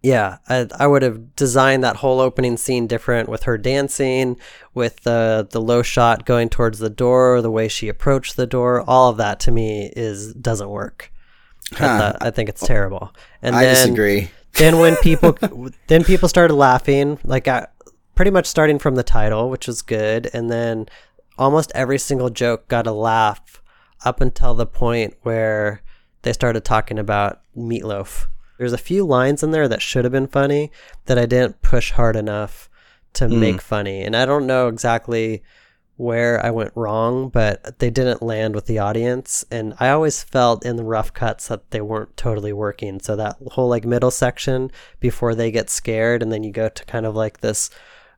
Yeah, 0.01 0.37
I, 0.49 0.67
I 0.77 0.87
would 0.87 1.01
have 1.03 1.35
designed 1.37 1.83
that 1.85 1.97
whole 1.97 2.19
opening 2.21 2.57
scene 2.57 2.85
different 2.87 3.27
with 3.29 3.43
her 3.43 3.57
dancing, 3.57 4.37
with 4.73 5.01
the 5.03 5.47
the 5.49 5.61
low 5.61 5.81
shot 5.81 6.25
going 6.25 6.49
towards 6.49 6.79
the 6.79 6.89
door, 6.89 7.41
the 7.41 7.51
way 7.51 7.69
she 7.69 7.87
approached 7.87 8.35
the 8.35 8.47
door. 8.47 8.81
All 8.85 9.09
of 9.09 9.15
that 9.17 9.39
to 9.41 9.51
me 9.51 9.91
is 9.95 10.33
doesn't 10.33 10.69
work. 10.69 11.11
I, 11.73 11.75
Huh. 11.75 11.97
thought- 11.99 12.17
I 12.21 12.31
think 12.31 12.49
it's 12.49 12.65
terrible. 12.65 13.13
And 13.41 13.55
I 13.55 13.63
then, 13.63 13.75
disagree. 13.75 14.31
Then 14.59 14.77
when 14.77 14.95
people 15.01 15.37
then 15.87 16.03
people 16.03 16.29
started 16.29 16.53
laughing 16.53 17.17
like 17.23 17.47
I, 17.47 17.67
pretty 18.13 18.31
much 18.31 18.45
starting 18.45 18.77
from 18.77 18.95
the 18.95 19.03
title 19.03 19.49
which 19.49 19.65
was 19.65 19.81
good. 19.81 20.29
And 20.33 20.51
then 20.51 20.87
almost 21.37 21.71
every 21.73 21.97
single 21.97 22.29
joke 22.29 22.67
got 22.67 22.85
a 22.85 22.91
laugh 22.91 23.63
up 24.05 24.21
until 24.21 24.53
the 24.53 24.65
point 24.65 25.15
where 25.23 25.81
they 26.21 26.33
started 26.33 26.63
talking 26.63 26.99
about 26.99 27.41
meatloaf. 27.55 28.27
There's 28.57 28.73
a 28.73 28.77
few 28.77 29.05
lines 29.05 29.41
in 29.41 29.51
there 29.51 29.69
that 29.69 29.81
should 29.81 30.03
have 30.03 30.11
been 30.11 30.27
funny 30.27 30.71
that 31.05 31.17
i 31.17 31.25
didn't 31.25 31.61
push 31.61 31.91
hard 31.91 32.17
enough 32.17 32.69
to 33.13 33.27
hmm. 33.27 33.39
make 33.39 33.61
funny. 33.61 34.01
And 34.03 34.15
i 34.15 34.25
don't 34.25 34.45
know 34.45 34.67
exactly 34.67 35.41
where 35.99 36.43
I 36.45 36.49
went 36.49 36.71
wrong, 36.75 37.27
but 37.27 37.77
they 37.79 37.89
didn't 37.89 38.21
land 38.21 38.55
with 38.55 38.67
the 38.67 38.79
audience. 38.79 39.43
And 39.51 39.73
I 39.81 39.89
always 39.89 40.23
felt 40.23 40.65
in 40.65 40.77
the 40.77 40.83
rough 40.85 41.11
cuts 41.11 41.49
that 41.49 41.71
they 41.71 41.81
weren't 41.81 42.15
totally 42.15 42.53
working. 42.53 43.01
So 43.01 43.17
that 43.17 43.35
whole 43.51 43.67
like 43.67 43.83
middle 43.83 44.09
section 44.09 44.71
before 45.01 45.35
they 45.35 45.51
get 45.51 45.69
scared, 45.69 46.23
and 46.23 46.31
then 46.31 46.41
you 46.41 46.53
go 46.53 46.69
to 46.69 46.85
kind 46.85 47.05
of 47.05 47.17
like 47.17 47.41
this 47.41 47.69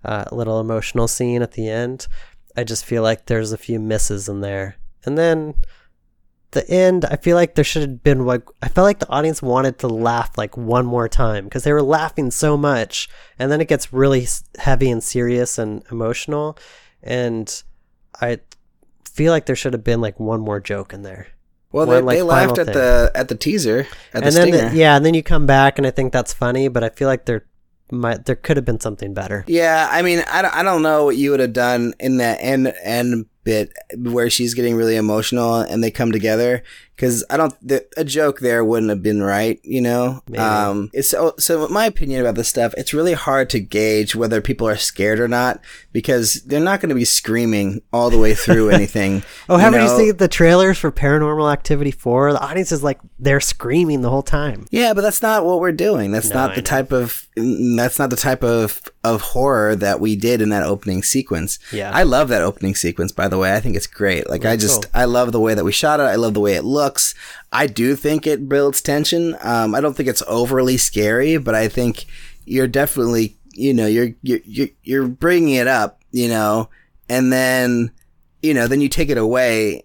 uh, 0.05 0.25
little 0.31 0.59
emotional 0.59 1.07
scene 1.07 1.41
at 1.41 1.53
the 1.53 1.67
end. 1.67 2.07
I 2.55 2.63
just 2.63 2.85
feel 2.85 3.01
like 3.01 3.25
there's 3.25 3.51
a 3.51 3.57
few 3.57 3.79
misses 3.79 4.29
in 4.29 4.41
there. 4.41 4.75
And 5.03 5.17
then 5.17 5.55
the 6.51 6.69
end, 6.69 7.05
I 7.05 7.15
feel 7.15 7.35
like 7.35 7.55
there 7.55 7.63
should 7.63 7.81
have 7.81 8.03
been 8.03 8.27
like 8.27 8.43
I 8.61 8.67
felt 8.67 8.85
like 8.85 8.99
the 8.99 9.09
audience 9.09 9.41
wanted 9.41 9.79
to 9.79 9.87
laugh 9.87 10.37
like 10.37 10.55
one 10.55 10.85
more 10.85 11.09
time 11.09 11.45
because 11.45 11.63
they 11.63 11.73
were 11.73 11.81
laughing 11.81 12.29
so 12.29 12.57
much, 12.57 13.09
and 13.39 13.51
then 13.51 13.59
it 13.59 13.67
gets 13.67 13.91
really 13.91 14.27
heavy 14.59 14.91
and 14.91 15.03
serious 15.03 15.57
and 15.57 15.81
emotional, 15.89 16.59
and 17.01 17.63
I 18.19 18.39
feel 19.05 19.31
like 19.31 19.45
there 19.45 19.55
should 19.55 19.73
have 19.73 19.83
been 19.83 20.01
like 20.01 20.19
one 20.19 20.39
more 20.41 20.59
joke 20.59 20.93
in 20.93 21.03
there. 21.03 21.27
Well, 21.71 21.85
One, 21.87 21.95
they, 21.95 22.01
like, 22.01 22.17
they 22.17 22.21
laughed 22.21 22.57
at 22.57 22.65
thing. 22.67 22.75
the 22.75 23.11
at 23.15 23.29
the 23.29 23.35
teaser 23.35 23.87
at 24.13 24.21
the 24.23 24.27
and 24.27 24.35
then 24.35 24.51
the- 24.71 24.75
yeah, 24.75 24.95
and 24.97 25.05
then 25.05 25.13
you 25.13 25.23
come 25.23 25.45
back 25.45 25.77
and 25.77 25.87
I 25.87 25.91
think 25.91 26.11
that's 26.11 26.33
funny, 26.33 26.67
but 26.67 26.83
I 26.83 26.89
feel 26.89 27.07
like 27.07 27.25
there 27.25 27.45
might 27.91 28.25
there 28.25 28.35
could 28.35 28.57
have 28.57 28.65
been 28.65 28.79
something 28.79 29.13
better. 29.13 29.45
Yeah, 29.47 29.87
I 29.89 30.01
mean, 30.01 30.23
I 30.29 30.41
don't, 30.41 30.55
I 30.55 30.63
don't 30.63 30.81
know 30.81 31.05
what 31.05 31.15
you 31.17 31.31
would 31.31 31.39
have 31.39 31.53
done 31.53 31.93
in 31.99 32.17
that 32.17 32.39
end 32.41 32.73
end 32.83 33.25
bit 33.43 33.71
where 33.97 34.29
she's 34.29 34.53
getting 34.53 34.75
really 34.75 34.95
emotional 34.95 35.55
and 35.55 35.83
they 35.83 35.89
come 35.91 36.11
together 36.11 36.63
because 36.95 37.23
I 37.31 37.37
don't 37.37 37.55
the, 37.67 37.87
a 37.97 38.03
joke 38.03 38.39
there 38.39 38.63
wouldn't 38.63 38.89
have 38.91 39.01
been 39.01 39.23
right, 39.23 39.59
you 39.63 39.81
know. 39.81 40.21
Maybe. 40.27 40.37
Um, 40.37 40.91
it's 40.93 41.09
so 41.09 41.33
so. 41.39 41.67
My 41.67 41.85
opinion 41.87 42.21
about 42.21 42.35
this 42.35 42.47
stuff, 42.49 42.75
it's 42.77 42.93
really 42.93 43.13
hard 43.13 43.49
to 43.51 43.59
gauge 43.59 44.15
whether 44.15 44.39
people 44.41 44.67
are 44.67 44.77
scared 44.77 45.19
or 45.19 45.27
not 45.27 45.59
because 45.91 46.43
they're 46.43 46.59
not 46.59 46.79
going 46.79 46.89
to 46.89 46.95
be 46.95 47.05
screaming 47.05 47.81
all 47.91 48.11
the 48.11 48.19
way 48.19 48.35
through 48.35 48.69
anything. 48.71 49.23
Oh, 49.49 49.57
haven't 49.57 49.79
know? 49.83 49.91
you 49.97 50.05
seen 50.09 50.17
the 50.17 50.27
trailers 50.27 50.77
for 50.77 50.91
Paranormal 50.91 51.51
Activity 51.51 51.91
4? 51.91 52.33
The 52.33 52.41
audience 52.43 52.71
is 52.71 52.83
like 52.83 52.99
they're 53.17 53.39
screaming 53.39 54.01
the 54.01 54.09
whole 54.11 54.21
time. 54.21 54.67
Yeah, 54.69 54.93
but 54.93 55.01
that's 55.01 55.23
not 55.23 55.43
what 55.43 55.59
we're 55.59 55.71
doing. 55.71 56.11
That's 56.11 56.29
No, 56.29 56.35
not 56.35 56.51
I 56.51 56.55
the 56.55 56.61
know. 56.61 56.65
type 56.65 56.91
of 56.91 57.27
that's 57.35 57.97
not 57.97 58.11
the 58.11 58.15
type 58.15 58.43
of 58.43 58.79
of 59.03 59.21
horror 59.21 59.75
that 59.75 59.99
we 59.99 60.15
did 60.15 60.41
in 60.41 60.49
that 60.49 60.63
opening 60.63 61.01
sequence. 61.01 61.57
Yeah. 61.71 61.91
I 61.93 62.03
love 62.03 62.29
that 62.29 62.43
opening 62.43 62.75
sequence 62.75 63.11
by 63.11 63.27
the 63.27 63.37
way. 63.37 63.55
I 63.55 63.59
think 63.59 63.75
it's 63.75 63.87
great. 63.87 64.29
Like 64.29 64.45
I 64.45 64.55
just 64.55 64.85
I 64.93 65.05
love 65.05 65.31
the 65.31 65.39
way 65.39 65.53
that 65.53 65.65
we 65.65 65.71
shot 65.71 65.99
it. 65.99 66.03
I 66.03 66.15
love 66.15 66.33
the 66.33 66.39
way 66.39 66.53
it 66.53 66.63
looks. 66.63 67.15
I 67.51 67.67
do 67.67 67.95
think 67.95 68.27
it 68.27 68.47
builds 68.47 68.81
tension. 68.81 69.35
Um 69.41 69.73
I 69.73 69.81
don't 69.81 69.95
think 69.95 70.09
it's 70.09 70.23
overly 70.27 70.77
scary, 70.77 71.37
but 71.37 71.55
I 71.55 71.67
think 71.67 72.05
you're 72.45 72.67
definitely, 72.67 73.37
you 73.53 73.73
know, 73.73 73.87
you're 73.87 74.09
you're 74.21 74.41
you're, 74.45 74.69
you're 74.83 75.07
bringing 75.07 75.55
it 75.55 75.67
up, 75.67 76.01
you 76.11 76.27
know, 76.27 76.69
and 77.09 77.33
then 77.33 77.91
you 78.43 78.53
know, 78.53 78.67
then 78.67 78.81
you 78.81 78.89
take 78.89 79.09
it 79.09 79.17
away 79.17 79.83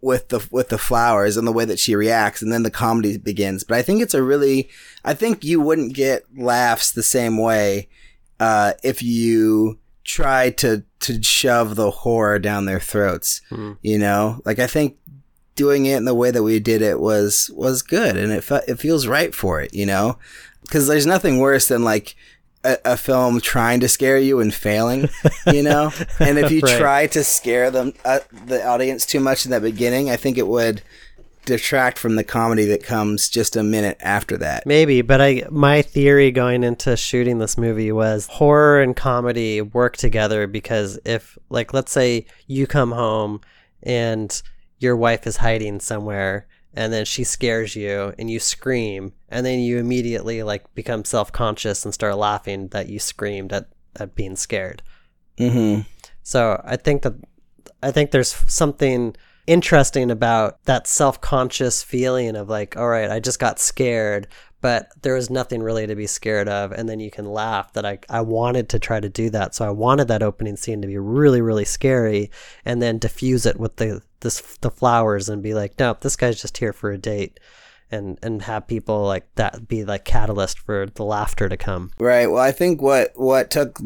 with 0.00 0.28
the 0.28 0.46
with 0.50 0.68
the 0.68 0.78
flowers 0.78 1.36
and 1.36 1.46
the 1.46 1.52
way 1.52 1.64
that 1.64 1.78
she 1.78 1.94
reacts 1.96 2.42
and 2.42 2.52
then 2.52 2.62
the 2.62 2.70
comedy 2.70 3.16
begins 3.16 3.64
but 3.64 3.78
i 3.78 3.82
think 3.82 4.02
it's 4.02 4.14
a 4.14 4.22
really 4.22 4.68
i 5.04 5.14
think 5.14 5.42
you 5.42 5.60
wouldn't 5.60 5.94
get 5.94 6.22
laughs 6.36 6.92
the 6.92 7.02
same 7.02 7.38
way 7.38 7.88
uh 8.40 8.72
if 8.82 9.02
you 9.02 9.78
try 10.04 10.50
to 10.50 10.84
to 11.00 11.22
shove 11.22 11.74
the 11.76 11.90
horror 11.90 12.38
down 12.38 12.64
their 12.66 12.80
throats 12.80 13.40
Hmm. 13.48 13.72
you 13.82 13.98
know 13.98 14.40
like 14.44 14.58
i 14.58 14.66
think 14.66 14.96
doing 15.56 15.86
it 15.86 15.96
in 15.96 16.04
the 16.04 16.14
way 16.14 16.30
that 16.30 16.42
we 16.42 16.60
did 16.60 16.82
it 16.82 17.00
was 17.00 17.50
was 17.54 17.82
good 17.82 18.16
and 18.16 18.30
it 18.32 18.44
fe- 18.44 18.64
it 18.68 18.78
feels 18.78 19.06
right 19.06 19.34
for 19.34 19.60
it 19.60 19.72
you 19.74 19.86
know 19.86 20.18
because 20.62 20.86
there's 20.86 21.06
nothing 21.06 21.38
worse 21.38 21.68
than 21.68 21.82
like 21.82 22.14
a, 22.64 22.76
a 22.84 22.96
film 22.96 23.40
trying 23.40 23.80
to 23.80 23.88
scare 23.88 24.18
you 24.18 24.38
and 24.40 24.52
failing 24.52 25.08
you 25.52 25.62
know 25.62 25.92
and 26.20 26.38
if 26.38 26.50
you 26.50 26.60
Right. 26.60 26.78
try 26.78 27.06
to 27.08 27.24
scare 27.24 27.70
them 27.70 27.94
uh, 28.04 28.20
the 28.46 28.64
audience 28.66 29.06
too 29.06 29.20
much 29.20 29.44
in 29.46 29.50
the 29.50 29.60
beginning 29.60 30.10
i 30.10 30.16
think 30.16 30.36
it 30.38 30.46
would 30.46 30.82
detract 31.46 31.98
from 31.98 32.16
the 32.16 32.24
comedy 32.24 32.66
that 32.66 32.82
comes 32.82 33.28
just 33.28 33.56
a 33.56 33.62
minute 33.62 33.96
after 34.00 34.36
that 34.36 34.66
Maybe, 34.66 35.00
but 35.00 35.20
I 35.20 35.44
my 35.50 35.80
theory 35.82 36.30
going 36.30 36.62
into 36.62 36.96
shooting 36.96 37.38
this 37.38 37.56
movie 37.56 37.92
was 37.92 38.26
horror 38.26 38.82
and 38.82 38.94
comedy 38.94 39.62
work 39.62 39.96
together 39.96 40.46
because 40.46 40.98
if 41.04 41.38
like 41.48 41.72
let's 41.72 41.92
say 41.92 42.26
you 42.46 42.66
come 42.66 42.92
home 42.92 43.40
and 43.82 44.42
your 44.78 44.96
wife 44.96 45.26
is 45.26 45.38
hiding 45.38 45.80
somewhere 45.80 46.46
and 46.74 46.92
then 46.92 47.06
she 47.06 47.24
scares 47.24 47.74
you 47.74 48.12
and 48.18 48.28
you 48.30 48.38
scream 48.38 49.12
and 49.30 49.46
then 49.46 49.60
you 49.60 49.78
immediately 49.78 50.42
like 50.42 50.74
become 50.74 51.04
self-conscious 51.04 51.84
and 51.84 51.94
start 51.94 52.16
laughing 52.16 52.68
that 52.68 52.88
you 52.88 52.98
screamed 52.98 53.52
at, 53.52 53.68
at 53.96 54.14
being 54.14 54.36
scared. 54.36 54.82
mm-hmm 55.38 55.80
So 56.22 56.60
I 56.64 56.76
think 56.76 57.02
that 57.02 57.14
I 57.82 57.92
think 57.92 58.10
there's 58.10 58.34
something 58.48 59.14
interesting 59.46 60.10
about 60.10 60.62
that 60.64 60.86
self-conscious 60.86 61.82
feeling 61.82 62.36
of 62.36 62.48
like, 62.48 62.76
all 62.76 62.88
right, 62.88 63.10
I 63.10 63.20
just 63.20 63.38
got 63.38 63.58
scared, 63.58 64.28
but 64.60 64.88
there 65.02 65.14
was 65.14 65.30
nothing 65.30 65.62
really 65.62 65.86
to 65.86 65.94
be 65.94 66.06
scared 66.06 66.48
of, 66.48 66.72
and 66.72 66.88
then 66.88 66.98
you 66.98 67.10
can 67.10 67.26
laugh 67.26 67.72
that 67.74 67.86
I 67.86 67.98
I 68.08 68.22
wanted 68.22 68.68
to 68.70 68.78
try 68.78 69.00
to 69.00 69.08
do 69.08 69.30
that. 69.30 69.54
So 69.54 69.64
I 69.64 69.70
wanted 69.70 70.08
that 70.08 70.22
opening 70.22 70.56
scene 70.56 70.82
to 70.82 70.88
be 70.88 70.98
really 70.98 71.40
really 71.40 71.64
scary, 71.64 72.30
and 72.64 72.82
then 72.82 72.98
diffuse 72.98 73.46
it 73.46 73.60
with 73.60 73.76
the 73.76 74.02
this 74.20 74.56
the 74.62 74.70
flowers 74.70 75.28
and 75.28 75.42
be 75.42 75.54
like, 75.54 75.78
nope, 75.78 76.00
this 76.00 76.16
guy's 76.16 76.40
just 76.40 76.58
here 76.58 76.72
for 76.72 76.90
a 76.90 76.98
date. 76.98 77.38
And, 77.88 78.18
and 78.20 78.42
have 78.42 78.66
people 78.66 79.04
like 79.04 79.32
that 79.36 79.68
be 79.68 79.84
like 79.84 80.04
catalyst 80.04 80.58
for 80.58 80.86
the 80.86 81.04
laughter 81.04 81.48
to 81.48 81.56
come. 81.56 81.92
Right. 82.00 82.26
Well, 82.26 82.42
I 82.42 82.50
think 82.50 82.82
what 82.82 83.12
what 83.14 83.48
took 83.48 83.78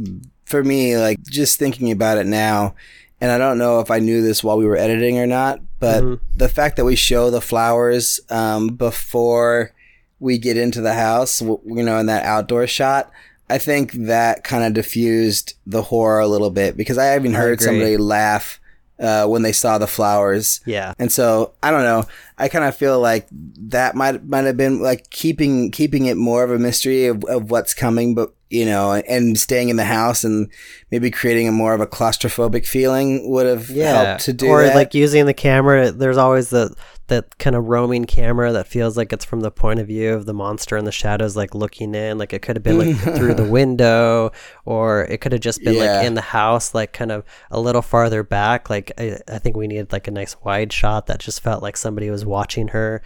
for 0.47 0.65
me, 0.65 0.97
like 0.97 1.21
just 1.25 1.59
thinking 1.59 1.91
about 1.91 2.17
it 2.17 2.25
now, 2.27 2.75
and 3.21 3.31
I 3.31 3.39
don't 3.39 3.59
know 3.59 3.81
if 3.81 3.91
I 3.91 3.99
knew 3.99 4.23
this 4.23 4.43
while 4.43 4.57
we 4.59 4.65
were 4.67 4.77
editing 4.77 5.19
or 5.19 5.27
not, 5.27 5.61
but 5.79 6.03
Mhm. 6.03 6.21
the 6.37 6.49
fact 6.49 6.77
that 6.77 6.85
we 6.85 6.97
show 6.97 7.31
the 7.31 7.41
flowers 7.41 8.21
um, 8.31 8.69
before 8.69 9.73
we 10.19 10.39
get 10.39 10.57
into 10.57 10.81
the 10.81 10.95
house, 10.95 11.39
w- 11.41 11.61
you 11.65 11.83
know, 11.83 11.99
in 11.99 12.07
that 12.07 12.25
outdoor 12.25 12.67
shot. 12.67 13.11
I 13.49 13.59
think 13.59 13.93
that 13.93 14.45
kind 14.45 14.63
of 14.65 14.75
diffused 14.75 15.55
the 15.67 15.83
horror 15.83 16.21
a 16.21 16.27
little 16.29 16.51
bit 16.51 16.77
because 16.77 16.99
I 16.99 17.17
even 17.17 17.35
I 17.35 17.39
heard 17.39 17.55
agree. 17.55 17.65
somebody 17.67 17.97
laugh 17.97 18.61
uh, 19.01 19.27
when 19.27 19.41
they 19.43 19.53
saw 19.53 19.79
the 19.79 19.87
flowers. 19.87 20.61
Yeah. 20.67 20.93
And 20.99 21.11
so 21.11 21.53
I 21.63 21.71
don't 21.71 21.83
know. 21.85 22.05
I 22.39 22.49
kind 22.49 22.65
of 22.67 22.77
feel 22.77 23.01
like 23.01 23.27
that 23.33 23.95
might 23.97 24.25
might 24.29 24.45
have 24.45 24.57
been 24.59 24.81
like 24.83 25.09
keeping 25.11 25.71
keeping 25.71 26.05
it 26.07 26.17
more 26.17 26.45
of 26.45 26.51
a 26.53 26.59
mystery 26.59 27.07
of, 27.07 27.25
of 27.25 27.51
what's 27.51 27.73
coming, 27.75 28.15
but 28.15 28.33
you 28.51 28.67
know, 28.67 28.93
and 28.93 29.39
staying 29.39 29.69
in 29.69 29.77
the 29.77 29.85
house 29.85 30.25
and 30.25 30.51
maybe 30.91 31.11
creating 31.11 31.47
a 31.49 31.53
more 31.53 31.73
of 31.73 31.81
a 31.81 31.87
claustrophobic 31.87 32.67
feeling 32.67 33.31
would 33.31 33.47
have 33.47 33.69
helped 33.69 34.25
to 34.25 34.33
do 34.33 34.49
or 34.49 34.65
that. 34.65 34.75
like 34.75 34.93
using 34.93 35.25
the 35.27 35.33
camera. 35.35 35.93
There's 35.93 36.17
always 36.17 36.51
the 36.51 36.75
that 37.07 37.39
kind 37.39 37.57
of 37.57 37.65
roaming 37.65 38.05
camera 38.05 38.53
that 38.53 38.69
feels 38.69 38.97
like 38.97 39.13
it's 39.13 39.25
from 39.25 39.41
the 39.41 39.51
point 39.51 39.81
of 39.81 39.87
view 39.89 40.13
of 40.15 40.27
the 40.27 40.33
monster 40.35 40.77
in 40.77 40.85
the 40.85 40.93
shadows, 40.93 41.37
like 41.37 41.55
looking 41.55 41.95
in. 41.95 42.19
Like 42.19 42.33
it 42.33 42.43
could 42.43 42.55
have 42.57 42.63
been 42.63 42.79
like 42.79 42.97
through 43.17 43.35
the 43.35 43.49
window, 43.49 44.31
or 44.65 45.03
it 45.05 45.21
could 45.21 45.33
have 45.33 45.41
just 45.41 45.63
been 45.63 45.75
Yeah. 45.75 45.97
like 45.99 46.07
in 46.07 46.15
the 46.15 46.21
house, 46.21 46.75
like 46.75 46.93
kind 46.93 47.11
of 47.13 47.25
a 47.51 47.61
little 47.61 47.83
farther 47.83 48.23
back. 48.23 48.69
Like 48.71 48.93
I, 48.99 49.19
I 49.29 49.39
think 49.39 49.57
we 49.57 49.67
needed 49.69 49.93
like 49.93 50.07
a 50.09 50.13
nice 50.13 50.37
wide 50.43 50.73
shot 50.73 51.07
that 51.07 51.19
just 51.21 51.41
felt 51.41 51.63
like 51.63 51.77
somebody 51.77 52.11
was 52.11 52.25
watching 52.25 52.69
her. 52.69 53.03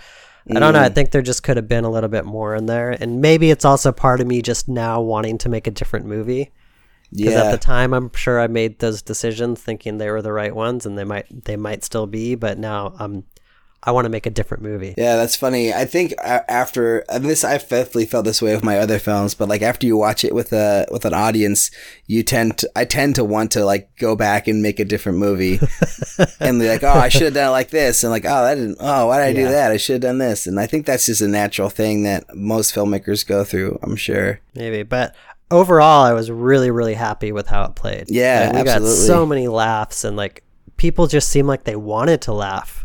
I 0.50 0.60
don't 0.60 0.74
know. 0.74 0.80
Mm. 0.80 0.84
I 0.84 0.88
think 0.90 1.10
there 1.10 1.22
just 1.22 1.42
could 1.42 1.56
have 1.56 1.68
been 1.68 1.84
a 1.84 1.90
little 1.90 2.10
bit 2.10 2.24
more 2.24 2.54
in 2.54 2.66
there, 2.66 2.90
and 2.90 3.20
maybe 3.20 3.50
it's 3.50 3.64
also 3.64 3.92
part 3.92 4.20
of 4.20 4.26
me 4.26 4.42
just 4.42 4.68
now 4.68 5.00
wanting 5.00 5.38
to 5.38 5.48
make 5.48 5.66
a 5.66 5.70
different 5.70 6.06
movie. 6.06 6.52
Because 7.10 7.34
yeah. 7.34 7.44
at 7.44 7.50
the 7.52 7.58
time, 7.58 7.94
I'm 7.94 8.12
sure 8.14 8.40
I 8.40 8.48
made 8.48 8.80
those 8.80 9.00
decisions 9.00 9.62
thinking 9.62 9.98
they 9.98 10.10
were 10.10 10.22
the 10.22 10.32
right 10.32 10.54
ones, 10.54 10.84
and 10.84 10.98
they 10.98 11.04
might 11.04 11.44
they 11.44 11.56
might 11.56 11.84
still 11.84 12.06
be. 12.06 12.34
But 12.34 12.58
now 12.58 12.94
I'm 12.98 13.24
I 13.86 13.90
want 13.92 14.06
to 14.06 14.08
make 14.08 14.24
a 14.24 14.30
different 14.30 14.62
movie. 14.62 14.94
Yeah, 14.96 15.16
that's 15.16 15.36
funny. 15.36 15.72
I 15.72 15.84
think 15.84 16.14
after 16.22 17.04
this, 17.18 17.44
I've 17.44 17.68
definitely 17.68 18.06
felt 18.06 18.24
this 18.24 18.40
way 18.40 18.54
with 18.54 18.64
my 18.64 18.78
other 18.78 18.98
films. 18.98 19.34
But 19.34 19.48
like 19.50 19.60
after 19.60 19.86
you 19.86 19.96
watch 19.96 20.24
it 20.24 20.34
with 20.34 20.52
a 20.54 20.86
with 20.90 21.04
an 21.04 21.12
audience, 21.12 21.70
you 22.06 22.22
tend 22.22 22.58
to, 22.58 22.70
I 22.74 22.86
tend 22.86 23.14
to 23.16 23.24
want 23.24 23.50
to 23.52 23.64
like 23.64 23.94
go 23.98 24.16
back 24.16 24.48
and 24.48 24.62
make 24.62 24.80
a 24.80 24.84
different 24.86 25.18
movie, 25.18 25.60
and 26.40 26.58
be 26.60 26.68
like, 26.68 26.82
oh, 26.82 26.88
I 26.88 27.10
should 27.10 27.22
have 27.22 27.34
done 27.34 27.48
it 27.48 27.52
like 27.52 27.70
this, 27.70 28.02
and 28.02 28.10
like, 28.10 28.24
oh, 28.24 28.44
that 28.44 28.54
didn't. 28.54 28.78
Oh, 28.80 29.08
why 29.08 29.18
did 29.18 29.36
I 29.36 29.42
do 29.42 29.48
that? 29.48 29.70
I 29.70 29.76
should 29.76 29.94
have 29.94 30.02
done 30.02 30.18
this. 30.18 30.46
And 30.46 30.58
I 30.58 30.66
think 30.66 30.86
that's 30.86 31.06
just 31.06 31.20
a 31.20 31.28
natural 31.28 31.68
thing 31.68 32.04
that 32.04 32.24
most 32.34 32.74
filmmakers 32.74 33.26
go 33.26 33.44
through. 33.44 33.78
I'm 33.82 33.96
sure. 33.96 34.40
Maybe, 34.54 34.82
but 34.82 35.14
overall, 35.50 36.04
I 36.04 36.14
was 36.14 36.30
really 36.30 36.70
really 36.70 36.94
happy 36.94 37.32
with 37.32 37.48
how 37.48 37.64
it 37.64 37.74
played. 37.74 38.06
Yeah, 38.08 38.50
Like, 38.52 38.64
we 38.64 38.70
absolutely. 38.70 38.88
got 38.96 39.06
so 39.06 39.26
many 39.26 39.48
laughs, 39.48 40.04
and 40.04 40.16
like 40.16 40.42
people 40.78 41.06
just 41.06 41.28
seemed 41.28 41.48
like 41.48 41.64
they 41.64 41.76
wanted 41.76 42.22
to 42.22 42.32
laugh. 42.32 42.83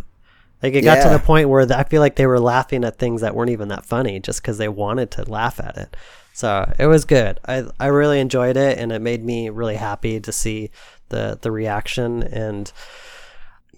Like 0.62 0.74
it 0.74 0.82
got 0.82 1.04
to 1.04 1.10
the 1.10 1.20
point 1.20 1.50
where 1.50 1.66
I 1.72 1.84
feel 1.84 2.02
like 2.02 2.16
they 2.18 2.28
were 2.28 2.40
laughing 2.40 2.84
at 2.84 2.98
things 2.98 3.22
that 3.22 3.34
weren't 3.34 3.52
even 3.52 3.70
that 3.70 3.86
funny, 3.86 4.20
just 4.20 4.42
because 4.42 4.58
they 4.58 4.68
wanted 4.68 5.10
to 5.12 5.30
laugh 5.30 5.60
at 5.60 5.78
it. 5.78 5.96
So 6.34 6.72
it 6.78 6.88
was 6.88 7.06
good. 7.06 7.40
I 7.48 7.66
I 7.80 7.88
really 7.88 8.20
enjoyed 8.20 8.58
it, 8.58 8.78
and 8.78 8.92
it 8.92 9.02
made 9.02 9.24
me 9.24 9.50
really 9.50 9.76
happy 9.76 10.20
to 10.20 10.32
see 10.32 10.72
the 11.10 11.38
the 11.42 11.52
reaction. 11.52 12.24
And 12.24 12.72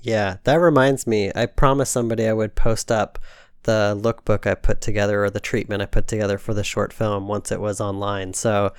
yeah, 0.02 0.38
that 0.44 0.56
reminds 0.56 1.06
me. 1.06 1.32
I 1.36 1.46
promised 1.46 1.92
somebody 1.92 2.28
I 2.28 2.34
would 2.34 2.56
post 2.56 2.92
up 2.92 3.20
the 3.64 3.96
lookbook 4.00 4.48
I 4.48 4.56
put 4.56 4.82
together 4.82 5.24
or 5.24 5.30
the 5.30 5.40
treatment 5.40 5.84
I 5.84 5.86
put 5.86 6.08
together 6.08 6.38
for 6.38 6.54
the 6.54 6.64
short 6.64 6.92
film 6.94 7.28
once 7.28 7.52
it 7.52 7.62
was 7.62 7.80
online. 7.80 8.34
So 8.34 8.74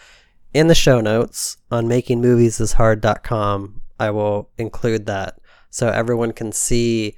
in 0.52 0.66
the 0.66 0.74
show 0.74 1.00
notes 1.00 1.56
on 1.70 1.86
makingmoviesishard.com, 1.86 3.80
I 4.00 4.10
will 4.10 4.50
include 4.58 5.06
that 5.06 5.38
so 5.70 5.88
everyone 5.88 6.32
can 6.32 6.52
see 6.52 7.16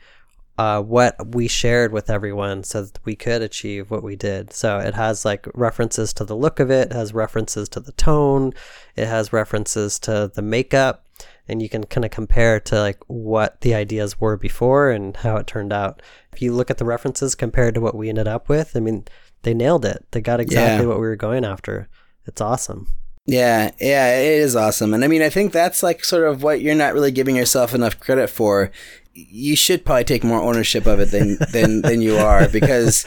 uh, 0.57 0.81
what 0.81 1.35
we 1.35 1.49
shared 1.49 1.93
with 1.93 2.09
everyone 2.09 2.63
so 2.63 2.83
that 2.83 2.99
we 3.05 3.17
could 3.17 3.43
achieve 3.43 3.91
what 3.91 4.03
we 4.03 4.15
did. 4.17 4.53
So 4.53 4.79
it 4.79 4.95
has 4.95 5.25
like 5.25 5.47
references 5.55 6.13
to 6.15 6.25
the 6.25 6.37
look 6.37 6.61
of 6.61 6.71
it, 6.71 6.91
it 6.91 6.95
has 6.95 7.13
references 7.13 7.69
to 7.71 7.81
the 7.81 7.93
tone, 7.93 8.53
it 8.95 9.07
has 9.07 9.33
references 9.33 9.99
to 10.01 10.31
the 10.33 10.43
makeup, 10.43 11.07
and 11.49 11.61
you 11.61 11.69
can 11.69 11.85
kind 11.85 12.05
of 12.05 12.11
compare 12.11 12.61
to 12.61 12.81
like 12.81 12.99
what 13.09 13.61
the 13.63 13.75
ideas 13.75 14.21
were 14.21 14.37
before 14.37 14.91
and 14.91 15.17
how 15.19 15.37
it 15.37 15.47
turned 15.47 15.73
out. 15.73 16.01
If 16.33 16.41
you 16.41 16.53
look 16.53 16.71
at 16.71 16.79
the 16.79 16.85
references 16.85 17.35
compared 17.35 17.75
to 17.75 17.81
what 17.81 17.97
we 17.97 18.09
ended 18.09 18.29
up 18.29 18.49
with, 18.49 18.77
I 18.77 18.81
mean, 18.81 19.05
they 19.43 19.55
nailed 19.55 19.85
it. 19.85 20.07
They 20.13 20.21
got 20.21 20.41
exactly 20.41 20.85
Yeah. 20.85 20.89
what 20.89 21.01
we 21.01 21.07
were 21.07 21.17
going 21.17 21.45
after. 21.45 21.89
It's 22.27 22.41
awesome. 22.41 22.89
Yeah, 23.27 23.71
yeah, 23.81 24.19
it 24.19 24.39
is 24.41 24.55
awesome. 24.55 24.93
And 24.95 25.03
I 25.05 25.09
mean, 25.09 25.23
I 25.23 25.31
think 25.31 25.53
that's 25.53 25.83
like 25.83 26.05
sort 26.05 26.25
of 26.29 26.43
what 26.43 26.61
you're 26.61 26.75
not 26.75 26.93
really 26.95 27.11
giving 27.11 27.37
yourself 27.37 27.75
enough 27.75 27.99
credit 27.99 28.29
for. 28.29 28.71
You 29.15 29.57
should 29.57 29.85
probably 29.85 30.05
take 30.05 30.25
more 30.25 30.41
ownership 30.41 30.87
of 30.87 31.01
it 31.01 31.11
than 31.11 31.39
than 31.53 31.83
than 31.83 32.03
you 32.03 32.17
are 32.17 32.49
because 32.49 33.07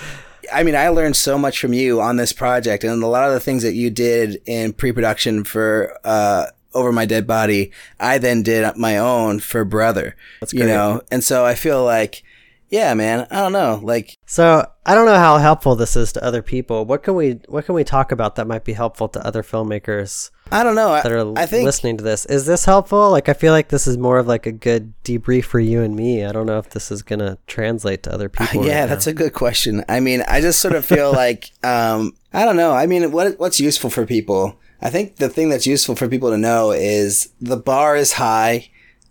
I 0.51 0.63
mean, 0.63 0.75
I 0.75 0.89
learned 0.89 1.15
so 1.15 1.37
much 1.37 1.59
from 1.59 1.73
you 1.73 2.01
on 2.01 2.15
this 2.15 2.33
project 2.33 2.83
and 2.83 3.03
a 3.03 3.07
lot 3.07 3.27
of 3.27 3.33
the 3.33 3.39
things 3.39 3.63
that 3.63 3.73
you 3.73 3.89
did 3.89 4.41
in 4.45 4.73
pre-production 4.73 5.43
for 5.43 5.97
uh 6.03 6.47
over 6.73 6.91
my 6.91 7.05
dead 7.05 7.25
body, 7.25 7.71
I 7.99 8.17
then 8.19 8.43
did 8.43 8.75
my 8.77 8.97
own 8.97 9.39
for 9.39 9.65
brother. 9.65 10.15
That's 10.39 10.53
great. 10.53 10.63
You 10.63 10.67
know, 10.67 11.01
and 11.11 11.23
so 11.23 11.45
I 11.45 11.55
feel 11.55 11.83
like 11.83 12.23
yeah, 12.69 12.93
man, 12.93 13.27
I 13.31 13.37
don't 13.37 13.53
know, 13.53 13.79
like 13.81 14.17
So 14.25 14.69
I 14.85 14.93
don't 14.93 15.05
know 15.05 15.17
how 15.17 15.37
helpful 15.37 15.75
this 15.75 15.95
is 15.95 16.11
to 16.13 16.23
other 16.23 16.41
people. 16.41 16.85
What 16.85 17.03
can 17.03 17.15
we 17.15 17.39
what 17.47 17.65
can 17.65 17.75
we 17.75 17.83
talk 17.83 18.11
about 18.11 18.35
that 18.35 18.47
might 18.47 18.63
be 18.65 18.73
helpful 18.73 19.07
to 19.09 19.25
other 19.25 19.43
filmmakers 19.43 20.31
I 20.51 20.63
don't 20.63 20.75
know. 20.75 20.93
that 20.93 21.11
are 21.11 21.37
I, 21.37 21.43
I 21.43 21.45
think 21.45 21.65
listening 21.65 21.97
to 21.97 22.03
this? 22.03 22.25
Is 22.25 22.45
this 22.45 22.65
helpful? 22.65 23.11
Like 23.11 23.29
I 23.29 23.33
feel 23.33 23.53
like 23.53 23.69
this 23.69 23.87
is 23.87 23.97
more 23.97 24.17
of 24.17 24.27
like 24.27 24.45
a 24.45 24.51
good 24.51 24.93
debrief 25.03 25.45
for 25.45 25.59
you 25.59 25.81
and 25.81 25.95
me. 25.95 26.25
I 26.25 26.31
don't 26.31 26.45
know 26.45 26.57
if 26.59 26.69
this 26.69 26.91
is 26.91 27.03
gonna 27.03 27.37
translate 27.47 28.03
to 28.03 28.13
other 28.13 28.29
people. 28.29 28.65
yeah, 28.65 28.81
right 28.81 28.89
that's 28.89 29.07
a 29.07 29.13
good 29.13 29.33
question. 29.33 29.83
I 29.89 29.99
mean, 29.99 30.23
I 30.27 30.41
just 30.41 30.59
sort 30.59 30.75
of 30.75 30.85
feel 30.85 31.11
like 31.23 31.51
um, 31.63 32.13
I 32.33 32.45
don't 32.45 32.57
know. 32.57 32.71
I 32.73 32.85
mean, 32.85 33.11
what 33.11 33.39
what's 33.39 33.59
useful 33.59 33.89
for 33.89 34.05
people? 34.05 34.59
I 34.81 34.89
think 34.89 35.15
the 35.15 35.29
thing 35.29 35.49
that's 35.49 35.65
useful 35.67 35.95
for 35.95 36.07
people 36.07 36.29
to 36.29 36.37
know 36.37 36.71
is 36.71 37.29
the 37.41 37.57
bar 37.57 37.95
is 37.95 38.13
high. 38.13 38.69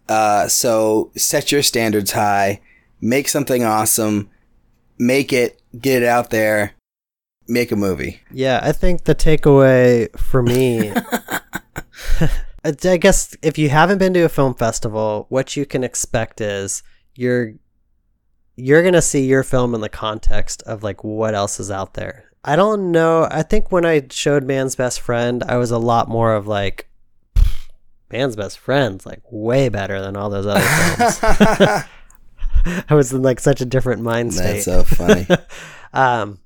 Uh, 0.09 0.47
so 0.47 1.11
set 1.17 1.51
your 1.51 1.63
standards 1.63 2.13
high. 2.13 2.61
Make 3.01 3.29
something 3.29 3.65
awesome. 3.65 4.31
Make 4.99 5.33
it. 5.33 5.61
Get 5.79 6.03
it 6.03 6.09
out 6.09 6.31
there. 6.31 6.76
Make 7.49 7.73
a 7.73 7.77
movie. 7.77 8.21
Yeah, 8.31 8.61
I 8.63 8.73
think 8.73 9.05
the 9.05 9.15
takeaway 9.15 10.17
for 10.19 10.43
me, 10.43 10.93
I 12.65 12.97
guess 12.97 13.37
if 13.43 13.57
you 13.59 13.69
haven't 13.69 13.99
been 13.99 14.15
to 14.15 14.23
a 14.23 14.29
film 14.29 14.55
festival, 14.55 15.27
what 15.29 15.57
you 15.57 15.65
can 15.65 15.85
expect 15.85 16.41
is 16.41 16.83
you're 17.15 17.55
you're 18.57 18.83
gonna 18.83 19.03
see 19.03 19.27
your 19.27 19.43
film 19.43 19.75
in 19.75 19.81
the 19.81 19.89
context 19.89 20.63
of 20.63 20.83
like 20.83 21.05
what 21.05 21.35
else 21.35 21.61
is 21.61 21.71
out 21.71 21.95
there. 21.95 22.25
I 22.45 22.57
don't 22.57 22.91
know. 22.91 23.29
I 23.31 23.43
think 23.43 23.71
when 23.71 23.85
I 23.85 24.07
showed 24.11 24.45
Man's 24.45 24.77
Best 24.77 25.01
Friend, 25.01 25.43
I 25.45 25.57
was 25.57 25.71
a 25.71 25.79
lot 25.79 26.09
more 26.09 26.35
of 26.35 26.47
like 26.47 26.89
Man's 28.11 28.37
Best 28.37 28.59
Friend's 28.59 29.07
like 29.07 29.23
way 29.31 29.69
better 29.69 30.01
than 30.01 30.17
all 30.17 30.31
those 30.31 30.47
other 30.47 30.61
films. 30.61 31.85
I 32.89 32.95
was 32.95 33.13
in 33.13 33.23
like 33.23 33.41
such 33.41 33.61
a 33.61 33.65
different 33.65 34.03
mind 34.03 34.35
state. 34.35 34.65
That's 34.65 34.65
so 34.65 34.83
funny. 34.85 35.27
Um, 35.93 36.39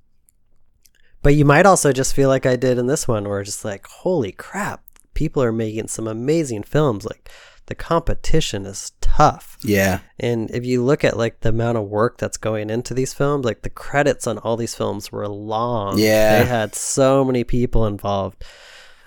but 1.23 1.35
you 1.35 1.45
might 1.45 1.66
also 1.66 1.93
just 1.93 2.14
feel 2.14 2.29
like 2.29 2.47
I 2.47 2.57
did 2.57 2.79
in 2.79 2.87
this 2.87 3.07
one, 3.07 3.29
where 3.29 3.43
just 3.43 3.64
like, 3.64 3.87
holy 3.87 4.33
crap, 4.33 4.83
people 5.14 5.43
are 5.43 5.53
making 5.53 5.89
some 5.89 6.07
amazing 6.07 6.62
films. 6.62 7.05
Like 7.05 7.31
the 7.66 7.75
competition 7.75 8.66
is 8.66 8.93
tough. 9.01 9.59
yeah. 9.62 10.01
And 10.18 10.51
if 10.51 10.64
you 10.64 10.83
look 10.83 11.05
at 11.05 11.16
like 11.16 11.41
the 11.41 11.51
amount 11.51 11.79
of 11.79 11.85
work 11.89 12.18
that's 12.18 12.37
going 12.37 12.71
into 12.71 12.95
these 12.95 13.12
films, 13.12 13.45
like 13.45 13.62
the 13.62 13.71
credits 13.71 14.27
on 14.27 14.39
all 14.39 14.57
these 14.57 14.75
films 14.75 15.12
were 15.12 15.29
long. 15.29 15.99
Yeah. 15.99 16.41
They 16.41 16.49
had 16.49 16.75
so 16.75 17.25
many 17.25 17.45
people 17.45 17.87
involved. 17.87 18.45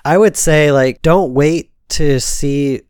I 0.05 0.17
would 0.17 0.37
say 0.37 0.71
like 0.71 1.01
don't 1.01 1.33
wait 1.33 1.71
to 1.89 2.19
see 2.19 2.81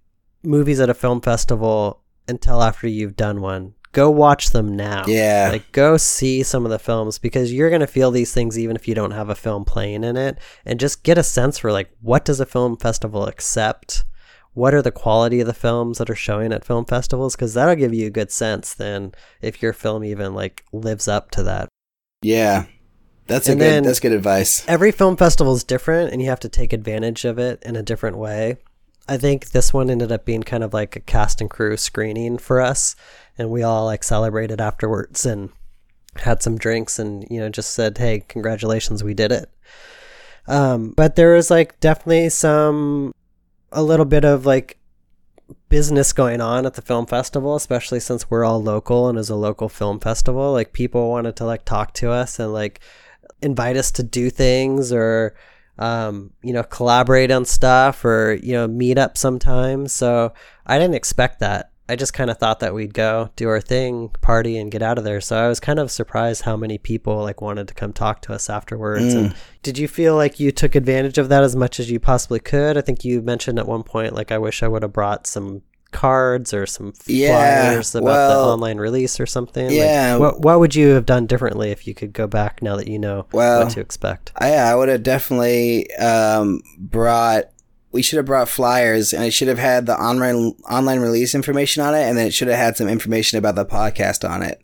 movies 0.44 0.80
at 0.80 0.90
a 0.90 0.94
film 0.94 1.22
festival 1.22 2.02
until 2.28 2.62
after 2.62 2.88
you've 2.88 3.16
done 3.16 3.42
one. 3.42 3.74
Go 3.94 4.10
watch 4.10 4.50
them 4.50 4.76
now. 4.76 5.06
Yeah. 5.08 5.50
Like 5.52 5.72
go 5.72 5.98
see 5.98 6.42
some 6.42 6.66
of 6.66 6.72
the 6.72 6.80
films 6.80 7.20
because 7.20 7.54
you're 7.54 7.70
going 7.70 7.82
to 7.82 7.88
feel 7.88 8.10
these 8.10 8.34
things 8.34 8.58
even 8.58 8.76
if 8.76 8.88
you 8.88 8.96
don't 8.96 9.12
have 9.12 9.30
a 9.30 9.36
film 9.36 9.66
playing 9.66 10.04
in 10.04 10.18
it 10.18 10.40
and 10.66 10.80
just 10.80 11.04
get 11.04 11.20
a 11.20 11.24
sense 11.24 11.60
for 11.60 11.72
like 11.72 11.92
what 12.02 12.26
does 12.26 12.40
a 12.40 12.46
film 12.46 12.76
festival 12.76 13.28
accept? 13.28 14.04
What 14.56 14.74
are 14.74 14.82
the 14.82 14.92
quality 14.92 15.40
of 15.42 15.48
the 15.48 15.54
films 15.54 16.00
that 16.00 16.10
are 16.10 16.16
showing 16.16 16.52
at 16.52 16.66
film 16.66 16.86
festivals 16.86 17.36
because 17.36 17.54
that'll 17.54 17.76
give 17.76 17.94
you 17.94 18.08
a 18.08 18.12
good 18.12 18.32
sense 18.32 18.74
then 18.74 19.14
if 19.42 19.62
your 19.62 19.74
film 19.74 20.04
even 20.04 20.34
like 20.34 20.66
lives 20.74 21.08
up 21.08 21.30
to 21.32 21.44
that. 21.44 21.70
Yeah. 22.24 22.66
That's 23.28 23.48
a 23.48 23.56
good. 23.56 23.86
that's 23.86 24.00
good 24.00 24.12
advice. 24.12 24.68
Every 24.68 24.92
film 24.92 25.18
festival 25.18 25.54
is 25.54 25.64
different 25.64 26.12
and 26.12 26.22
you 26.22 26.30
have 26.30 26.42
to 26.42 26.50
take 26.50 26.74
advantage 26.74 27.26
of 27.26 27.38
it 27.38 27.62
in 27.64 27.76
a 27.76 27.84
different 27.84 28.18
way. 28.18 28.58
I 29.08 29.18
think 29.18 29.50
this 29.50 29.74
one 29.74 29.90
ended 29.90 30.12
up 30.12 30.26
being 30.26 30.44
kind 30.44 30.64
of 30.64 30.74
like 30.74 30.96
a 30.96 31.02
cast 31.02 31.42
and 31.42 31.50
crew 31.50 31.76
screening 31.76 32.38
for 32.38 32.62
us 32.62 32.96
and 33.38 33.50
we 33.50 33.64
all 33.64 33.86
like 33.86 34.04
celebrated 34.04 34.62
afterwards 34.62 35.26
and 35.26 35.50
had 36.18 36.44
some 36.44 36.58
drinks 36.58 37.00
and 37.00 37.26
you 37.30 37.40
know 37.40 37.50
just 37.50 37.72
said 37.72 37.98
hey 37.98 38.24
congratulations 38.28 39.04
we 39.04 39.14
did 39.14 39.32
it. 39.32 39.50
Um, 40.46 40.92
but 40.92 41.16
there 41.16 41.34
was 41.34 41.50
like 41.50 41.80
definitely 41.80 42.30
some 42.30 43.14
a 43.72 43.82
little 43.82 44.06
bit 44.06 44.26
of 44.26 44.46
like 44.46 44.78
business 45.70 46.14
going 46.14 46.42
on 46.42 46.66
at 46.66 46.76
the 46.76 46.82
film 46.82 47.06
festival 47.06 47.56
especially 47.56 48.00
since 48.00 48.30
we're 48.30 48.46
all 48.46 48.62
local 48.62 49.08
and 49.10 49.18
as 49.18 49.30
a 49.30 49.36
local 49.36 49.68
film 49.68 50.00
festival 50.00 50.54
like 50.54 50.74
people 50.74 51.10
wanted 51.10 51.36
to 51.36 51.46
like 51.46 51.66
talk 51.66 51.94
to 51.94 52.12
us 52.12 52.40
and 52.40 52.54
like 52.54 52.80
invite 53.42 53.78
us 53.78 53.92
to 53.92 54.04
do 54.04 54.30
things 54.30 54.92
or 54.92 55.36
um, 55.78 56.32
you 56.42 56.54
know 56.54 56.64
collaborate 56.64 57.32
on 57.32 57.46
stuff 57.46 58.06
or 58.06 58.40
you 58.42 58.54
know 58.54 58.68
meet 58.68 58.98
up 58.98 59.18
sometimes. 59.18 59.92
So 59.92 60.34
i 60.66 60.78
didn't 60.80 60.96
expect 60.96 61.40
that 61.40 61.73
I 61.90 61.96
just 61.98 62.14
kind 62.14 62.30
of 62.30 62.38
thought 62.38 62.62
that 62.62 62.74
we'd 62.74 62.94
go 62.94 63.30
do 63.36 63.50
our 63.50 63.60
thing, 63.60 64.10
party, 64.22 64.58
and 64.58 64.72
get 64.72 64.82
out 64.82 64.98
of 64.98 65.04
there. 65.04 65.20
So 65.20 65.36
I 65.38 65.50
was 65.50 65.60
kind 65.60 65.80
of 65.80 65.92
surprised 65.92 66.44
how 66.44 66.56
many 66.56 66.78
people 66.78 67.22
like 67.22 67.42
wanted 67.42 67.68
to 67.68 67.74
come 67.74 67.92
talk 67.92 68.22
to 68.22 68.34
us 68.34 68.50
afterwards. 68.50 69.14
And 69.14 69.36
did 69.64 69.78
you 69.78 69.88
feel 69.90 70.16
like 70.16 70.40
you 70.40 70.52
took 70.52 70.76
advantage 70.76 71.18
of 71.18 71.28
that 71.30 71.44
as 71.44 71.56
much 71.56 71.80
as 71.80 71.92
you 71.92 72.00
possibly 72.00 72.40
could? 72.40 72.78
I 72.78 72.82
think 72.82 73.04
you 73.04 73.22
mentioned 73.22 73.60
at 73.60 73.68
one 73.68 73.84
point 73.84 74.14
like 74.14 74.32
I 74.32 74.38
wish 74.38 74.64
I 74.64 74.68
would 74.70 74.84
have 74.84 74.94
brought 74.94 75.28
some 75.28 75.62
cards 75.94 76.54
or 76.54 76.66
some 76.66 76.92
Yeah, 77.06 77.30
flyers 77.70 77.96
about 77.96 78.06
well, 78.06 78.48
the 78.48 78.54
online 78.54 78.78
release 78.78 79.20
or 79.20 79.26
something. 79.26 79.68
Like, 79.68 79.76
yeah. 79.76 80.18
what 80.18 80.42
what 80.42 80.60
would 80.60 80.76
you 80.76 80.90
have 80.90 81.06
done 81.06 81.28
differently 81.28 81.72
if 81.72 81.88
you 81.88 81.94
could 81.94 82.12
go 82.12 82.28
back 82.28 82.62
now 82.62 82.76
that 82.76 82.88
you 82.88 83.00
know 83.00 83.28
Well, 83.32 83.64
what 83.64 83.74
to 83.74 83.80
expect? 83.80 84.34
I, 84.36 84.56
I 84.56 84.76
would 84.76 84.90
have 84.90 85.04
definitely 85.04 85.94
um, 85.96 86.62
brought. 86.78 87.46
We 87.94 88.02
should 88.02 88.18
have 88.18 88.26
brought 88.26 88.50
flyers, 88.50 89.14
and 89.14 89.24
it 89.24 89.32
should 89.32 89.48
have 89.48 89.60
had 89.60 89.86
the 89.86 89.96
online 89.96 90.56
online 90.70 91.00
release 91.00 91.34
information 91.34 91.82
on 91.84 91.96
it, 91.96 92.02
and 92.02 92.18
then 92.18 92.28
it 92.28 92.34
should 92.34 92.50
have 92.50 92.58
had 92.58 92.76
some 92.76 92.90
information 92.90 93.38
about 93.38 93.56
the 93.56 93.66
podcast 93.66 94.28
on 94.30 94.44
it. 94.44 94.62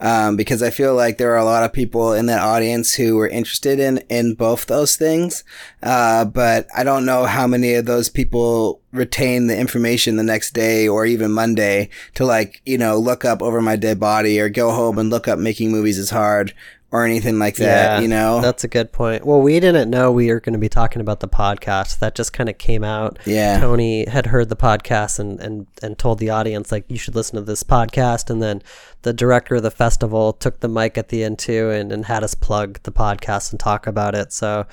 Um, 0.00 0.34
because 0.34 0.64
I 0.64 0.70
feel 0.70 0.96
like 0.96 1.16
there 1.16 1.30
are 1.32 1.38
a 1.38 1.44
lot 1.44 1.62
of 1.62 1.72
people 1.72 2.12
in 2.12 2.26
that 2.26 2.42
audience 2.42 2.96
who 2.96 3.14
were 3.14 3.28
interested 3.28 3.78
in 3.78 3.98
in 4.10 4.34
both 4.34 4.66
those 4.66 4.96
things, 4.96 5.44
uh, 5.80 6.24
but 6.24 6.66
I 6.76 6.82
don't 6.82 7.06
know 7.06 7.24
how 7.24 7.46
many 7.46 7.74
of 7.74 7.86
those 7.86 8.08
people 8.08 8.80
retain 8.90 9.46
the 9.46 9.56
information 9.56 10.16
the 10.16 10.24
next 10.24 10.54
day 10.54 10.88
or 10.88 11.06
even 11.06 11.30
Monday 11.30 11.88
to 12.16 12.24
like 12.24 12.60
you 12.66 12.78
know 12.78 12.98
look 12.98 13.24
up 13.24 13.42
over 13.42 13.62
my 13.62 13.76
dead 13.76 14.00
body 14.00 14.40
or 14.40 14.48
go 14.48 14.72
home 14.72 14.98
and 14.98 15.08
look 15.08 15.28
up 15.28 15.38
making 15.38 15.70
movies 15.70 15.98
is 15.98 16.10
hard 16.10 16.52
or 16.92 17.06
anything 17.06 17.38
like 17.38 17.56
that. 17.56 18.02
you 18.02 18.08
know, 18.08 18.42
That's 18.42 18.64
a 18.64 18.68
good 18.68 18.92
point. 18.92 19.24
Well, 19.24 19.40
we 19.40 19.58
didn't 19.58 19.88
know 19.88 20.12
we 20.12 20.30
were 20.30 20.40
going 20.40 20.52
to 20.52 20.58
be 20.58 20.68
talking 20.68 21.00
about 21.00 21.20
the 21.20 21.28
podcast. 21.28 21.98
That 22.00 22.14
just 22.14 22.34
kind 22.34 22.50
of 22.50 22.58
came 22.58 22.84
out. 22.84 23.18
Yeah. 23.24 23.58
Tony 23.58 24.06
had 24.06 24.26
heard 24.26 24.50
the 24.50 24.56
podcast 24.56 25.18
and, 25.18 25.40
and, 25.40 25.66
and 25.82 25.98
told 25.98 26.18
the 26.18 26.28
audience, 26.28 26.70
like, 26.70 26.84
you 26.88 26.98
should 26.98 27.14
listen 27.14 27.36
to 27.36 27.42
this 27.42 27.62
podcast. 27.62 28.28
And 28.28 28.42
then 28.42 28.62
the 29.02 29.14
director 29.14 29.54
of 29.54 29.62
the 29.62 29.70
festival 29.70 30.34
took 30.34 30.60
the 30.60 30.68
mic 30.68 30.98
at 30.98 31.08
the 31.08 31.24
end, 31.24 31.38
too, 31.38 31.70
and, 31.70 31.90
and 31.90 32.04
had 32.04 32.22
us 32.22 32.34
plug 32.34 32.78
the 32.82 32.92
podcast 32.92 33.52
and 33.52 33.58
talk 33.58 33.86
about 33.86 34.14
it. 34.14 34.30
So 34.30 34.66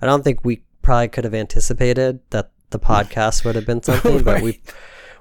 I 0.00 0.06
don't 0.06 0.22
think 0.22 0.44
we 0.44 0.62
probably 0.82 1.08
could 1.08 1.24
have 1.24 1.34
anticipated 1.34 2.20
that 2.30 2.52
the 2.70 2.78
podcast 2.78 3.44
would 3.44 3.56
have 3.56 3.66
been 3.66 3.82
something, 3.82 4.22
but 4.22 4.42
we. 4.42 4.60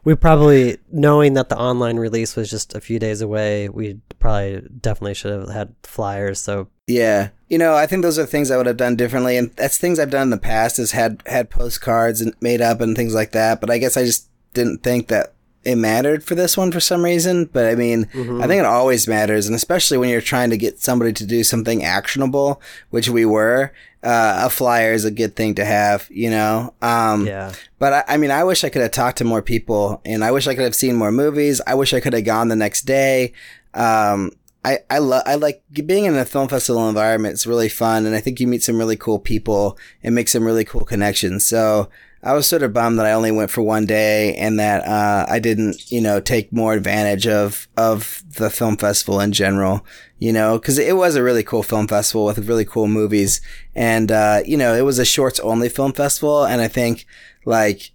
We 0.06 0.16
probably, 0.16 0.80
knowing 0.92 1.36
that 1.36 1.48
the 1.48 1.58
online 1.58 1.96
release 1.96 2.36
was 2.36 2.50
just 2.50 2.76
a 2.76 2.82
few 2.82 3.00
days 3.00 3.22
away, 3.22 3.70
we 3.70 4.02
probably 4.24 4.66
definitely 4.80 5.14
should 5.14 5.34
have 5.34 5.50
had 5.50 5.76
flyers. 5.84 6.40
So 6.40 6.70
Yeah. 6.88 7.30
You 7.50 7.58
know, 7.58 7.76
I 7.76 7.86
think 7.86 8.04
those 8.04 8.18
are 8.18 8.26
things 8.26 8.50
I 8.50 8.58
would 8.58 8.68
have 8.68 8.78
done 8.78 8.96
differently 8.96 9.36
and 9.36 9.52
that's 9.58 9.78
things 9.78 10.00
I've 10.00 10.10
done 10.10 10.24
in 10.24 10.30
the 10.30 10.38
past 10.38 10.80
is 10.80 10.94
had 10.94 11.22
had 11.26 11.50
postcards 11.50 12.22
and 12.22 12.34
made 12.40 12.62
up 12.62 12.80
and 12.80 12.96
things 12.96 13.14
like 13.14 13.34
that, 13.34 13.60
but 13.60 13.70
I 13.70 13.80
guess 13.80 13.98
I 13.98 14.06
just 14.06 14.30
didn't 14.54 14.82
think 14.82 15.10
that 15.10 15.34
it 15.66 15.76
mattered 15.76 16.24
for 16.24 16.36
this 16.36 16.56
one 16.56 16.72
for 16.72 16.80
some 16.80 17.04
reason, 17.04 17.50
but 17.52 17.66
I 17.66 17.76
mean, 17.76 18.08
I 18.14 18.48
think 18.48 18.60
it 18.60 18.66
always 18.66 19.10
matters 19.10 19.46
and 19.46 19.56
especially 19.58 19.98
when 19.98 20.10
you're 20.10 20.22
trying 20.22 20.52
to 20.52 20.58
get 20.58 20.80
somebody 20.80 21.12
to 21.12 21.26
do 21.26 21.44
something 21.44 21.84
actionable, 21.84 22.62
which 22.92 23.10
we 23.10 23.26
were, 23.26 23.74
uh, 24.04 24.44
a 24.46 24.50
flyer 24.50 24.94
is 24.94 25.04
a 25.04 25.12
good 25.12 25.36
thing 25.36 25.56
to 25.56 25.66
have, 25.66 26.08
you 26.10 26.30
know. 26.30 26.74
Um 26.82 27.28
yeah. 27.28 27.52
but 27.78 27.92
I, 27.94 28.14
I 28.14 28.18
mean, 28.18 28.32
I 28.32 28.46
wish 28.46 28.64
I 28.64 28.70
could 28.70 28.82
have 28.84 28.92
talked 28.92 29.18
to 29.18 29.26
more 29.26 29.42
people, 29.42 30.02
and 30.06 30.24
I 30.24 30.32
wish 30.32 30.48
I 30.48 30.56
could 30.56 30.64
have 30.64 30.76
seen 30.76 30.96
more 30.96 31.12
movies. 31.12 31.60
I 31.68 31.76
wish 31.76 31.94
I 31.94 32.00
could 32.00 32.14
have 32.14 32.24
gone 32.26 32.48
the 32.48 32.56
next 32.56 32.84
day. 32.84 33.34
Um, 33.74 34.32
I 34.66 34.80
I 34.90 35.00
love 35.00 35.24
I 35.26 35.36
like 35.36 35.64
being 35.86 36.06
in 36.06 36.16
a 36.16 36.26
film 36.26 36.48
festival 36.48 36.88
environment. 36.88 37.34
It's 37.34 37.48
really 37.48 37.70
fun, 37.70 38.06
and 38.06 38.16
I 38.16 38.22
think 38.22 38.40
you 38.40 38.48
meet 38.48 38.64
some 38.64 38.78
really 38.78 38.96
cool 38.96 39.20
people 39.20 39.78
and 40.04 40.16
make 40.16 40.30
some 40.30 40.46
really 40.46 40.64
cool 40.64 40.86
connections. 40.86 41.46
So 41.46 41.90
I 42.22 42.34
was 42.34 42.48
sort 42.48 42.64
of 42.64 42.72
bummed 42.72 42.98
that 43.00 43.06
I 43.06 43.12
only 43.12 43.32
went 43.32 43.52
for 43.52 43.62
one 43.62 43.86
day 43.86 44.34
and 44.36 44.58
that 44.58 44.88
uh, 44.88 45.26
I 45.28 45.40
didn't, 45.40 45.92
you 45.92 46.00
know, 46.00 46.22
take 46.22 46.54
more 46.54 46.74
advantage 46.74 47.28
of 47.28 47.68
of 47.76 48.24
the 48.38 48.50
film 48.50 48.78
festival 48.78 49.20
in 49.20 49.34
general. 49.34 49.86
You 50.20 50.32
know, 50.32 50.58
because 50.58 50.80
it 50.80 50.96
was 50.96 51.18
a 51.18 51.24
really 51.24 51.44
cool 51.44 51.64
film 51.64 51.86
festival 51.86 52.24
with 52.24 52.48
really 52.48 52.64
cool 52.64 52.88
movies, 52.88 53.42
and 53.76 54.10
uh, 54.10 54.42
you 54.46 54.56
know, 54.56 54.74
it 54.74 54.86
was 54.86 55.00
a 55.00 55.06
shorts 55.06 55.42
only 55.42 55.68
film 55.68 55.92
festival, 55.92 56.46
and 56.46 56.62
I 56.62 56.70
think 56.70 57.06
like 57.44 57.92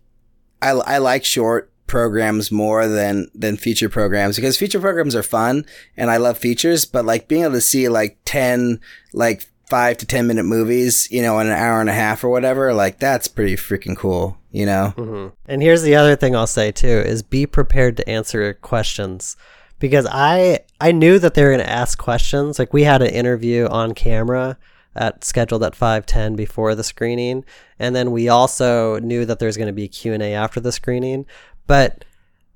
I, 0.61 0.71
I 0.73 0.99
like 0.99 1.25
short 1.25 1.73
programs 1.89 2.53
more 2.53 2.87
than 2.87 3.29
than 3.35 3.57
feature 3.57 3.89
programs 3.89 4.37
because 4.37 4.57
feature 4.57 4.79
programs 4.81 5.17
are 5.17 5.23
fun 5.25 5.65
and 5.97 6.11
I 6.11 6.19
love 6.19 6.39
features 6.39 6.85
but 6.85 7.05
like 7.05 7.27
being 7.27 7.43
able 7.43 7.55
to 7.55 7.61
see 7.61 7.89
like 7.89 8.19
10 8.27 8.81
like 9.13 9.49
5 9.67 9.97
to 9.99 10.07
10 10.07 10.27
minute 10.27 10.45
movies 10.45 11.09
you 11.11 11.23
know 11.23 11.41
in 11.41 11.47
an 11.49 11.53
hour 11.53 11.81
and 11.81 11.91
a 11.91 11.95
half 11.95 12.23
or 12.23 12.29
whatever 12.29 12.73
like 12.73 12.99
that's 13.01 13.27
pretty 13.27 13.57
freaking 13.57 13.97
cool 13.97 14.39
you 14.53 14.65
know 14.67 14.91
hmm 14.97 15.27
And 15.47 15.63
here's 15.63 15.83
the 15.83 15.97
other 15.97 16.15
thing 16.17 16.37
I'll 16.37 16.47
say 16.47 16.71
too 16.71 16.87
is 16.87 17.23
be 17.23 17.47
prepared 17.47 17.97
to 17.97 18.09
answer 18.09 18.55
questions 18.55 19.37
because 19.79 20.07
I 20.11 20.61
I 20.81 20.93
knew 20.93 21.19
that 21.19 21.35
they 21.35 21.43
were 21.43 21.51
going 21.51 21.61
to 21.67 21.71
ask 21.71 21.99
questions. 21.99 22.59
Like 22.59 22.73
we 22.73 22.85
had 22.85 23.03
an 23.03 23.11
interview 23.11 23.67
on 23.67 23.95
camera 23.95 24.57
at 24.97 25.23
scheduled 25.25 25.63
at 25.63 25.75
5:10 25.75 26.35
before 26.37 26.75
the 26.75 26.83
screening 26.83 27.45
and 27.79 27.95
then 27.95 28.11
we 28.11 28.29
also 28.29 28.99
knew 29.01 29.25
that 29.25 29.39
there's 29.39 29.57
going 29.57 29.69
to 29.69 29.73
be 29.73 29.87
Q&A 29.87 30.35
after 30.35 30.61
the 30.61 30.73
screening. 30.73 31.27
But 31.69 32.05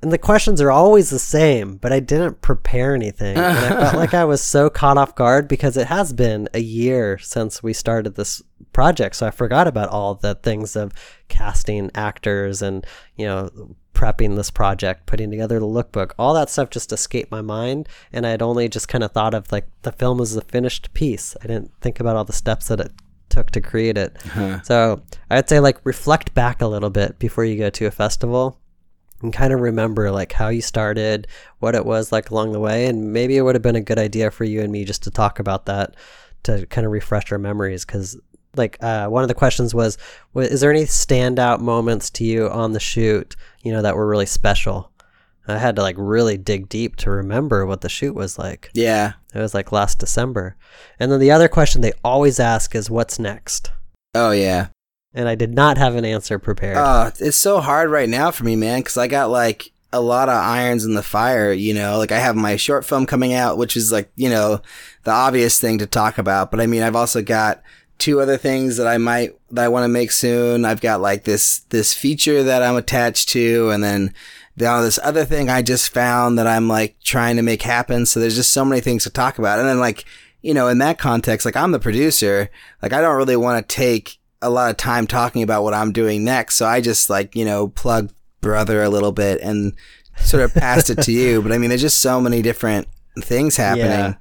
and 0.03 0.13
the 0.13 0.19
questions 0.19 0.61
are 0.61 0.71
always 0.71 1.11
the 1.11 1.19
same, 1.21 1.77
but 1.77 1.93
I 1.93 2.01
didn't 2.01 2.43
prepare 2.43 2.93
anything. 2.93 3.37
And 3.37 3.47
I 3.47 3.69
felt 3.69 3.95
like 3.95 4.15
I 4.15 4.25
was 4.33 4.43
so 4.43 4.69
caught 4.69 4.99
off 4.99 5.15
guard 5.15 5.47
because 5.47 5.77
it 5.77 5.87
has 5.87 6.13
been 6.13 6.49
a 6.53 6.59
year 6.59 7.19
since 7.19 7.63
we 7.63 7.73
started 7.73 8.17
this 8.17 8.43
project. 8.73 9.15
So 9.15 9.29
I 9.29 9.31
forgot 9.31 9.69
about 9.69 9.91
all 9.91 10.17
the 10.17 10.35
things 10.35 10.75
of 10.75 10.93
casting 11.29 11.89
actors 11.95 12.63
and, 12.63 12.85
you 13.15 13.27
know, 13.27 13.49
prepping 13.95 14.35
this 14.35 14.51
project, 14.51 15.07
putting 15.07 15.31
together 15.31 15.61
the 15.61 15.67
lookbook. 15.67 16.13
All 16.19 16.35
that 16.35 16.51
stuff 16.51 16.71
just 16.71 16.93
escaped 16.93 17.31
my 17.31 17.41
mind. 17.41 17.89
And 18.13 18.27
I 18.27 18.31
had 18.31 18.43
only 18.43 18.69
just 18.69 18.89
kind 18.89 19.05
of 19.05 19.13
thought 19.13 19.35
of 19.35 19.53
like 19.53 19.69
the 19.83 19.93
film 19.93 20.21
as 20.21 20.35
a 20.35 20.41
finished 20.41 20.93
piece. 20.95 21.37
I 21.45 21.47
didn't 21.47 21.71
think 21.81 22.01
about 22.01 22.17
all 22.17 22.25
the 22.25 22.33
steps 22.33 22.67
that 22.69 22.81
it 22.81 22.91
took 23.29 23.53
to 23.53 23.61
create 23.61 23.97
it. 23.97 24.17
Uh-huh. 24.27 24.63
So 24.63 25.03
I'd 25.31 25.49
say 25.49 25.61
like 25.61 25.79
reflect 25.85 26.35
back 26.35 26.61
a 26.61 26.67
little 26.67 26.91
bit 26.91 27.21
before 27.21 27.45
you 27.45 27.57
go 27.57 27.71
to 27.71 27.87
a 27.87 27.93
festival 27.93 28.59
and 29.23 29.33
kind 29.33 29.53
of 29.53 29.61
remember 29.61 30.11
like 30.11 30.33
how 30.33 30.49
you 30.49 30.61
started, 30.61 31.27
what 31.61 31.75
it 31.75 31.87
was 31.87 32.13
like 32.13 32.31
along 32.31 32.53
the 32.53 32.61
way, 32.61 32.87
and 32.87 33.13
maybe 33.13 33.37
it 33.37 33.43
would 33.43 33.55
have 33.55 33.63
been 33.63 33.77
a 33.77 33.81
good 33.81 33.99
idea 33.99 34.31
for 34.31 34.45
you 34.45 34.61
and 34.61 34.73
me 34.73 34.85
just 34.85 35.03
to 35.05 35.11
talk 35.11 35.39
about 35.39 35.67
that 35.67 35.95
to 36.45 36.67
kind 36.67 36.85
of 36.85 36.93
refresh 36.93 37.31
our 37.31 37.39
memories 37.39 37.85
because 37.85 38.19
like 38.57 38.77
uh, 38.83 39.07
one 39.07 39.23
of 39.23 39.29
the 39.29 39.35
questions 39.35 39.75
was 39.75 39.97
wa- 40.35 40.43
is 40.43 40.61
there 40.61 40.71
any 40.71 40.85
standout 40.85 41.61
moments 41.61 42.11
to 42.11 42.25
you 42.25 42.49
on 42.51 42.73
the 42.73 42.81
shoot 42.81 43.35
you 43.63 43.73
know 43.73 43.83
that 43.83 43.97
were 43.97 44.07
really 44.07 44.27
special? 44.27 44.91
I 45.49 45.59
had 45.59 45.75
to 45.77 45.83
like 45.83 45.97
really 45.99 46.37
dig 46.37 46.69
deep 46.69 46.95
to 46.97 47.11
remember 47.11 47.67
what 47.67 47.81
the 47.81 47.89
shoot 47.89 48.15
was 48.15 48.39
like. 48.39 48.71
Yeah. 48.75 49.15
It 49.35 49.41
was 49.41 49.55
like 49.55 49.73
last 49.73 49.99
december. 49.99 50.57
And 51.01 51.11
then 51.11 51.19
the 51.19 51.33
other 51.33 51.49
question 51.49 51.81
they 51.81 51.93
always 52.05 52.39
ask 52.39 52.77
is 52.77 52.89
what's 52.89 53.19
next? 53.19 53.73
Oh 54.15 54.31
yeah 54.31 54.69
and 55.15 55.29
i 55.29 55.35
did 55.35 55.55
not 55.55 55.77
have 55.79 55.95
an 55.95 56.05
answer 56.05 56.39
prepared 56.39 56.77
Oh, 56.77 57.11
it's 57.19 57.37
so 57.37 57.61
hard 57.61 57.91
right 57.91 58.09
now 58.09 58.31
for 58.31 58.45
me, 58.45 58.57
man, 58.57 58.81
because 58.81 58.97
I 58.97 59.07
got 59.09 59.31
like 59.31 59.73
a 59.93 60.01
lot 60.01 60.29
of 60.31 60.35
irons 60.35 60.85
in 60.87 60.95
the 60.95 61.03
fire, 61.03 61.53
you 61.53 61.75
know. 61.75 61.99
Like 61.99 62.13
I 62.13 62.19
have 62.19 62.35
my 62.35 62.57
short 62.57 62.85
film 62.85 63.05
coming 63.05 63.35
out, 63.35 63.59
which 63.59 63.77
is 63.77 63.93
like, 63.93 64.11
you 64.17 64.31
know, 64.31 64.63
the 65.05 65.11
obvious 65.11 65.61
thing 65.61 65.79
to 65.79 65.87
talk 65.87 66.17
about. 66.17 66.51
But 66.51 66.61
I 66.61 66.67
mean, 66.67 66.83
I've 66.83 66.97
also 66.97 67.21
got 67.23 67.63
two 67.99 68.21
other 68.21 68.39
things 68.39 68.79
that 68.79 68.87
I 68.87 68.97
might 68.99 69.37
that 69.51 69.65
I 69.67 69.69
want 69.69 69.85
to 69.85 69.89
make 69.89 70.11
soon. 70.11 70.65
I've 70.65 70.81
got 70.81 71.03
like 71.03 71.25
this 71.25 71.61
this 71.69 71.93
feature 71.93 72.43
that 72.43 72.63
I'm 72.63 72.77
attached 72.77 73.29
to, 73.31 73.69
and 73.71 73.85
then 73.85 74.15
now 74.57 74.77
uh, 74.77 74.83
this 74.83 74.99
other 75.03 75.27
thing 75.27 75.51
I 75.51 75.61
just 75.61 75.93
found 75.93 76.39
that 76.39 76.47
I'm 76.47 76.69
like 76.69 76.97
trying 77.05 77.37
to 77.37 77.43
make 77.43 77.63
happen. 77.63 78.07
So 78.07 78.19
there's 78.19 78.37
just 78.37 78.53
so 78.53 78.65
many 78.65 78.81
things 78.81 79.05
to 79.05 79.11
talk 79.11 79.39
about. 79.39 79.59
And 79.59 79.69
then 79.69 79.79
like, 79.79 80.07
you 80.41 80.55
know, 80.55 80.69
in 80.69 80.79
that 80.79 80.99
context, 80.99 81.45
like 81.45 81.57
I'm 81.57 81.73
the 81.73 81.79
producer, 81.79 82.49
like 82.81 82.95
I 82.95 83.03
don't 83.03 83.17
really 83.17 83.37
want 83.37 83.69
to 83.69 83.75
take 83.75 84.19
a 84.43 84.51
lot 84.51 84.71
of 84.71 84.77
time 84.77 85.07
talking 85.07 85.43
about 85.43 85.63
what 85.63 85.75
I'm 85.75 85.93
doing 85.93 86.25
next. 86.25 86.57
So 86.57 86.67
I 86.67 86.81
just 86.81 87.09
like, 87.09 87.35
you 87.35 87.45
know, 87.45 87.69
plug 87.69 88.13
brother 88.41 88.83
a 88.83 88.89
little 88.89 89.13
bit 89.13 89.41
and 89.41 89.73
sort 90.17 90.43
of 90.43 90.53
passed 90.53 90.91
it 90.91 91.03
to 91.03 91.13
you. 91.13 91.41
But 91.41 91.53
I 91.53 91.59
mean, 91.59 91.71
there's 91.71 91.81
just 91.81 92.01
so 92.01 92.21
many 92.21 92.43
different 92.43 92.89
things 93.21 93.57
happening. 93.57 93.87
Yeah. 93.87 94.15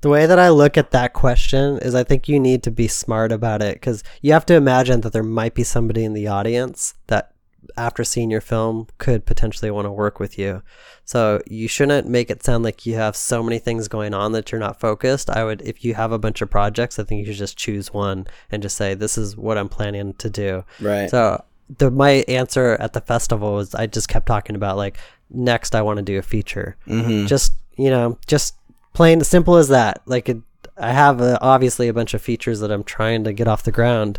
The 0.00 0.10
way 0.10 0.26
that 0.26 0.38
I 0.38 0.50
look 0.50 0.76
at 0.76 0.90
that 0.90 1.14
question 1.14 1.78
is 1.78 1.94
I 1.94 2.04
think 2.04 2.28
you 2.28 2.38
need 2.38 2.62
to 2.64 2.70
be 2.70 2.88
smart 2.88 3.32
about 3.32 3.62
it 3.62 3.76
because 3.76 4.04
you 4.20 4.32
have 4.32 4.44
to 4.46 4.54
imagine 4.54 5.00
that 5.00 5.14
there 5.14 5.22
might 5.22 5.54
be 5.54 5.64
somebody 5.64 6.04
in 6.04 6.12
the 6.12 6.28
audience 6.28 6.94
that 7.06 7.33
after 7.76 8.04
seeing 8.04 8.30
your 8.30 8.40
film 8.40 8.86
could 8.98 9.26
potentially 9.26 9.70
want 9.70 9.86
to 9.86 9.92
work 9.92 10.20
with 10.20 10.38
you. 10.38 10.62
So 11.04 11.40
you 11.46 11.68
shouldn't 11.68 12.08
make 12.08 12.30
it 12.30 12.42
sound 12.42 12.64
like 12.64 12.86
you 12.86 12.94
have 12.94 13.16
so 13.16 13.42
many 13.42 13.58
things 13.58 13.88
going 13.88 14.14
on 14.14 14.32
that 14.32 14.50
you're 14.50 14.60
not 14.60 14.80
focused. 14.80 15.30
I 15.30 15.44
would 15.44 15.62
if 15.62 15.84
you 15.84 15.94
have 15.94 16.12
a 16.12 16.18
bunch 16.18 16.40
of 16.42 16.50
projects, 16.50 16.98
I 16.98 17.04
think 17.04 17.20
you 17.20 17.32
should 17.32 17.38
just 17.38 17.58
choose 17.58 17.92
one 17.92 18.26
and 18.50 18.62
just 18.62 18.76
say 18.76 18.94
this 18.94 19.18
is 19.18 19.36
what 19.36 19.58
I'm 19.58 19.68
planning 19.68 20.14
to 20.14 20.30
do. 20.30 20.64
Right. 20.80 21.10
So 21.10 21.44
the 21.78 21.90
my 21.90 22.24
answer 22.28 22.76
at 22.80 22.92
the 22.92 23.00
festival 23.00 23.54
was 23.54 23.74
I 23.74 23.86
just 23.86 24.08
kept 24.08 24.26
talking 24.26 24.56
about 24.56 24.76
like 24.76 24.98
next 25.30 25.74
I 25.74 25.82
want 25.82 25.98
to 25.98 26.02
do 26.02 26.18
a 26.18 26.22
feature. 26.22 26.76
mm-hmm. 26.86 27.26
Just 27.26 27.54
you 27.76 27.90
know, 27.90 28.18
just 28.26 28.54
plain 28.92 29.22
simple 29.22 29.56
as 29.56 29.68
that. 29.68 30.02
Like 30.06 30.28
it, 30.28 30.38
I 30.76 30.92
have 30.92 31.20
uh 31.20 31.38
obviously 31.40 31.88
a 31.88 31.94
bunch 31.94 32.14
of 32.14 32.22
features 32.22 32.60
that 32.60 32.70
I'm 32.70 32.84
trying 32.84 33.24
to 33.24 33.32
get 33.32 33.48
off 33.48 33.62
the 33.62 33.72
ground, 33.72 34.18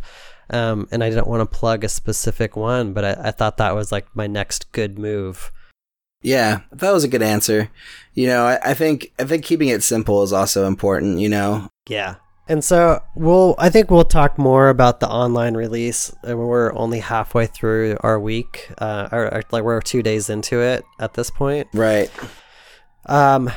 um, 0.50 0.88
and 0.92 1.04
I 1.04 1.10
didn't 1.10 1.28
want 1.28 1.42
to 1.42 1.58
plug 1.58 1.84
a 1.84 1.90
specific 1.90 2.56
one, 2.56 2.94
but 2.94 3.06
I, 3.06 3.30
I 3.30 3.32
thought 3.32 3.58
that 3.58 3.76
was 3.76 3.92
like 3.92 4.08
my 4.16 4.28
next 4.28 4.72
good 4.72 5.00
move. 5.00 5.52
Yeah, 6.22 6.62
that 6.72 6.92
was 6.92 7.04
a 7.04 7.08
good 7.08 7.22
answer. 7.22 7.70
You 8.14 8.28
know, 8.28 8.46
I, 8.46 8.72
I 8.72 8.74
think 8.74 9.14
I 9.20 9.26
think 9.26 9.44
keeping 9.46 9.68
it 9.70 9.84
simple 9.84 10.24
is 10.24 10.34
also 10.34 10.66
important. 10.68 11.20
You 11.20 11.30
know, 11.30 11.70
Yeah. 11.88 12.16
And 12.48 12.64
so 12.64 13.02
we'll 13.16 13.56
I 13.58 13.70
think 13.70 13.90
we'll 13.90 14.06
talk 14.06 14.38
more 14.38 14.70
about 14.70 15.00
the 15.00 15.10
online 15.10 15.56
release. 15.56 16.14
We're 16.24 16.74
only 16.76 17.00
halfway 17.00 17.48
through 17.48 17.98
our 18.02 18.20
week. 18.20 18.72
Uh 18.78 19.10
or, 19.12 19.34
or 19.34 19.44
like 19.52 19.64
we're 19.64 19.82
2 19.82 20.04
days 20.04 20.30
into 20.30 20.62
it 20.62 20.84
at 21.00 21.16
this 21.16 21.30
point. 21.30 21.68
right? 21.74 22.12
Um 23.08 23.52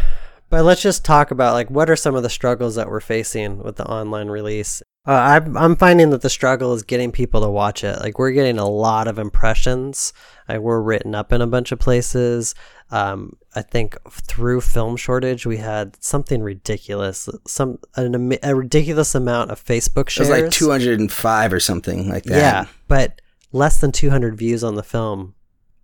but 0.50 0.64
let's 0.64 0.80
just 0.80 1.04
talk 1.04 1.30
about 1.30 1.52
like 1.52 1.70
what 1.70 1.90
are 1.90 1.96
some 1.96 2.14
of 2.14 2.22
the 2.22 2.30
struggles 2.30 2.76
that 2.76 2.88
we're 2.88 3.00
facing 3.00 3.62
with 3.62 3.76
the 3.76 3.86
online 3.86 4.28
release. 4.28 4.82
Uh, 5.08 5.12
I'm 5.12 5.56
I'm 5.56 5.74
finding 5.74 6.10
that 6.10 6.20
the 6.20 6.28
struggle 6.28 6.74
is 6.74 6.82
getting 6.82 7.10
people 7.12 7.40
to 7.40 7.48
watch 7.48 7.82
it. 7.82 7.98
Like 7.98 8.18
we're 8.18 8.32
getting 8.32 8.58
a 8.58 8.68
lot 8.68 9.08
of 9.08 9.18
impressions. 9.18 10.12
Like 10.46 10.60
we're 10.60 10.82
written 10.82 11.14
up 11.14 11.32
in 11.32 11.40
a 11.40 11.46
bunch 11.46 11.72
of 11.72 11.78
places. 11.78 12.54
Um, 12.90 13.36
I 13.54 13.62
think 13.62 13.96
through 14.10 14.60
film 14.60 14.96
shortage, 14.96 15.46
we 15.46 15.56
had 15.56 15.96
something 16.04 16.42
ridiculous, 16.42 17.26
some 17.46 17.78
an, 17.96 18.38
a 18.42 18.54
ridiculous 18.54 19.14
amount 19.14 19.50
of 19.50 19.64
Facebook 19.64 20.10
shares. 20.10 20.28
It 20.28 20.32
was 20.32 20.42
like 20.42 20.50
205 20.50 21.52
or 21.54 21.60
something 21.60 22.10
like 22.10 22.24
that. 22.24 22.36
Yeah, 22.36 22.66
but 22.86 23.22
less 23.50 23.80
than 23.80 23.92
200 23.92 24.36
views 24.36 24.62
on 24.62 24.74
the 24.74 24.82
film 24.82 25.34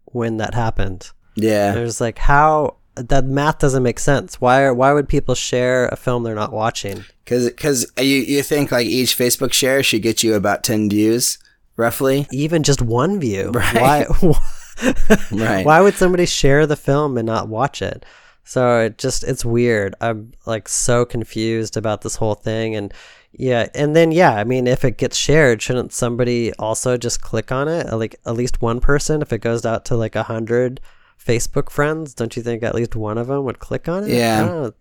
when 0.04 0.36
that 0.36 0.52
happened. 0.52 1.10
yeah. 1.34 1.72
There's 1.72 1.98
like 1.98 2.18
how 2.18 2.76
that 2.96 3.24
math 3.24 3.58
doesn't 3.58 3.82
make 3.82 3.98
sense. 3.98 4.40
Why 4.40 4.62
are, 4.62 4.74
why 4.74 4.92
would 4.92 5.08
people 5.08 5.34
share 5.34 5.86
a 5.88 5.96
film 5.96 6.22
they're 6.22 6.34
not 6.34 6.52
watching? 6.52 7.04
Because 7.24 7.46
because 7.46 7.90
you 7.98 8.18
you 8.18 8.42
think 8.42 8.70
like 8.70 8.86
each 8.86 9.16
Facebook 9.16 9.52
share 9.52 9.82
should 9.82 10.02
get 10.02 10.22
you 10.22 10.34
about 10.34 10.64
10 10.64 10.90
views 10.90 11.38
roughly, 11.76 12.26
Even 12.30 12.62
just 12.62 12.82
one 12.82 13.18
view. 13.20 13.50
Right. 13.54 14.06
Why? 14.20 14.38
right? 15.32 15.66
Why 15.66 15.80
would 15.80 15.94
somebody 15.94 16.26
share 16.26 16.66
the 16.66 16.76
film 16.76 17.16
and 17.16 17.26
not 17.26 17.48
watch 17.48 17.82
it? 17.82 18.04
So 18.44 18.80
it 18.80 18.98
just 18.98 19.24
it's 19.24 19.44
weird. 19.44 19.94
I'm 20.00 20.32
like 20.46 20.68
so 20.68 21.04
confused 21.04 21.76
about 21.76 22.02
this 22.02 22.16
whole 22.16 22.34
thing 22.34 22.76
and 22.76 22.92
yeah, 23.36 23.68
and 23.74 23.96
then 23.96 24.12
yeah, 24.12 24.34
I 24.34 24.44
mean 24.44 24.66
if 24.66 24.84
it 24.84 24.98
gets 24.98 25.16
shared, 25.16 25.60
shouldn't 25.60 25.92
somebody 25.92 26.52
also 26.54 26.96
just 26.96 27.20
click 27.20 27.50
on 27.50 27.68
it? 27.68 27.92
Like 27.92 28.16
at 28.26 28.34
least 28.34 28.62
one 28.62 28.80
person 28.80 29.22
if 29.22 29.32
it 29.32 29.38
goes 29.38 29.64
out 29.66 29.84
to 29.86 29.96
like 29.96 30.14
a 30.14 30.24
hundred 30.24 30.80
Facebook 31.26 31.70
friends, 31.70 32.14
don't 32.14 32.36
you 32.36 32.42
think 32.42 32.62
at 32.62 32.74
least 32.74 32.94
one 32.96 33.18
of 33.18 33.28
them 33.28 33.44
would 33.44 33.58
click 33.58 33.88
on 33.88 34.04
it? 34.04 34.10
Yeah. 34.10 34.42
Oh, 34.42 34.46
know, 34.64 34.72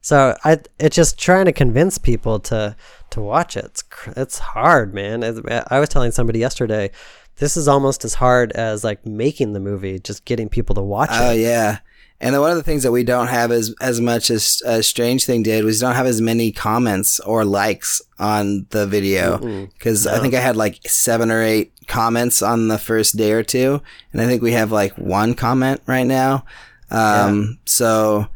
so 0.00 0.36
I 0.44 0.58
it's 0.78 0.96
just 0.96 1.18
trying 1.18 1.44
to 1.44 1.52
convince 1.52 1.98
people 1.98 2.40
to 2.40 2.74
to 3.10 3.20
watch 3.20 3.56
it. 3.56 3.64
It's 3.66 3.84
it's 4.16 4.38
hard, 4.38 4.94
man. 4.94 5.22
It's- 5.22 5.64
I 5.70 5.78
was 5.78 5.88
telling 5.90 6.10
somebody 6.12 6.38
yesterday, 6.38 6.90
this 7.36 7.56
is 7.56 7.68
almost 7.68 8.04
as 8.04 8.14
hard 8.14 8.52
as 8.52 8.82
like 8.84 9.04
making 9.04 9.52
the 9.52 9.60
movie, 9.60 9.98
just 9.98 10.24
getting 10.24 10.48
people 10.48 10.74
to 10.76 10.82
watch 10.82 11.10
Oh 11.12 11.26
it. 11.26 11.28
Oh 11.28 11.32
yeah. 11.32 11.78
And 12.22 12.34
then 12.34 12.40
one 12.42 12.50
of 12.50 12.56
the 12.58 12.62
things 12.62 12.82
that 12.82 12.92
we 12.92 13.02
don't 13.02 13.28
have 13.28 13.50
as 13.50 13.74
as 13.80 14.00
much 14.00 14.30
as 14.30 14.60
uh, 14.66 14.82
Strange 14.82 15.24
Thing 15.24 15.42
did 15.42 15.64
was 15.64 15.80
we 15.80 15.86
don't 15.86 15.96
have 15.96 16.06
as 16.06 16.20
many 16.20 16.52
comments 16.52 17.18
or 17.20 17.44
likes 17.46 18.02
on 18.18 18.66
the 18.70 18.86
video 18.86 19.38
because 19.72 20.06
I 20.06 20.18
think 20.18 20.34
I 20.34 20.40
had 20.40 20.54
like 20.56 20.80
seven 20.86 21.30
or 21.30 21.42
eight 21.42 21.72
comments 21.86 22.42
on 22.42 22.68
the 22.68 22.76
first 22.78 23.16
day 23.16 23.32
or 23.32 23.42
two, 23.42 23.80
and 24.12 24.20
I 24.20 24.26
think 24.26 24.42
we 24.42 24.52
have 24.52 24.70
like 24.70 24.92
one 24.98 25.32
comment 25.34 25.80
right 25.86 26.06
now. 26.06 26.44
Um, 26.90 27.58
So 27.64 28.26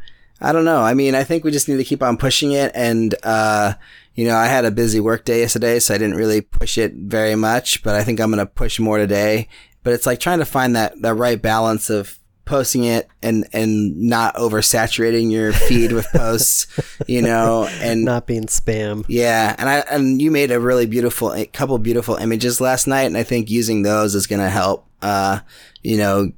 I 0.41 0.51
don't 0.51 0.65
know. 0.65 0.81
I 0.81 0.93
mean, 0.95 1.13
I 1.15 1.23
think 1.23 1.43
we 1.43 1.51
just 1.51 1.69
need 1.69 1.77
to 1.77 1.83
keep 1.83 2.01
on 2.01 2.17
pushing 2.17 2.53
it, 2.53 2.71
and 2.73 3.13
uh, 3.23 3.73
you 4.15 4.25
know, 4.25 4.35
I 4.35 4.47
had 4.47 4.65
a 4.65 4.71
busy 4.71 4.99
work 4.99 5.25
day 5.25 5.41
yesterday, 5.41 5.79
so 5.79 5.93
I 5.93 5.97
didn't 5.97 6.15
really 6.17 6.41
push 6.41 6.77
it 6.79 6.93
very 6.95 7.35
much, 7.35 7.83
but 7.83 7.95
I 7.95 8.03
think 8.03 8.19
I'm 8.19 8.31
gonna 8.31 8.45
push 8.45 8.79
more 8.79 8.97
today. 8.97 9.47
But 9.83 9.93
it's 9.93 10.07
like 10.07 10.19
trying 10.19 10.39
to 10.39 10.45
find 10.45 10.75
that 10.75 10.99
that 11.03 11.13
right 11.13 11.39
balance 11.39 11.91
of 11.91 12.17
posting 12.45 12.83
it 12.85 13.07
and 13.21 13.47
and 13.53 13.97
not 14.01 14.35
oversaturating 14.35 15.31
your 15.31 15.51
feed 15.51 15.91
with 15.91 16.07
posts, 16.13 16.67
you 17.07 17.21
know, 17.21 17.65
and 17.81 18.05
Not 18.05 18.27
being 18.27 18.45
spam. 18.45 19.03
yeah, 19.07 19.55
and 19.57 19.67
I 19.69 19.79
and 19.91 20.21
you 20.21 20.31
made 20.31 20.51
a 20.51 20.59
really 20.59 20.85
beautiful 20.85 21.33
a 21.33 21.45
couple 21.45 21.77
beautiful 21.79 22.15
images 22.15 22.61
last 22.61 22.87
night, 22.87 23.03
and 23.05 23.17
I 23.17 23.23
think 23.23 23.49
using 23.49 23.81
those 23.83 24.15
is 24.15 24.27
going 24.27 24.41
to 24.41 24.49
help, 24.49 24.87
uh, 25.01 25.39
you 25.83 25.97
know, 25.97 26.31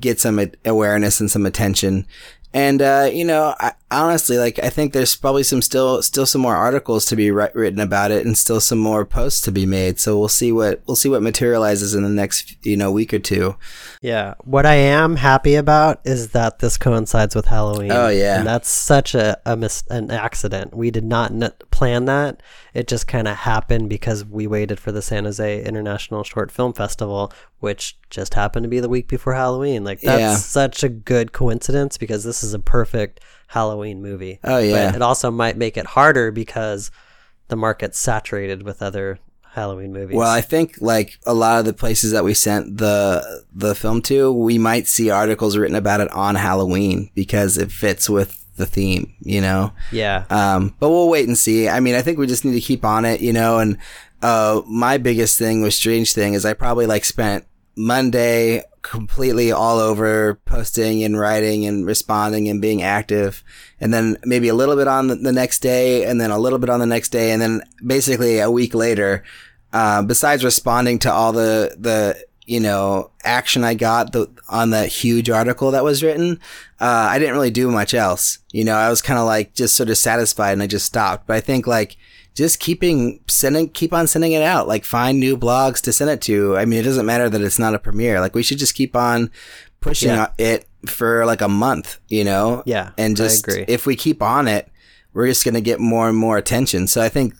get 0.00 0.20
some 0.20 0.40
awareness 0.64 1.20
and 1.20 1.30
some 1.30 1.46
attention. 1.46 2.06
And 2.54 2.82
uh, 2.82 3.08
you 3.12 3.24
know, 3.24 3.54
I, 3.58 3.72
honestly, 3.92 4.38
like 4.38 4.58
I 4.62 4.70
think 4.70 4.92
there's 4.92 5.14
probably 5.16 5.42
some 5.42 5.62
still 5.62 6.02
still 6.02 6.26
some 6.26 6.40
more 6.40 6.56
articles 6.56 7.04
to 7.06 7.16
be 7.16 7.30
ri- 7.30 7.50
written 7.54 7.80
about 7.80 8.10
it, 8.10 8.24
and 8.26 8.36
still 8.36 8.60
some 8.60 8.78
more 8.78 9.04
posts 9.04 9.40
to 9.42 9.52
be 9.52 9.66
made. 9.66 10.00
So 10.00 10.18
we'll 10.18 10.28
see 10.28 10.52
what 10.52 10.82
we'll 10.86 10.96
see 10.96 11.08
what 11.08 11.22
materializes 11.22 11.94
in 11.94 12.02
the 12.02 12.08
next 12.08 12.56
you 12.64 12.76
know 12.76 12.90
week 12.90 13.12
or 13.14 13.18
two. 13.18 13.56
Yeah. 14.00 14.34
What 14.44 14.66
I 14.66 14.74
am 14.74 15.16
happy 15.16 15.54
about 15.54 16.00
is 16.04 16.30
that 16.30 16.58
this 16.58 16.76
coincides 16.76 17.36
with 17.36 17.46
Halloween. 17.46 17.92
Oh, 17.92 18.08
yeah. 18.08 18.38
And 18.38 18.46
that's 18.46 18.68
such 18.68 19.14
a, 19.14 19.40
a 19.46 19.56
mis- 19.56 19.84
an 19.90 20.10
accident. 20.10 20.74
We 20.74 20.90
did 20.90 21.04
not 21.04 21.30
n- 21.30 21.52
plan 21.70 22.06
that. 22.06 22.42
It 22.74 22.88
just 22.88 23.06
kind 23.06 23.28
of 23.28 23.36
happened 23.36 23.88
because 23.88 24.24
we 24.24 24.48
waited 24.48 24.80
for 24.80 24.90
the 24.90 25.02
San 25.02 25.24
Jose 25.24 25.62
International 25.64 26.24
Short 26.24 26.50
Film 26.50 26.72
Festival, 26.72 27.32
which 27.60 27.96
just 28.10 28.34
happened 28.34 28.64
to 28.64 28.68
be 28.68 28.80
the 28.80 28.88
week 28.88 29.06
before 29.06 29.34
Halloween. 29.34 29.84
Like 29.84 30.00
that's 30.00 30.20
Yeah. 30.20 30.34
such 30.34 30.82
a 30.82 30.88
good 30.88 31.32
coincidence 31.32 31.96
because 31.96 32.24
this 32.24 32.42
is 32.42 32.54
a 32.54 32.58
perfect 32.58 33.20
Halloween 33.52 34.00
movie. 34.00 34.40
Oh 34.42 34.58
yeah, 34.58 34.86
But 34.86 34.96
it 34.96 35.02
also 35.02 35.30
might 35.30 35.58
make 35.58 35.76
it 35.76 35.84
harder 35.84 36.30
because 36.30 36.90
the 37.48 37.56
market's 37.56 37.98
saturated 37.98 38.62
with 38.62 38.80
other 38.80 39.18
Halloween 39.42 39.92
movies. 39.92 40.16
Well, 40.16 40.30
I 40.30 40.40
think 40.40 40.76
like 40.80 41.18
a 41.26 41.34
lot 41.34 41.58
of 41.58 41.66
the 41.66 41.74
places 41.74 42.12
that 42.12 42.24
we 42.24 42.32
sent 42.32 42.78
the 42.78 43.44
the 43.54 43.74
film 43.74 44.00
to, 44.02 44.32
we 44.32 44.56
might 44.56 44.86
see 44.88 45.10
articles 45.10 45.58
written 45.58 45.76
about 45.76 46.00
it 46.00 46.10
on 46.12 46.34
Halloween 46.34 47.10
because 47.14 47.58
it 47.58 47.70
fits 47.70 48.08
with 48.08 48.42
the 48.56 48.64
theme, 48.64 49.12
you 49.20 49.42
know. 49.42 49.72
yeah. 49.90 50.24
Um, 50.30 50.74
but 50.80 50.88
we'll 50.88 51.10
wait 51.10 51.28
and 51.28 51.36
see. 51.36 51.68
I 51.68 51.80
mean, 51.80 51.94
I 51.94 52.00
think 52.00 52.18
we 52.18 52.26
just 52.26 52.46
need 52.46 52.54
to 52.54 52.60
keep 52.60 52.86
on 52.86 53.04
it, 53.04 53.20
you 53.20 53.34
know. 53.34 53.58
And 53.58 53.76
uh, 54.22 54.62
my 54.66 54.96
biggest 54.96 55.38
thing 55.38 55.60
with 55.60 55.74
Strange 55.74 56.14
Thing 56.14 56.32
is 56.32 56.46
I 56.46 56.54
probably 56.54 56.86
like 56.86 57.04
spent 57.04 57.44
Monday 57.76 58.62
completely 58.82 59.52
all 59.52 59.78
over 59.78 60.34
posting 60.44 61.02
and 61.04 61.18
writing 61.18 61.64
and 61.64 61.86
responding 61.86 62.48
and 62.48 62.60
being 62.60 62.82
active, 62.82 63.42
and 63.80 63.94
then 63.94 64.16
maybe 64.24 64.48
a 64.48 64.54
little 64.54 64.76
bit 64.76 64.88
on 64.88 65.08
the, 65.08 65.32
next 65.32 65.60
day, 65.60 66.04
and 66.04 66.20
then 66.20 66.30
a 66.30 66.38
little 66.38 66.58
bit 66.58 66.70
on 66.70 66.80
the 66.80 66.86
next 66.86 67.10
day, 67.10 67.30
and 67.30 67.40
then 67.40 67.62
basically 67.84 68.38
a 68.38 68.50
week 68.50 68.74
later. 68.74 69.22
Uh, 69.72 70.02
besides 70.02 70.44
responding 70.44 70.98
to 70.98 71.10
all 71.10 71.32
the 71.32 71.74
the 71.78 72.22
you 72.44 72.60
know 72.60 73.10
action 73.24 73.64
I 73.64 73.72
got 73.72 74.12
the, 74.12 74.28
on 74.48 74.70
that 74.70 74.88
huge 74.88 75.30
article 75.30 75.70
that 75.70 75.84
was 75.84 76.02
written, 76.02 76.40
uh, 76.80 77.08
I 77.10 77.18
didn't 77.18 77.34
really 77.34 77.50
do 77.50 77.70
much 77.70 77.94
else. 77.94 78.38
You 78.52 78.64
know, 78.64 78.74
I 78.74 78.90
was 78.90 79.00
kind 79.00 79.18
of 79.18 79.24
like 79.24 79.54
just 79.54 79.76
sort 79.76 79.88
of 79.88 79.96
satisfied, 79.96 80.52
and 80.52 80.62
I 80.62 80.66
just 80.66 80.86
stopped. 80.86 81.26
But 81.26 81.36
I 81.36 81.40
think 81.40 81.66
like 81.66 81.96
just 82.34 82.60
keeping 82.60 83.20
sending, 83.28 83.68
keep 83.68 83.92
on 83.92 84.06
sending 84.06 84.32
it 84.32 84.42
out. 84.42 84.66
Like 84.68 84.84
find 84.84 85.20
new 85.20 85.36
blogs 85.36 85.80
to 85.82 85.92
send 85.92 86.10
it 86.10 86.20
to. 86.22 86.56
I 86.56 86.64
mean, 86.64 86.80
it 86.80 86.84
doesn't 86.84 87.06
matter 87.06 87.28
that 87.28 87.40
it's 87.40 87.58
not 87.58 87.74
a 87.74 87.78
premiere. 87.78 88.20
Like 88.20 88.34
we 88.34 88.42
should 88.42 88.58
just 88.58 88.74
keep 88.74 88.96
on 88.96 89.30
pushing 89.80 90.08
Yeah. 90.10 90.28
it 90.38 90.66
for 90.86 91.24
like 91.26 91.40
a 91.42 91.48
month. 91.48 91.98
You 92.08 92.24
know, 92.24 92.62
Yeah, 92.66 92.90
and 92.96 93.16
just 93.16 93.46
agree. 93.46 93.64
if 93.68 93.86
we 93.86 93.96
keep 93.96 94.22
on 94.22 94.48
it, 94.48 94.68
we're 95.12 95.26
just 95.26 95.44
going 95.44 95.54
to 95.54 95.60
get 95.60 95.78
more 95.78 96.08
and 96.08 96.16
more 96.16 96.38
attention. 96.38 96.86
So 96.86 97.02
I 97.02 97.10
think 97.10 97.34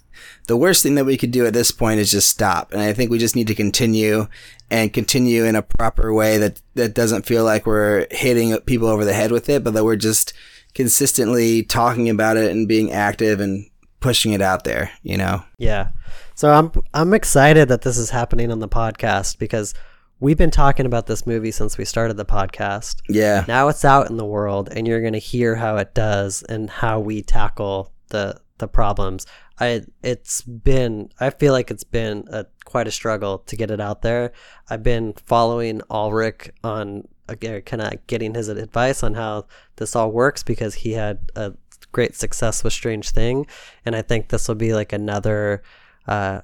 the 0.47 0.57
worst 0.59 0.83
thing 0.83 0.95
that 0.97 1.07
we 1.07 1.17
could 1.17 1.31
do 1.31 1.47
at 1.47 1.55
this 1.55 1.71
point 1.73 2.01
is 2.01 2.11
just 2.11 2.29
stop. 2.29 2.73
And 2.73 2.83
I 2.83 2.93
think 2.93 3.11
we 3.11 3.19
just 3.19 3.35
need 3.35 3.47
to 3.47 3.55
continue 3.55 4.27
and 4.71 4.93
continue 4.93 5.45
in 5.45 5.57
a 5.57 5.63
proper 5.63 6.13
way 6.13 6.37
that, 6.37 6.61
that 6.75 6.95
doesn't 6.95 7.25
feel 7.25 7.45
like 7.45 7.65
we're 7.65 8.07
hitting 8.11 8.55
people 8.67 8.89
over 8.89 9.05
the 9.07 9.15
head 9.15 9.33
with 9.33 9.49
it, 9.49 9.65
but 9.65 9.73
that 9.73 9.85
we're 9.85 9.97
just 9.97 10.35
consistently 10.75 11.63
talking 11.63 12.11
about 12.11 12.37
it 12.37 12.51
and 12.51 12.69
being 12.69 12.93
active 12.93 13.41
and 13.41 13.67
pushing 14.03 14.33
it 14.33 14.43
out 14.43 14.65
there, 14.65 14.91
you 15.03 15.17
know? 15.17 15.43
Yeah. 15.59 15.91
So 16.35 16.53
I'm 16.53 16.73
I'm 16.93 17.15
excited 17.15 17.69
that 17.69 17.83
this 17.83 17.97
is 17.97 18.11
happening 18.11 18.51
on 18.53 18.59
the 18.59 18.69
podcast 18.69 19.39
because 19.39 19.75
we've 20.21 20.37
been 20.37 20.51
talking 20.51 20.87
about 20.87 21.07
this 21.07 21.27
movie 21.27 21.51
since 21.51 21.79
we 21.79 21.85
started 21.85 22.17
the 22.17 22.25
podcast. 22.25 22.97
Yeah. 23.09 23.45
Now 23.49 23.69
it's 23.69 23.85
out 23.85 24.11
in 24.11 24.17
the 24.17 24.27
world 24.27 24.69
and 24.71 24.87
you're 24.87 25.01
going 25.01 25.15
to 25.15 25.19
hear 25.19 25.57
how 25.57 25.77
it 25.77 25.95
does 25.95 26.43
and 26.43 26.69
how 26.69 27.01
we 27.01 27.23
tackle 27.23 27.93
the 28.09 28.41
the 28.59 28.69
problems. 28.69 29.27
I 29.59 29.83
it's 30.03 30.43
been 30.43 31.11
I 31.21 31.31
feel 31.31 31.53
like 31.53 31.71
it's 31.71 31.85
been 31.85 32.25
a 32.31 32.47
quite 32.65 32.89
a 32.89 32.93
struggle 32.93 33.39
to 33.39 33.57
get 33.57 33.71
it 33.71 33.81
out 33.81 34.03
there. 34.03 34.33
I've 34.69 34.83
been 34.83 35.15
following 35.15 35.81
Alrik 35.91 36.51
on 36.63 37.09
again 37.29 37.63
kind 37.63 37.83
of 37.83 38.07
getting 38.07 38.35
his 38.35 38.49
advice 38.49 39.03
on 39.03 39.15
how 39.15 39.47
this 39.77 39.97
all 39.97 40.11
works 40.11 40.43
because 40.43 40.75
he 40.75 40.93
had 40.93 41.19
a 41.37 41.53
great 41.93 42.17
success 42.17 42.65
with 42.65 42.73
Strange 42.73 43.11
Thing, 43.11 43.47
and 43.85 43.95
I 43.95 44.03
think 44.03 44.29
this 44.29 44.49
will 44.49 44.55
be 44.55 44.75
like 44.75 44.93
another 44.93 45.63
uh, 46.07 46.41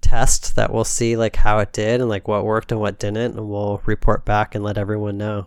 test 0.00 0.56
that 0.56 0.72
we'll 0.72 0.84
see 0.84 1.16
like 1.16 1.36
how 1.36 1.58
it 1.58 1.72
did 1.72 2.00
and 2.00 2.08
like 2.08 2.28
what 2.28 2.44
worked 2.44 2.72
and 2.72 2.80
what 2.80 2.98
didn't, 2.98 3.36
and 3.36 3.48
we'll 3.48 3.82
report 3.86 4.24
back 4.24 4.54
and 4.54 4.64
let 4.64 4.78
everyone 4.78 5.18
know. 5.18 5.46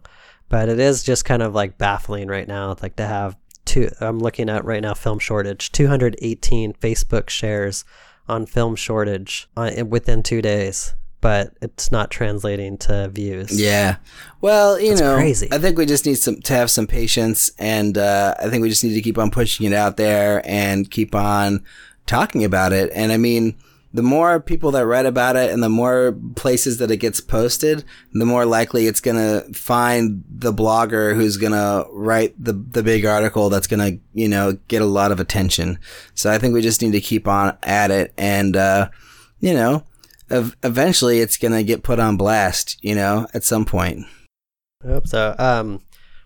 But 0.50 0.70
it 0.70 0.80
is 0.80 1.04
just 1.04 1.26
kind 1.26 1.42
of 1.42 1.56
like 1.56 1.78
baffling 1.78 2.28
right 2.28 2.48
now, 2.48 2.76
like 2.82 2.96
to 2.98 3.06
have 3.06 3.36
two. 3.66 3.90
I'm 4.00 4.20
looking 4.20 4.50
at 4.50 4.66
right 4.66 4.82
now 4.82 4.94
film 4.94 5.20
shortage, 5.20 5.72
218 5.72 6.74
Facebook 6.74 7.30
shares 7.30 7.84
on 8.28 8.46
film 8.46 8.76
shortage 8.76 9.48
on, 9.58 9.90
within 9.90 10.24
two 10.24 10.42
days. 10.42 10.94
But 11.26 11.56
it's 11.60 11.92
not 11.92 12.12
translating 12.12 12.78
to 12.78 13.08
views. 13.08 13.60
Yeah. 13.60 13.96
Well, 14.42 14.80
you 14.80 14.90
That's 14.90 15.02
know, 15.02 15.16
crazy. 15.16 15.48
I 15.52 15.58
think 15.58 15.76
we 15.76 15.88
just 15.88 16.06
need 16.06 16.20
some 16.20 16.40
to 16.42 16.54
have 16.54 16.70
some 16.70 16.86
patience, 16.86 17.50
and 17.58 17.98
uh, 17.98 18.36
I 18.40 18.48
think 18.48 18.62
we 18.62 18.70
just 18.70 18.84
need 18.84 18.94
to 18.94 19.02
keep 19.02 19.18
on 19.18 19.32
pushing 19.32 19.66
it 19.66 19.74
out 19.74 19.98
there 19.98 20.44
and 20.46 20.92
keep 20.92 21.16
on 21.16 21.64
talking 22.06 22.44
about 22.44 22.74
it. 22.74 22.92
And 22.94 23.12
I 23.12 23.18
mean, 23.18 23.56
the 23.92 24.04
more 24.04 24.40
people 24.40 24.70
that 24.74 24.86
read 24.86 25.08
about 25.08 25.36
it, 25.36 25.50
and 25.50 25.64
the 25.64 25.70
more 25.70 26.16
places 26.36 26.78
that 26.78 26.92
it 26.92 26.98
gets 26.98 27.22
posted, 27.22 27.84
the 28.14 28.28
more 28.28 28.46
likely 28.46 28.86
it's 28.86 29.02
gonna 29.02 29.42
find 29.52 30.24
the 30.30 30.54
blogger 30.54 31.16
who's 31.16 31.38
gonna 31.38 31.86
write 31.90 32.36
the 32.38 32.54
the 32.54 32.84
big 32.84 33.04
article 33.04 33.50
that's 33.50 33.66
gonna 33.66 33.94
you 34.14 34.30
know 34.30 34.60
get 34.68 34.84
a 34.84 34.86
lot 34.86 35.12
of 35.12 35.20
attention. 35.20 35.80
So 36.14 36.32
I 36.32 36.38
think 36.38 36.54
we 36.54 36.62
just 36.62 36.84
need 36.84 36.92
to 36.92 37.02
keep 37.02 37.28
on 37.28 37.58
at 37.64 37.90
it, 37.90 38.14
and 38.16 38.56
uh, 38.56 38.90
you 39.40 39.56
know. 39.56 39.86
Ev- 40.30 40.56
Eventually, 40.64 41.20
it's 41.20 41.38
gonna 41.38 41.64
get 41.64 41.84
put 41.84 42.00
on 42.00 42.18
blast, 42.18 42.78
you 42.82 42.96
know, 42.96 43.28
at 43.34 43.44
some 43.44 43.66
point. 43.66 44.06
I 44.84 44.88
hope 44.88 45.08
so. 45.08 45.36
Um, 45.40 45.82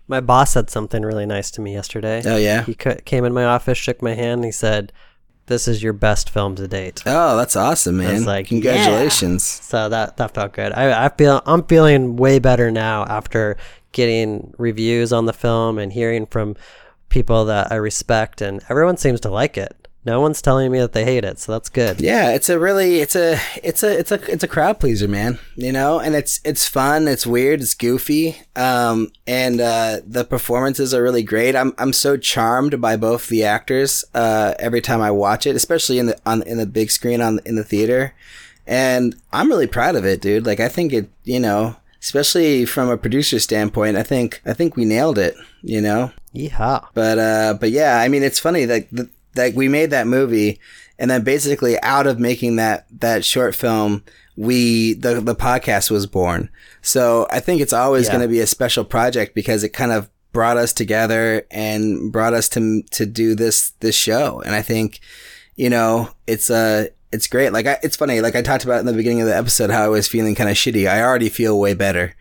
my 0.06 0.20
boss 0.20 0.52
said 0.52 0.70
something 0.70 1.02
really 1.02 1.26
nice 1.26 1.50
to 1.52 1.60
me 1.60 1.72
yesterday. 1.72 2.22
Oh 2.24 2.36
yeah. 2.36 2.64
He 2.64 2.74
ca- 2.74 2.96
came 3.04 3.24
in 3.24 3.32
my 3.32 3.44
office, 3.44 3.78
shook 3.78 4.02
my 4.02 4.14
hand, 4.14 4.40
and 4.40 4.44
he 4.44 4.52
said, 4.52 4.92
"This 5.46 5.68
is 5.68 5.82
your 5.82 5.92
best 5.92 6.28
film 6.30 6.56
to 6.56 6.66
date." 6.66 7.02
Oh, 7.06 7.36
that's 7.36 7.56
awesome, 7.56 7.98
man! 7.98 8.24
like, 8.24 8.48
Congratulations. 8.48 9.44
So 9.44 9.88
that 9.88 10.16
that 10.16 10.34
felt 10.34 10.52
good. 10.52 10.72
I 10.72 11.06
I 11.06 11.08
feel 11.10 11.42
I'm 11.46 11.62
feeling 11.64 12.16
way 12.16 12.38
better 12.38 12.70
now 12.70 13.04
after 13.04 13.56
getting 13.92 14.52
reviews 14.58 15.12
on 15.12 15.26
the 15.26 15.32
film 15.32 15.78
and 15.78 15.92
hearing 15.92 16.26
from 16.26 16.56
people 17.08 17.44
that 17.46 17.72
I 17.72 17.76
respect, 17.76 18.40
and 18.40 18.62
everyone 18.68 18.96
seems 18.96 19.20
to 19.20 19.30
like 19.30 19.56
it. 19.56 19.79
No 20.02 20.22
one's 20.22 20.40
telling 20.40 20.72
me 20.72 20.78
that 20.78 20.92
they 20.92 21.04
hate 21.04 21.24
it, 21.24 21.38
so 21.38 21.52
that's 21.52 21.68
good. 21.68 22.00
Yeah, 22.00 22.30
it's 22.30 22.48
a 22.48 22.58
really 22.58 23.00
it's 23.00 23.14
a 23.14 23.38
it's 23.62 23.82
a 23.82 23.98
it's 23.98 24.10
a 24.10 24.32
it's 24.32 24.42
a 24.42 24.48
crowd 24.48 24.80
pleaser, 24.80 25.06
man. 25.06 25.38
You 25.56 25.72
know, 25.72 26.00
and 26.00 26.14
it's 26.14 26.40
it's 26.42 26.66
fun, 26.66 27.06
it's 27.06 27.26
weird, 27.26 27.60
it's 27.60 27.74
goofy, 27.74 28.40
um, 28.56 29.12
and 29.26 29.60
uh, 29.60 30.00
the 30.06 30.24
performances 30.24 30.94
are 30.94 31.02
really 31.02 31.22
great. 31.22 31.54
I'm 31.54 31.74
I'm 31.76 31.92
so 31.92 32.16
charmed 32.16 32.80
by 32.80 32.96
both 32.96 33.28
the 33.28 33.44
actors 33.44 34.02
uh, 34.14 34.54
every 34.58 34.80
time 34.80 35.02
I 35.02 35.10
watch 35.10 35.46
it, 35.46 35.54
especially 35.54 35.98
in 35.98 36.06
the 36.06 36.18
on 36.24 36.42
in 36.44 36.56
the 36.56 36.66
big 36.66 36.90
screen 36.90 37.20
on 37.20 37.40
in 37.44 37.56
the 37.56 37.64
theater, 37.64 38.14
and 38.66 39.14
I'm 39.34 39.50
really 39.50 39.66
proud 39.66 39.96
of 39.96 40.06
it, 40.06 40.22
dude. 40.22 40.46
Like 40.46 40.60
I 40.60 40.70
think 40.70 40.94
it, 40.94 41.10
you 41.24 41.40
know, 41.40 41.76
especially 42.00 42.64
from 42.64 42.88
a 42.88 42.96
producer 42.96 43.38
standpoint, 43.38 43.98
I 43.98 44.02
think 44.02 44.40
I 44.46 44.54
think 44.54 44.76
we 44.76 44.86
nailed 44.86 45.18
it. 45.18 45.36
You 45.62 45.82
know, 45.82 46.10
Yeah. 46.32 46.80
But 46.94 47.18
uh, 47.18 47.54
but 47.60 47.70
yeah, 47.70 48.00
I 48.00 48.08
mean, 48.08 48.22
it's 48.22 48.38
funny 48.38 48.64
that 48.64 48.86
that 49.34 49.54
we 49.54 49.68
made 49.68 49.90
that 49.90 50.06
movie, 50.06 50.58
and 50.98 51.10
then 51.10 51.22
basically 51.24 51.80
out 51.82 52.06
of 52.06 52.18
making 52.18 52.56
that 52.56 52.86
that 53.00 53.24
short 53.24 53.54
film, 53.54 54.04
we 54.36 54.94
the 54.94 55.20
the 55.20 55.34
podcast 55.34 55.90
was 55.90 56.06
born. 56.06 56.48
So 56.82 57.26
I 57.30 57.40
think 57.40 57.60
it's 57.60 57.72
always 57.72 58.06
Yeah. 58.06 58.12
going 58.12 58.22
to 58.22 58.28
be 58.28 58.40
a 58.40 58.46
special 58.46 58.84
project 58.84 59.34
because 59.34 59.62
it 59.64 59.70
kind 59.70 59.92
of 59.92 60.08
brought 60.32 60.56
us 60.56 60.72
together 60.72 61.44
and 61.50 62.12
brought 62.12 62.32
us 62.34 62.48
to 62.50 62.82
to 62.92 63.04
do 63.06 63.34
this 63.34 63.72
this 63.80 63.94
show. 63.96 64.40
And 64.46 64.54
I 64.54 64.62
think, 64.62 65.00
you 65.56 65.68
know, 65.70 66.10
it's 66.26 66.50
uh 66.50 66.86
it's 67.12 67.26
great. 67.26 67.52
Like 67.52 67.66
I, 67.66 67.78
it's 67.82 67.96
funny. 67.96 68.20
Like 68.20 68.36
I 68.36 68.42
talked 68.42 68.64
about 68.64 68.78
in 68.80 68.86
the 68.86 68.92
beginning 68.92 69.20
of 69.20 69.26
the 69.26 69.36
episode, 69.36 69.70
how 69.70 69.84
I 69.84 69.88
was 69.88 70.06
feeling 70.06 70.36
kind 70.36 70.48
of 70.48 70.56
shitty. 70.56 70.88
I 70.88 71.02
already 71.02 71.28
feel 71.28 71.58
way 71.58 71.74
better. 71.74 72.14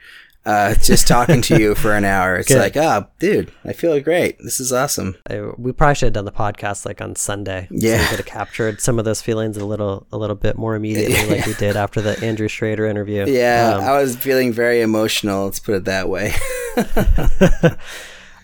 Uh, 0.46 0.74
just 0.76 1.08
talking 1.08 1.42
to 1.44 1.60
you 1.60 1.76
for 1.76 1.94
an 1.94 2.06
hour. 2.06 2.38
It's 2.38 2.48
Good. 2.48 2.58
like, 2.60 2.78
oh, 2.78 3.06
dude, 3.20 3.52
I 3.66 3.74
feel 3.74 4.00
great. 4.00 4.38
This 4.40 4.60
is 4.60 4.72
awesome. 4.74 5.16
I, 5.30 5.42
we 5.58 5.72
probably 5.74 5.96
should 5.96 6.06
have 6.08 6.14
done 6.14 6.26
the 6.26 6.32
podcast 6.32 6.86
like 6.86 7.02
on 7.02 7.16
Sunday. 7.16 7.68
so 7.70 7.76
Yeah. 7.78 8.00
we 8.02 8.08
could 8.08 8.18
have 8.18 8.26
captured 8.26 8.82
some 8.82 8.98
of 8.98 9.06
those 9.06 9.22
feelings 9.22 9.58
a 9.58 9.66
little 9.66 10.08
a 10.12 10.18
little 10.18 10.38
bit 10.38 10.58
more 10.58 10.76
immediately, 10.76 11.28
like 11.36 11.46
we 11.46 11.54
did 11.60 11.76
after 11.76 12.02
the 12.02 12.18
Andrew 12.26 12.48
Schrader 12.48 12.86
interview. 12.88 13.26
Yeah, 13.28 13.76
Um, 13.78 13.84
I 13.84 14.02
was 14.02 14.16
feeling 14.16 14.52
very 14.54 14.82
emotional. 14.82 15.46
Let's 15.46 15.60
put 15.60 15.76
it 15.76 15.86
that 15.86 16.10
way. 16.10 16.34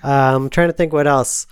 Um, 0.04 0.44
I'm 0.44 0.50
trying 0.52 0.68
to 0.70 0.74
think 0.74 0.94
what 0.94 1.08
else. 1.08 1.48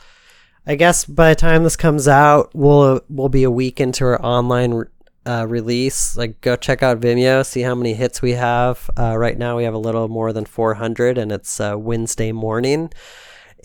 I 0.68 0.76
guess 0.76 1.06
by 1.06 1.30
the 1.30 1.36
time 1.36 1.64
this 1.64 1.76
comes 1.76 2.08
out, 2.08 2.52
we'll 2.54 3.02
we'll 3.10 3.28
be 3.30 3.44
a 3.44 3.50
week 3.52 3.82
into 3.82 4.06
our 4.06 4.24
online 4.24 4.86
uh, 5.26 5.46
release. 5.48 6.16
Like, 6.18 6.42
go 6.42 6.56
check 6.56 6.84
out 6.84 7.00
Vimeo, 7.00 7.46
see 7.46 7.62
how 7.62 7.76
many 7.76 7.94
hits 7.94 8.22
we 8.22 8.32
have. 8.32 8.90
Uh, 8.98 9.18
right 9.18 9.38
now, 9.38 9.58
we 9.58 9.64
have 9.64 9.74
a 9.74 9.80
little 9.80 10.08
more 10.08 10.34
than 10.34 10.46
400, 10.46 11.18
and 11.18 11.32
it's 11.32 11.60
uh, 11.60 11.76
Wednesday 11.78 12.32
morning. 12.32 12.92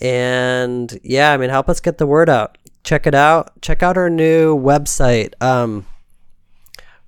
And 0.01 0.97
yeah, 1.03 1.33
I 1.33 1.37
mean, 1.37 1.49
help 1.49 1.69
us 1.69 1.79
get 1.79 1.97
the 1.97 2.07
word 2.07 2.29
out. 2.29 2.57
Check 2.83 3.05
it 3.05 3.15
out. 3.15 3.61
Check 3.61 3.83
out 3.83 3.97
our 3.97 4.09
new 4.09 4.57
website. 4.57 5.33
Um, 5.41 5.85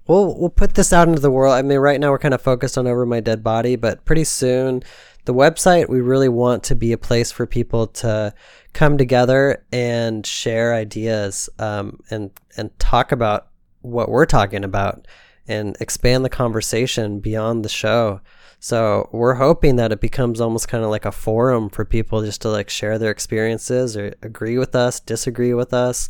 we'll 0.08 0.38
we'll 0.38 0.50
put 0.50 0.74
this 0.74 0.92
out 0.92 1.08
into 1.08 1.22
the 1.22 1.32
world. 1.32 1.54
I 1.54 1.62
mean, 1.62 1.80
right 1.80 2.00
now 2.00 2.12
we're 2.12 2.20
kind 2.20 2.34
of 2.34 2.42
focused 2.42 2.78
on 2.78 2.88
over 2.88 3.06
my 3.06 3.22
dead 3.22 3.44
body, 3.44 3.78
but 3.78 4.04
pretty 4.04 4.26
soon, 4.26 4.84
the 5.26 5.34
website 5.34 5.88
we 5.88 6.02
really 6.02 6.30
want 6.30 6.64
to 6.66 6.76
be 6.76 6.92
a 6.92 6.98
place 6.98 7.32
for 7.32 7.46
people 7.46 7.88
to 7.88 8.34
come 8.74 8.98
together 8.98 9.64
and 9.72 10.26
share 10.26 10.74
ideas 10.74 11.50
um, 11.60 12.00
and 12.10 12.32
and 12.58 12.78
talk 12.80 13.12
about 13.12 13.48
what 13.82 14.10
we're 14.10 14.26
talking 14.26 14.64
about 14.64 15.08
and 15.48 15.76
expand 15.80 16.24
the 16.24 16.30
conversation 16.30 17.20
beyond 17.20 17.66
the 17.66 17.70
show. 17.70 18.22
So 18.60 19.10
we're 19.12 19.36
hoping 19.36 19.78
that 19.78 19.92
it 19.92 20.00
becomes 20.00 20.40
almost 20.40 20.68
kind 20.68 20.84
of 20.84 20.92
like 20.92 21.06
a 21.06 21.12
forum 21.12 21.70
for 21.70 21.84
people 21.84 22.24
just 22.24 22.42
to 22.44 22.50
like 22.50 22.70
share 22.70 23.00
their 23.00 23.10
experiences 23.10 23.98
or 23.98 24.14
agree 24.22 24.58
with 24.58 24.76
us, 24.76 25.00
disagree 25.00 25.54
with 25.54 25.74
us. 25.74 26.10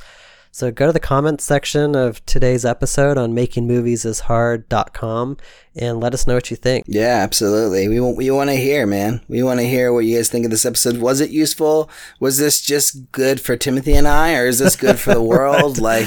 So 0.53 0.69
go 0.69 0.87
to 0.87 0.91
the 0.91 0.99
comments 0.99 1.45
section 1.45 1.95
of 1.95 2.25
today's 2.25 2.65
episode 2.65 3.17
on 3.17 3.33
makingmoviesishard.com 3.33 5.37
and 5.77 5.99
let 6.01 6.13
us 6.13 6.27
know 6.27 6.33
what 6.33 6.51
you 6.51 6.57
think. 6.57 6.83
yeah, 6.89 7.21
absolutely. 7.23 7.87
We 7.87 8.01
want 8.01 8.17
we 8.17 8.29
want 8.31 8.49
to 8.49 8.57
hear, 8.57 8.85
man. 8.85 9.21
We 9.29 9.43
want 9.43 9.61
to 9.61 9.65
hear 9.65 9.93
what 9.93 10.03
you 10.03 10.17
guys 10.17 10.27
think 10.27 10.43
of 10.43 10.51
this 10.51 10.65
episode. 10.65 10.97
Was 10.97 11.21
it 11.21 11.29
useful? 11.29 11.89
Was 12.19 12.37
this 12.37 12.59
just 12.61 13.13
good 13.13 13.39
for 13.39 13.55
Timothy 13.55 13.93
and 13.93 14.09
I, 14.09 14.35
or 14.35 14.45
is 14.45 14.59
this 14.59 14.75
good 14.75 14.99
for 14.99 15.13
the 15.13 15.21
world? 15.21 15.77
like, 15.79 16.05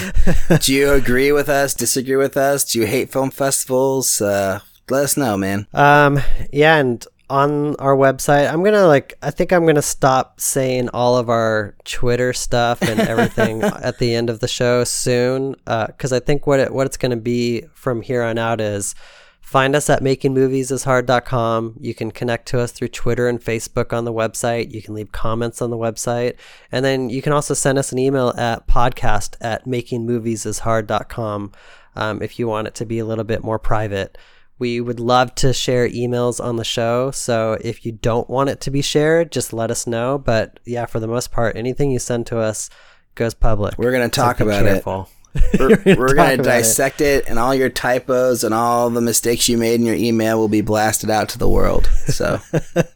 do 0.61 0.75
you 0.75 0.93
agree 0.93 1.33
with 1.33 1.49
us? 1.49 1.73
Disagree 1.73 2.17
with 2.17 2.37
us? 2.37 2.71
Do 2.71 2.81
you 2.81 2.87
hate 2.87 3.11
film 3.11 3.31
festivals? 3.31 4.21
Uh, 4.21 4.61
let 4.91 5.05
us 5.05 5.17
know, 5.17 5.39
man. 5.39 5.67
Um, 5.73 6.21
yeah, 6.53 6.77
and 6.77 7.03
on 7.31 7.77
our 7.77 7.97
website, 7.97 8.53
I'm 8.53 8.63
gonna 8.63 8.87
like, 8.87 9.15
I 9.23 9.31
think 9.31 9.53
I'm 9.53 9.67
gonna 9.67 9.83
stop 9.83 10.41
saying 10.41 10.91
all 10.91 11.17
of 11.17 11.29
our 11.29 11.75
Twitter 11.85 12.33
stuff 12.33 12.83
and 12.83 13.01
everything 13.01 13.63
at 13.63 13.99
the 13.99 14.15
end 14.15 14.31
of 14.31 14.41
the 14.41 14.49
show 14.49 14.85
soon, 14.85 15.57
because 15.65 16.13
I 16.13 16.21
think 16.21 16.47
what 16.47 16.61
it 16.61 16.73
what 16.73 16.87
it's 16.87 16.97
gonna 16.97 17.17
be 17.17 17.65
from 17.73 18.03
here 18.03 18.23
on 18.23 18.39
out 18.39 18.61
is 18.61 18.95
find 19.41 19.75
us 19.75 19.89
at 19.89 20.03
makingmoviesishard.com. 20.03 21.77
You 21.81 21.95
can 21.95 22.11
connect 22.11 22.49
to 22.49 22.61
us 22.61 22.73
through 22.73 22.89
Twitter 22.89 23.29
and 23.29 23.41
Facebook 23.41 23.93
on 23.93 24.05
the 24.05 24.13
website. 24.13 24.73
You 24.73 24.83
can 24.83 24.95
leave 24.95 25.13
comments 25.13 25.63
on 25.63 25.71
the 25.71 25.79
website, 25.79 26.37
and 26.71 26.85
then 26.85 27.09
you 27.09 27.23
can 27.23 27.33
also 27.33 27.55
send 27.55 27.79
us 27.79 27.93
an 27.93 27.99
email 27.99 28.35
at 28.37 28.67
podcast 28.67 29.37
at 29.41 29.65
makingmoviesishard.com 29.65 31.53
um, 31.97 32.23
if 32.23 32.39
you 32.39 32.49
want 32.49 32.69
it 32.69 32.75
to 32.75 32.87
be 32.87 32.99
a 32.99 33.05
little 33.05 33.25
bit 33.25 33.43
more 33.43 33.59
private. 33.59 34.19
We 34.59 34.81
would 34.81 35.01
love 35.01 35.35
to 35.37 35.53
share 35.53 35.89
emails 35.89 36.43
on 36.43 36.57
the 36.57 36.65
show. 36.65 37.11
So 37.11 37.59
if 37.61 37.85
you 37.85 37.93
don't 37.93 38.31
want 38.31 38.51
it 38.51 38.61
to 38.63 38.71
be 38.71 38.83
shared, 38.83 39.33
just 39.33 39.53
let 39.53 39.71
us 39.71 39.87
know. 39.87 40.19
But 40.19 40.61
yeah, 40.65 40.87
for 40.87 41.01
the 41.01 41.09
most 41.09 41.33
part, 41.33 41.57
anything 41.57 41.91
you 41.91 41.99
send 41.99 42.27
to 42.29 42.39
us 42.39 42.71
goes 43.15 43.35
public. 43.35 43.77
We're 43.79 43.93
gonna 43.93 44.09
talk 44.09 44.39
be 44.39 44.45
about 44.45 44.65
it. 44.65 44.69
careful. 44.69 45.11
We're, 45.59 45.69
we're 45.97 46.15
gonna 46.15 46.35
about 46.35 46.41
it. 46.41 46.43
dissect 46.45 47.01
it. 47.01 47.29
and 47.29 47.39
all 47.39 47.55
your 47.55 47.69
typos 47.69 48.45
and 48.45 48.55
all 48.55 48.91
the 48.91 49.01
mistakes 49.01 49.49
you 49.49 49.59
made 49.59 49.81
in 49.81 49.87
your 49.87 49.97
email 49.97 50.39
will 50.39 50.49
be 50.49 50.61
blasted 50.61 51.11
out 51.11 51.29
to 51.31 51.39
the 51.39 51.49
world. 51.49 51.87
So. 52.07 52.41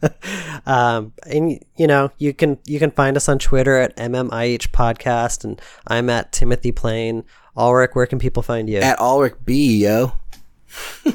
um, 0.66 1.12
and 1.26 1.61
you 1.76 1.86
know, 1.86 2.11
you 2.18 2.32
can 2.32 2.59
you 2.64 2.78
can 2.78 2.90
find 2.92 3.16
us 3.16 3.28
on 3.28 3.38
Twitter 3.38 3.76
at 3.76 3.96
MMIH 3.96 4.68
Podcast, 4.68 5.44
and 5.44 5.61
I'm 5.86 6.09
at 6.11 6.32
Timothy 6.32 6.72
Plain. 6.72 7.24
Alrik, 7.56 7.94
where 7.94 8.06
can 8.06 8.20
people 8.20 8.42
find 8.44 8.70
you? 8.70 8.78
At 8.78 8.98
Alrik 8.98 9.44
B, 9.44 9.82
yo. 9.82 10.12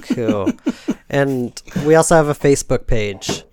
Cool. 0.01 0.51
and 1.09 1.61
we 1.85 1.95
also 1.95 2.15
have 2.15 2.27
a 2.27 2.33
Facebook 2.33 2.87
page. 2.87 3.43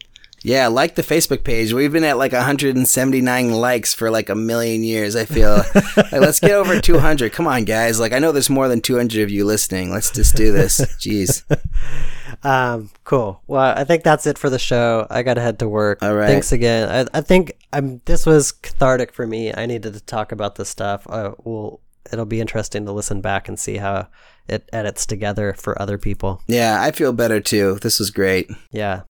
Yeah, 0.42 0.68
like 0.68 0.94
the 0.94 1.02
Facebook 1.02 1.44
page. 1.44 1.74
We've 1.74 1.92
been 1.92 2.04
at 2.04 2.16
like 2.16 2.32
179 2.32 3.50
likes 3.52 3.92
for 3.92 4.10
like 4.10 4.30
a 4.30 4.34
million 4.34 4.82
years. 4.82 5.14
I 5.14 5.26
feel 5.26 5.56
like, 5.96 6.12
let's 6.12 6.40
get 6.40 6.52
over 6.52 6.80
200. 6.80 7.32
Come 7.32 7.46
on, 7.46 7.64
guys. 7.64 8.00
Like 8.00 8.12
I 8.12 8.18
know 8.18 8.32
there's 8.32 8.48
more 8.48 8.68
than 8.68 8.80
200 8.80 9.22
of 9.22 9.30
you 9.30 9.44
listening. 9.44 9.90
Let's 9.90 10.10
just 10.10 10.34
do 10.36 10.52
this. 10.52 10.80
Jeez. 10.98 11.44
Um, 12.42 12.90
cool. 13.04 13.42
Well, 13.46 13.74
I 13.76 13.84
think 13.84 14.02
that's 14.02 14.26
it 14.26 14.38
for 14.38 14.48
the 14.48 14.58
show. 14.58 15.06
I 15.10 15.22
gotta 15.22 15.42
head 15.42 15.58
to 15.58 15.68
work. 15.68 16.02
All 16.02 16.14
right. 16.14 16.28
Thanks 16.28 16.52
again. 16.52 16.88
I, 16.88 17.18
I 17.18 17.20
think 17.20 17.52
I'm. 17.70 18.00
This 18.06 18.24
was 18.24 18.50
cathartic 18.50 19.12
for 19.12 19.26
me. 19.26 19.52
I 19.54 19.66
needed 19.66 19.92
to 19.92 20.00
talk 20.00 20.32
about 20.32 20.54
this 20.54 20.70
stuff. 20.70 21.06
Uh, 21.06 21.32
well, 21.44 21.80
it'll 22.12 22.26
be 22.26 22.40
interesting 22.40 22.84
to 22.86 22.92
listen 22.92 23.20
back 23.20 23.48
and 23.48 23.58
see 23.58 23.76
how 23.76 24.08
it 24.48 24.68
edits 24.72 25.06
together 25.06 25.54
for 25.54 25.80
other 25.80 25.98
people. 25.98 26.42
Yeah, 26.46 26.78
I 26.80 26.90
feel 26.90 27.12
better 27.12 27.40
too. 27.40 27.78
This 27.82 27.98
was 27.98 28.10
great. 28.10 28.50
Yeah. 28.70 29.02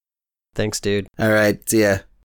Thanks, 0.54 0.80
dude. 0.80 1.06
All 1.18 1.30
right. 1.30 1.66
See 1.68 1.82
ya. 1.82 1.98